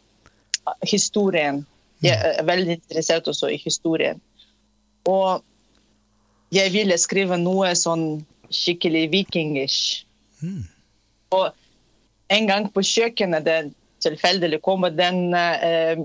historien. 0.84 1.62
Jeg 2.02 2.34
er 2.38 2.44
veldig 2.46 2.78
interessert 2.78 3.28
også 3.28 3.50
i 3.50 3.58
historien. 3.58 4.20
Og 5.08 5.42
jeg 6.54 6.72
ville 6.72 6.98
skrive 7.00 7.38
noe 7.40 7.72
sånn 7.76 8.20
skikkelig 8.54 9.08
vikingish. 9.12 10.04
Mm. 10.40 10.62
Og 11.36 11.50
en 12.32 12.48
gang 12.48 12.68
på 12.72 12.84
kjøkkenet 12.84 13.44
det 13.44 13.58
tilfeldig 14.04 14.60
kom 14.62 14.86
den 14.94 15.34
eh, 15.34 15.98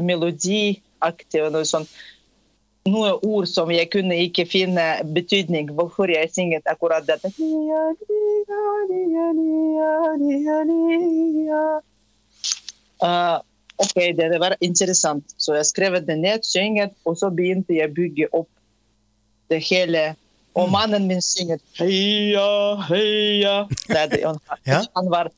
melodiaktige 0.00 1.46
og 1.46 1.54
noe 1.56 1.68
sånt. 1.68 1.92
Noen 2.88 3.20
ord 3.22 3.46
som 3.46 3.70
jeg 3.70 3.92
kunne 3.92 4.16
ikke 4.24 4.42
finne 4.48 4.84
betydning 5.14 5.68
hvorfor 5.76 6.10
jeg 6.10 6.32
synget 6.34 6.66
akkurat 6.66 7.06
dette. 7.06 7.30
Uh, 13.02 13.38
ok, 13.82 14.00
det 14.16 14.40
var 14.40 14.56
interessant. 14.60 15.34
Så 15.36 15.56
jeg 15.58 15.68
skrev 15.68 15.98
det 16.06 16.18
ned, 16.18 16.46
synget, 16.46 16.94
og 17.04 17.18
så 17.20 17.30
begynte 17.34 17.76
jeg 17.76 17.90
å 17.90 17.96
bygge 17.96 18.28
opp 18.32 18.50
det 19.52 19.60
hele. 19.68 20.12
Og 20.58 20.68
mannen 20.72 21.06
min 21.08 21.22
synger 21.24 21.60
heia, 21.78 22.48
heia. 22.88 23.54
Han, 23.88 24.40
Ja. 24.66 24.82
han 24.96 25.10
var 25.10 25.30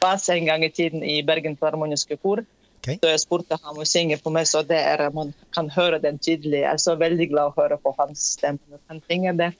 bass 0.00 0.28
en 0.28 0.46
gang 0.46 0.64
i 0.64 0.70
tiden 0.72 1.02
i 1.04 1.22
Bergen 1.22 1.56
Harmoniske 1.60 2.16
Kor. 2.20 2.44
Okay. 2.80 2.96
Så 3.02 3.10
jeg 3.12 3.20
spurte 3.20 3.58
ham 3.60 3.76
å 3.76 3.84
synge 3.84 4.16
for 4.20 4.32
meg, 4.32 4.46
så 4.48 4.62
det 4.64 4.78
er, 4.80 5.02
man 5.12 5.34
kan 5.52 5.68
høre 5.68 5.98
den 6.00 6.16
tydelig. 6.18 6.62
Jeg 6.62 6.72
er 6.72 6.80
så 6.80 6.94
veldig 6.96 7.26
glad 7.28 7.52
å 7.52 7.56
høre 7.58 7.76
på 7.76 7.92
hans 7.98 8.22
stemme 8.38 8.60
når 8.72 8.80
han 8.88 9.02
synger 9.08 9.36
det. 9.36 9.50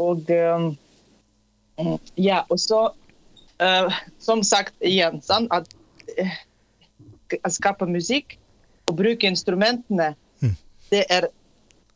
Og 0.00 0.28
um, 0.28 0.66
ja, 2.16 2.42
og 2.48 2.60
så 2.60 2.78
uh, 3.60 3.98
Som 4.20 4.44
sagt 4.46 4.76
igjen, 4.84 5.18
sånn 5.24 5.48
at 5.52 5.68
uh, 6.20 6.36
skape 7.50 7.86
musikk 7.86 8.36
og 8.88 8.96
bruke 8.96 9.28
instrumentene, 9.28 10.14
Mm. 10.40 10.56
det 10.90 11.04
er, 11.10 11.28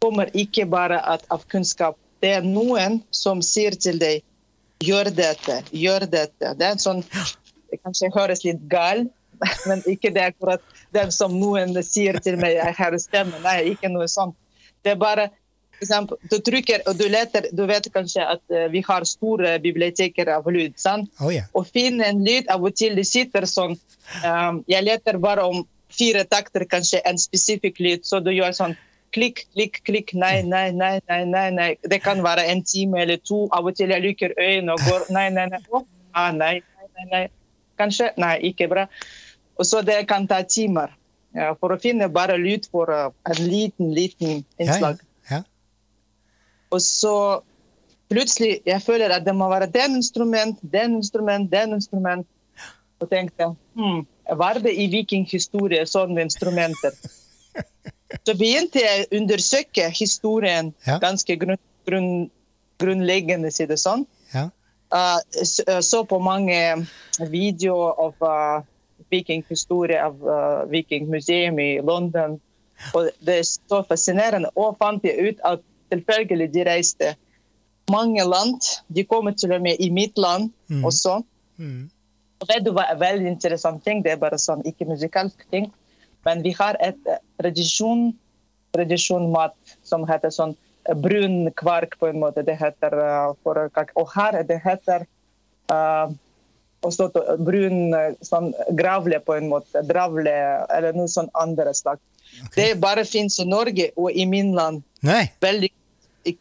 kommer 0.01 0.29
ikke 0.37 0.67
bare 0.69 0.99
av 1.31 1.45
kunnskap. 1.49 1.97
Det 2.21 2.29
er 2.29 2.43
noen 2.43 3.03
som 3.11 3.41
sier 3.43 3.73
til 3.73 3.99
deg 3.99 4.23
gjør 4.85 5.09
dette, 5.15 5.63
gjør 5.73 6.05
dette. 6.11 6.55
Det 6.59 6.67
er 6.67 6.77
sånn 6.77 7.03
Det 7.71 7.81
kanskje 7.83 8.11
høres 8.15 8.45
litt 8.45 8.61
gal 8.69 9.09
men 9.69 9.83
ikke 9.91 10.13
det 10.15 10.23
akkurat 10.31 10.61
den 10.93 11.11
som 11.11 11.33
noen 11.41 11.75
sier 11.83 12.21
til 12.23 12.37
meg 12.37 12.55
jeg 12.55 12.75
hører 12.79 12.99
stemmen'. 12.99 13.43
Nei, 13.43 13.75
ikke 13.75 13.89
noe 13.91 14.07
sånt. 14.09 14.37
Det 14.85 14.93
er 14.93 15.01
bare 15.01 15.31
eksempel, 15.85 16.19
Du 16.31 16.39
trykker 16.45 16.85
og 16.91 16.97
du 16.99 17.05
leter 17.13 17.49
Du 17.53 17.65
vet 17.69 17.87
kanskje 17.93 18.25
at 18.35 18.43
eh, 18.53 18.67
vi 18.73 18.83
har 18.87 19.07
store 19.09 19.59
biblioteker 19.63 20.31
av 20.35 20.49
lyd. 20.51 20.79
sant? 20.81 21.11
Oh, 21.21 21.31
yeah. 21.33 21.47
Finne 21.75 22.09
en 22.09 22.25
lyd 22.25 22.51
av 22.53 22.65
og 22.65 22.75
til 22.77 22.97
det 22.99 23.07
sitter 23.09 23.47
sånn 23.49 23.77
um, 24.25 24.65
Jeg 24.71 24.87
leter 24.87 25.21
bare 25.23 25.47
om 25.47 25.65
fire 25.95 26.25
takter, 26.27 26.65
kanskje 26.67 27.01
en 27.07 27.19
spesifikk 27.21 27.79
lyd, 27.79 28.03
så 28.03 28.19
du 28.19 28.33
gjør 28.35 28.55
sånn 28.57 28.75
klikk, 29.15 29.45
klikk, 29.55 29.81
klikk. 29.87 30.15
Nei, 30.19 30.43
nei, 30.43 30.71
nei, 30.75 30.99
nei, 31.09 31.23
nei. 31.31 31.47
nei. 31.55 31.71
Det 31.83 32.01
kan 32.03 32.23
være 32.25 32.49
en 32.51 32.65
time 32.67 33.05
eller 33.05 33.21
to. 33.23 33.45
Av 33.55 33.67
og 33.67 33.77
til 33.79 33.95
jeg 33.95 34.03
lukker 34.03 34.35
øynene 34.35 34.75
og 34.75 34.83
går 34.89 35.07
Nei, 35.15 35.29
nei, 35.35 35.47
nei. 35.53 35.63
Oh, 35.71 35.87
ah, 36.13 36.33
nei, 36.35 36.57
nei, 36.97 37.07
nei. 37.13 37.25
Kanskje 37.79 38.11
Nei, 38.21 38.37
ikke 38.51 38.69
bra. 38.71 38.89
Og 39.59 39.67
så 39.67 39.83
det 39.87 40.01
kan 40.11 40.27
ta 40.31 40.43
timer 40.43 40.95
ja, 41.35 41.53
for 41.59 41.75
å 41.75 41.81
finne 41.83 42.09
bare 42.11 42.37
lyd 42.39 42.67
for 42.71 42.91
uh, 42.91 43.11
en 43.31 43.43
liten, 43.43 43.93
liten 43.95 44.43
innslag. 44.59 44.99
ja. 44.99 45.03
ja. 45.03 45.11
Og 46.75 46.83
så 46.83 47.15
plutselig 48.11 48.59
jeg 48.67 48.83
føler 48.85 49.15
at 49.15 49.25
det 49.27 49.35
må 49.39 49.47
være 49.53 49.71
den 49.73 49.97
instrument, 50.01 50.59
den 50.75 50.99
instrument, 51.01 51.51
den 51.53 51.77
instrument. 51.79 52.27
Og 53.03 53.09
tenkte 53.11 53.53
hm, 53.79 54.03
var 54.39 54.59
det 54.65 54.73
i 54.81 54.87
vikinghistorie 54.93 55.83
sånne 55.91 56.23
instrumenter? 56.27 56.95
Så 58.25 58.35
begynte 58.39 58.81
jeg 58.83 59.07
å 59.07 59.17
undersøke 59.19 59.89
historien 59.95 60.73
Ja. 60.87 60.99
ganske 61.03 61.35
grunn, 61.41 61.59
grunn, 61.87 62.31
grunnleggende, 62.81 63.51
si 63.53 63.67
det 63.71 63.79
sånn. 63.83 64.07
ja. 64.35 64.49
Uh, 64.95 65.19
s- 65.43 65.63
uh, 65.67 65.81
så 65.83 66.05
på 66.07 66.21
mange 66.23 66.55
videoer 67.19 67.97
av 67.99 68.15
uh, 68.23 68.63
vikinghistorie 69.11 69.99
av 69.99 70.21
uh, 70.23 70.63
Vikingmuseum 70.71 71.59
i 71.59 71.81
London. 71.83 72.37
Og 72.95 73.09
det 73.27 73.41
er 73.41 73.47
så 73.49 73.81
fascinerende. 73.89 74.53
Og 74.55 74.77
fant 74.79 75.03
jeg 75.03 75.33
ut 75.35 75.41
at 75.51 75.65
selvfølgelig 75.93 76.53
de 76.55 76.65
reiste 76.69 77.15
mange 77.91 78.25
land. 78.25 78.61
De 78.89 79.05
kommer 79.05 79.33
til 79.33 79.53
og 79.53 79.63
med 79.63 79.81
i 79.81 79.91
mitt 79.91 80.19
land 80.19 80.51
mm. 80.69 80.85
også. 80.85 81.23
Mm. 81.57 81.91
Du 82.65 82.71
hva 82.77 82.85
er 82.93 83.01
veldig 83.01 83.31
interessant 83.31 83.85
ting? 83.85 84.03
Det 84.05 84.13
er 84.13 84.21
bare 84.21 84.39
sånn 84.41 84.65
ikke 84.69 84.89
musikalsk 84.89 85.47
ting. 85.53 85.71
Men 86.25 86.43
vi 86.45 86.53
har 86.57 86.77
et 86.85 87.01
eh, 87.09 87.21
tradisjon, 87.41 88.11
tradisjonmat 88.77 89.57
som 89.87 90.05
heter 90.09 90.33
sånn 90.33 90.55
eh, 90.89 90.97
brun 90.97 91.51
kvark 91.57 91.97
på 92.01 92.11
en 92.11 92.21
måte. 92.21 92.45
Det 92.45 92.57
heter 92.61 92.97
eh, 93.01 93.33
for 93.45 93.61
Og 93.95 94.13
her 94.17 94.43
det 94.45 94.61
heter 94.65 95.07
uh, 95.73 96.13
også 96.85 97.09
så 97.15 97.37
brun 97.41 97.95
sånn 98.25 98.53
gravle 98.79 99.19
på 99.25 99.37
en 99.39 99.49
måte. 99.51 99.83
Dravle 99.89 100.35
eller 100.71 100.93
noe 100.97 101.09
sånn 101.11 101.31
andre 101.41 101.73
slag. 101.75 101.99
Det 102.57 102.75
bare 102.83 103.05
fins 103.07 103.39
i 103.41 103.47
Norge 103.49 103.91
og 103.97 104.11
i 104.13 104.25
min 104.27 104.53
land. 104.57 104.83
Nei. 105.07 105.25
Veldig 105.45 105.71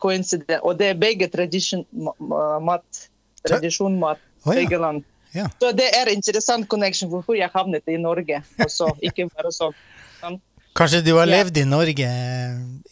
coincident. 0.01 0.61
Og 0.63 0.77
det 0.79 0.91
er 0.93 0.99
begge 0.99 1.27
tradisjon, 1.31 1.85
ma- 1.93 2.15
oh, 2.19 2.59
begge 2.59 3.09
Tradisjonmat. 3.43 4.19
Ja. 4.45 4.79
land. 4.79 5.03
Ja. 5.33 5.47
Så 5.59 5.71
det 5.75 5.89
er 5.97 6.09
interessant 6.13 6.67
connection 6.69 7.09
hvorfor 7.09 7.35
jeg 7.37 7.49
havnet 7.53 7.87
i 7.89 7.97
Norge. 7.97 8.41
også, 8.59 8.91
ikke 9.01 9.27
bare 9.33 9.51
sånn. 9.51 9.73
Kanskje 10.73 11.03
du 11.05 11.15
har 11.17 11.27
Ja. 11.27 11.43
levd 11.43 11.57
i 11.57 11.63
Norge 11.65 12.07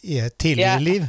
i 0.02 0.18
et 0.18 0.38
tidligere 0.38 0.78
Jeg, 0.78 0.82
liv? 0.82 1.06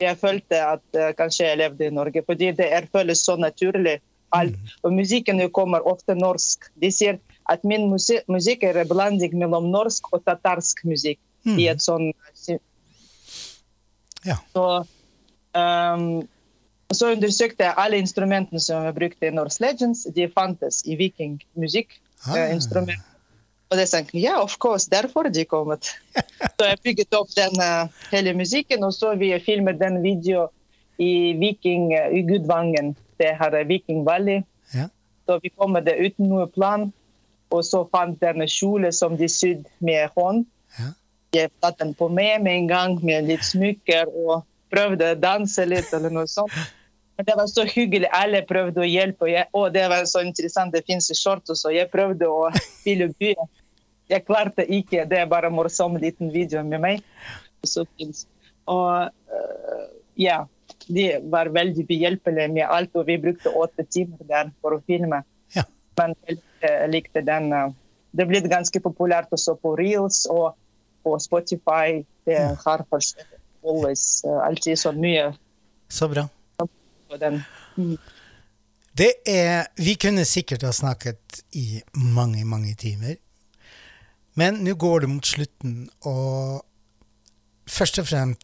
jeg 0.00 0.16
følte 0.18 0.58
at 0.60 0.82
uh, 0.98 1.12
kanskje 1.16 1.46
jeg 1.46 1.58
levde 1.58 1.86
i 1.86 1.90
Norge, 1.90 2.22
fordi 2.26 2.50
det 2.52 2.66
er 2.72 2.86
føles 2.92 3.22
så 3.24 3.36
naturlig. 3.38 4.00
Alt. 4.34 4.58
Og 4.82 4.96
musikken 4.96 5.38
kommer 5.54 5.84
ofte 5.86 6.16
norsk. 6.18 6.66
De 6.82 6.90
sier 6.90 7.20
at 7.52 7.62
min 7.64 7.86
musikk, 7.92 8.64
er 8.64 8.80
en 8.80 8.88
blanding 8.88 9.36
mellom 9.38 9.68
norsk 9.70 10.08
og 10.12 10.24
tatarsk 10.26 10.82
musikk. 10.88 11.20
Mm. 11.44 11.58
i 11.60 11.66
et 11.68 11.82
sånn 11.84 12.08
Ja. 14.24 14.38
Så, 14.54 14.86
um, 15.52 16.24
så 16.88 17.10
undersøkte 17.12 17.66
jeg 17.66 17.76
alle 17.76 17.98
instrumentene 18.00 18.60
som 18.64 18.80
jeg 18.86 18.94
brukte 18.96 19.28
i 19.28 19.34
Norse 19.34 19.60
Legends. 19.60 20.06
De 20.16 20.24
fantes 20.32 20.80
i 20.88 20.96
vikingmusikkinstrumenter. 20.96 22.96
Ah. 22.96 23.04
eh. 23.04 23.10
Og 23.72 23.78
det 23.80 23.88
tenkte 23.90 24.16
jeg, 24.16 24.24
ja, 24.30 24.36
of 24.40 24.56
course, 24.62 24.88
derfor 24.88 25.28
de 25.28 25.44
kommet. 25.44 25.84
så 26.56 26.62
jeg 26.70 26.82
bygget 26.84 27.14
opp 27.18 27.30
den 27.36 27.54
uh, 27.60 27.88
hele 28.12 28.32
musikken, 28.38 28.84
og 28.86 28.92
så 28.96 29.14
vi 29.20 29.38
filmet 29.44 29.80
den 29.80 30.02
videoen 30.04 30.48
i 30.96 31.34
Viking, 31.36 31.92
uh, 31.92 32.08
i 32.14 32.22
Gudvangen. 32.24 32.94
Det 33.20 33.32
her 33.40 33.56
er 33.58 33.68
Viking 33.68 34.04
Valley. 34.06 34.42
Ja. 34.74 34.88
Så 35.26 35.38
vi 35.42 35.52
kom 35.54 35.74
med 35.76 35.86
det 35.88 35.96
uten 36.00 36.28
noe 36.32 36.46
plan. 36.50 36.90
Og 37.54 37.64
så 37.66 37.84
fant 37.92 38.22
jeg 38.22 38.34
en 38.34 38.50
kjole 38.50 38.90
som 38.92 39.16
de 39.18 39.28
sydde 39.30 39.68
med 39.84 40.10
hånd. 40.16 40.44
Ja. 40.78 40.90
Jeg 41.34 41.52
tatt 41.62 41.80
den 41.80 41.94
på 41.98 42.08
meg 42.12 42.42
med 42.42 42.60
en 42.60 42.70
gang, 42.70 42.96
med 43.02 43.26
litt 43.26 43.42
smykker, 43.46 44.10
og 44.10 44.44
prøvde 44.70 45.12
å 45.14 45.18
danse 45.18 45.66
litt. 45.66 45.90
eller 45.94 46.12
noe 46.14 46.30
sånt. 46.30 46.54
Men 47.16 47.26
det 47.26 47.36
var 47.38 47.46
så 47.50 47.64
hyggelig. 47.68 48.08
Alle 48.14 48.42
prøvde 48.46 48.82
å 48.82 48.88
hjelpe. 48.88 49.28
Og, 49.28 49.30
jeg, 49.30 49.48
å, 49.54 49.66
det 49.70 49.84
var 49.90 50.06
så 50.10 50.22
interessant. 50.26 50.74
Det 50.74 50.82
fins 50.86 51.10
shorts 51.14 51.52
også. 51.54 51.70
Jeg 51.74 51.90
prøvde 51.92 52.30
å 52.30 52.48
spille 52.58 53.10
by. 53.18 53.34
Jeg 54.10 54.26
klarte 54.26 54.66
ikke. 54.66 55.06
Det 55.10 55.20
er 55.22 55.30
bare 55.30 55.50
en 55.50 55.56
morsom 55.56 55.94
liten 56.00 56.32
video 56.34 56.64
med 56.66 56.82
meg. 56.82 57.04
Og 58.70 58.90
øh, 59.06 59.84
ja, 60.20 60.42
de 60.88 61.18
var 61.30 61.48
veldig 61.54 61.86
behjelpelige 61.88 62.48
med 62.52 62.66
alt. 62.70 62.90
Og 62.94 63.06
vi 63.06 63.16
brukte 63.18 63.50
åtte 63.50 63.84
timer 63.90 64.24
der 64.28 64.50
for 64.60 64.76
å 64.78 64.82
filme. 64.86 65.22
Ja. 65.56 65.62
Jeg 65.98 66.14
likte- 66.28 66.86
likte 66.90 67.20
den. 67.26 67.52
øh, 67.52 67.72
Det 68.16 68.28
ble 68.28 68.40
ganske 68.48 68.80
populært 68.80 69.28
også 69.32 69.56
på 69.60 69.74
Reels 69.78 70.26
og 70.30 70.54
på 71.04 71.18
Spotify. 71.18 72.04
Det 72.26 72.38
har 72.64 72.84
forskjell- 72.92 73.40
always, 73.64 74.22
øh, 74.24 74.46
alltid 74.46 74.76
så 74.76 74.92
mye 74.92 75.34
Så 75.88 76.08
bra. 76.08 76.28
Det 78.96 79.12
er 79.26 79.66
Vi 79.76 79.94
kunne 79.94 80.24
sikkert 80.24 80.62
ha 80.62 80.70
snakket 80.72 81.42
i 81.52 81.80
mange, 81.94 82.44
mange 82.44 82.74
timer. 82.74 83.16
Men 84.36 84.54
nå 84.64 84.74
går 84.74 85.00
det 85.00 85.08
mot 85.08 85.26
slutten, 85.26 85.88
og 86.02 86.64
først 87.68 87.98
og 87.98 88.06
fremst 88.06 88.40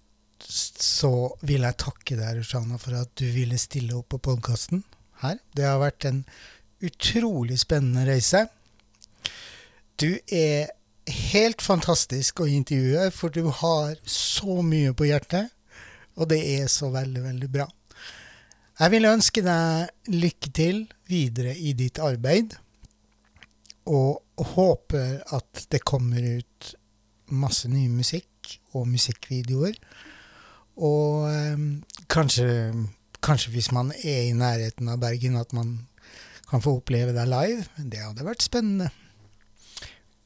så 0.51 1.13
vil 1.47 1.65
jeg 1.67 1.79
takke 1.81 2.17
deg, 2.19 2.41
Rushana, 2.41 2.79
for 2.81 2.99
at 2.99 3.13
du 3.19 3.27
ville 3.33 3.59
stille 3.61 3.95
opp 3.97 4.11
på 4.15 4.23
podkasten 4.31 4.83
her. 5.23 5.39
Det 5.55 5.67
har 5.67 5.81
vært 5.83 6.07
en 6.09 6.25
utrolig 6.85 7.61
spennende 7.61 8.07
reise. 8.09 8.47
Du 10.01 10.17
er 10.33 10.73
helt 11.11 11.63
fantastisk 11.63 12.43
å 12.43 12.49
intervjue, 12.49 13.11
for 13.15 13.33
du 13.33 13.47
har 13.63 13.99
så 14.09 14.61
mye 14.67 14.95
på 14.97 15.09
hjertet, 15.11 15.51
og 16.19 16.31
det 16.33 16.41
er 16.59 16.71
så 16.73 16.91
veldig, 16.93 17.23
veldig 17.25 17.51
bra. 17.53 17.69
Jeg 18.81 18.95
vil 18.95 19.11
ønske 19.11 19.43
deg 19.45 20.13
lykke 20.15 20.51
til 20.57 20.85
videre 21.11 21.53
i 21.53 21.75
ditt 21.77 22.01
arbeid, 22.01 22.57
og 23.91 24.23
håper 24.55 25.21
at 25.37 25.67
det 25.73 25.83
kommer 25.85 26.25
ut 26.39 26.71
masse 27.31 27.69
ny 27.69 27.87
musikk 27.93 28.55
og 28.77 28.87
musikkvideoer. 28.89 29.77
Og 30.79 31.27
eh, 31.31 31.63
kanskje, 32.13 32.49
kanskje 33.25 33.55
hvis 33.55 33.71
man 33.75 33.93
er 34.03 34.29
i 34.29 34.37
nærheten 34.37 34.89
av 34.93 35.01
Bergen, 35.03 35.39
at 35.41 35.53
man 35.57 35.79
kan 36.51 36.63
få 36.63 36.79
oppleve 36.81 37.15
deg 37.15 37.31
live. 37.31 37.67
Det 37.79 38.03
hadde 38.03 38.27
vært 38.27 38.45
spennende. 38.45 38.91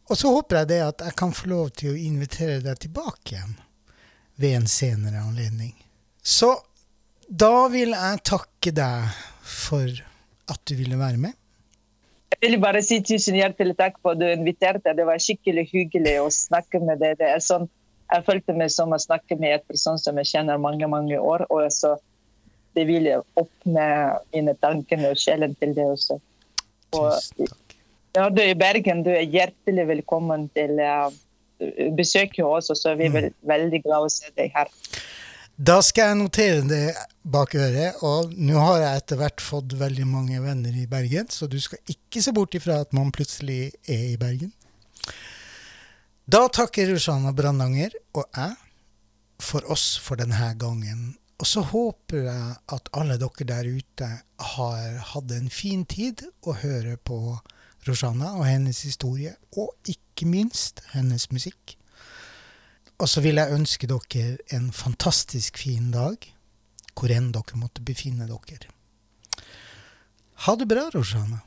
Og 0.09 0.19
så 0.21 0.33
håper 0.33 0.63
jeg 0.63 0.71
det 0.73 0.81
at 0.85 1.05
jeg 1.07 1.17
kan 1.17 1.33
få 1.37 1.49
lov 1.53 1.71
til 1.77 1.95
å 1.95 2.01
invitere 2.01 2.61
deg 2.65 2.81
tilbake 2.81 3.37
igjen 3.37 3.55
ved 4.41 4.59
en 4.59 4.69
senere 4.69 5.23
anledning. 5.23 5.73
Så 6.21 6.51
da 7.29 7.69
vil 7.73 7.95
jeg 7.95 8.25
takke 8.27 8.73
deg 8.75 9.15
for 9.45 9.89
at 10.53 10.61
du 10.69 10.75
ville 10.77 10.99
være 11.01 11.21
med. 11.21 11.33
Jeg 12.35 12.41
vil 12.43 12.61
bare 12.61 12.83
si 12.85 12.99
tusen 13.05 13.37
hjertelig 13.39 13.77
takk 13.79 13.97
for 14.03 14.17
at 14.17 14.21
du 14.21 14.27
inviterte. 14.29 14.93
Det 14.97 15.07
var 15.07 15.23
skikkelig 15.23 15.69
hyggelig 15.71 16.19
å 16.21 16.29
snakke 16.35 16.81
med 16.83 17.01
deg. 17.01 17.17
Det 17.21 17.31
er 17.31 17.41
sånn, 17.45 17.69
jeg 18.13 18.25
følte 18.27 18.55
meg 18.57 18.71
som 18.73 18.93
å 18.95 19.01
snakke 19.01 19.39
med 19.41 19.57
en 19.57 19.65
person 19.69 19.99
som 20.01 20.19
jeg 20.21 20.31
kjenner 20.33 20.61
mange 20.61 20.89
mange 20.91 21.19
år. 21.19 21.47
Og 21.51 21.67
så 21.73 21.95
det 22.75 22.87
vil 22.89 23.07
jeg 23.07 23.23
åpne 23.39 23.89
mine 24.35 24.55
tanker 24.63 25.05
og 25.11 25.19
sjelen 25.21 25.55
til 25.61 25.75
det 25.77 25.87
også. 25.87 26.19
Og, 26.99 27.51
ja, 28.15 28.29
du 28.31 28.41
er 28.43 28.53
i 28.53 28.59
Bergen. 28.59 29.05
Du 29.07 29.11
er 29.15 29.27
hjertelig 29.27 29.87
velkommen 29.91 30.49
til 30.55 30.79
uh, 30.83 31.11
besøket 31.95 32.45
også, 32.45 32.75
så 32.79 32.97
vi 32.99 33.09
er 33.09 33.15
vel- 33.15 33.35
veldig 33.47 33.83
glad 33.87 34.09
å 34.09 34.13
se 34.13 34.31
deg 34.39 34.55
her. 34.55 34.71
Da 35.55 35.79
skal 35.87 36.11
jeg 36.11 36.19
notere 36.19 36.63
det 36.67 36.97
bak 37.23 37.55
øret, 37.55 38.01
og 38.03 38.33
nå 38.35 38.59
har 38.59 38.81
jeg 38.83 39.03
etter 39.03 39.21
hvert 39.21 39.43
fått 39.43 39.77
veldig 39.79 40.07
mange 40.11 40.41
venner 40.43 40.75
i 40.75 40.89
Bergen, 40.91 41.29
så 41.31 41.47
du 41.47 41.61
skal 41.63 41.79
ikke 41.87 42.23
se 42.25 42.35
bort 42.35 42.57
ifra 42.59 42.81
at 42.83 42.91
man 42.97 43.13
plutselig 43.15 43.69
er 43.87 44.09
i 44.11 44.17
Bergen. 44.19 44.51
Da 46.25 46.47
takker 46.49 46.89
Rushana 46.89 47.35
Brandanger 47.37 47.93
og 48.17 48.25
jeg 48.33 48.55
for 49.45 49.67
oss 49.69 49.99
for 50.01 50.17
denne 50.17 50.55
gangen. 50.57 51.11
Og 51.37 51.45
så 51.51 51.61
håper 51.69 52.23
jeg 52.25 52.55
at 52.73 52.87
alle 52.97 53.19
dere 53.21 53.45
der 53.51 53.67
ute 53.69 54.07
har 54.55 54.95
hatt 55.11 55.35
en 55.37 55.51
fin 55.53 55.83
tid 55.85 56.23
å 56.49 56.55
høre 56.63 56.95
på 56.97 57.19
Roshana 57.85 58.31
og 58.39 58.47
hennes 58.49 58.81
historie, 58.87 59.35
og 59.53 59.75
ikke 59.85 60.25
minst 60.25 60.81
hennes 60.95 61.27
musikk. 61.29 61.75
Og 62.97 63.11
så 63.11 63.21
vil 63.21 63.37
jeg 63.43 63.53
ønske 63.53 63.91
dere 63.91 64.39
en 64.57 64.71
fantastisk 64.73 65.61
fin 65.61 65.91
dag, 65.93 66.17
hvor 66.97 67.13
enn 67.13 67.35
dere 67.37 67.61
måtte 67.61 67.85
befinne 67.85 68.31
dere. 68.31 68.71
Ha 70.47 70.57
det 70.57 70.71
bra, 70.73 70.87
Roshana. 70.95 71.43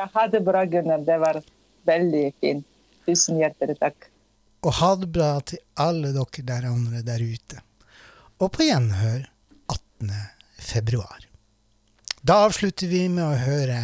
Ja, 0.00 0.08
ha 0.14 0.24
det 0.32 0.40
bra, 0.40 0.64
Gunnar. 0.64 1.04
Det 1.04 1.20
var 1.20 1.42
veldig 1.84 2.24
fint. 2.40 2.64
Tusen 3.04 3.36
hjertelig 3.42 3.76
takk. 3.82 4.08
Og 4.62 4.76
ha 4.78 4.92
det 4.98 5.10
bra 5.14 5.32
til 5.42 5.62
alle 5.80 6.12
dere 6.14 6.46
der 6.46 6.68
andre 6.70 7.02
der 7.06 7.22
ute. 7.22 7.62
Og 8.38 8.52
på 8.54 8.66
gjenhør 8.66 9.26
18. 9.70 10.12
februar. 10.58 11.26
Da 12.22 12.44
avslutter 12.46 12.86
vi 12.86 13.08
med 13.10 13.24
å 13.24 13.40
høre 13.42 13.80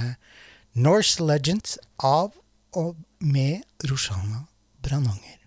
Norse 0.78 1.24
Legends 1.26 1.78
av 1.98 2.30
og 2.78 2.94
med 3.18 3.64
Roshana 3.90 4.44
Brananger. 4.84 5.37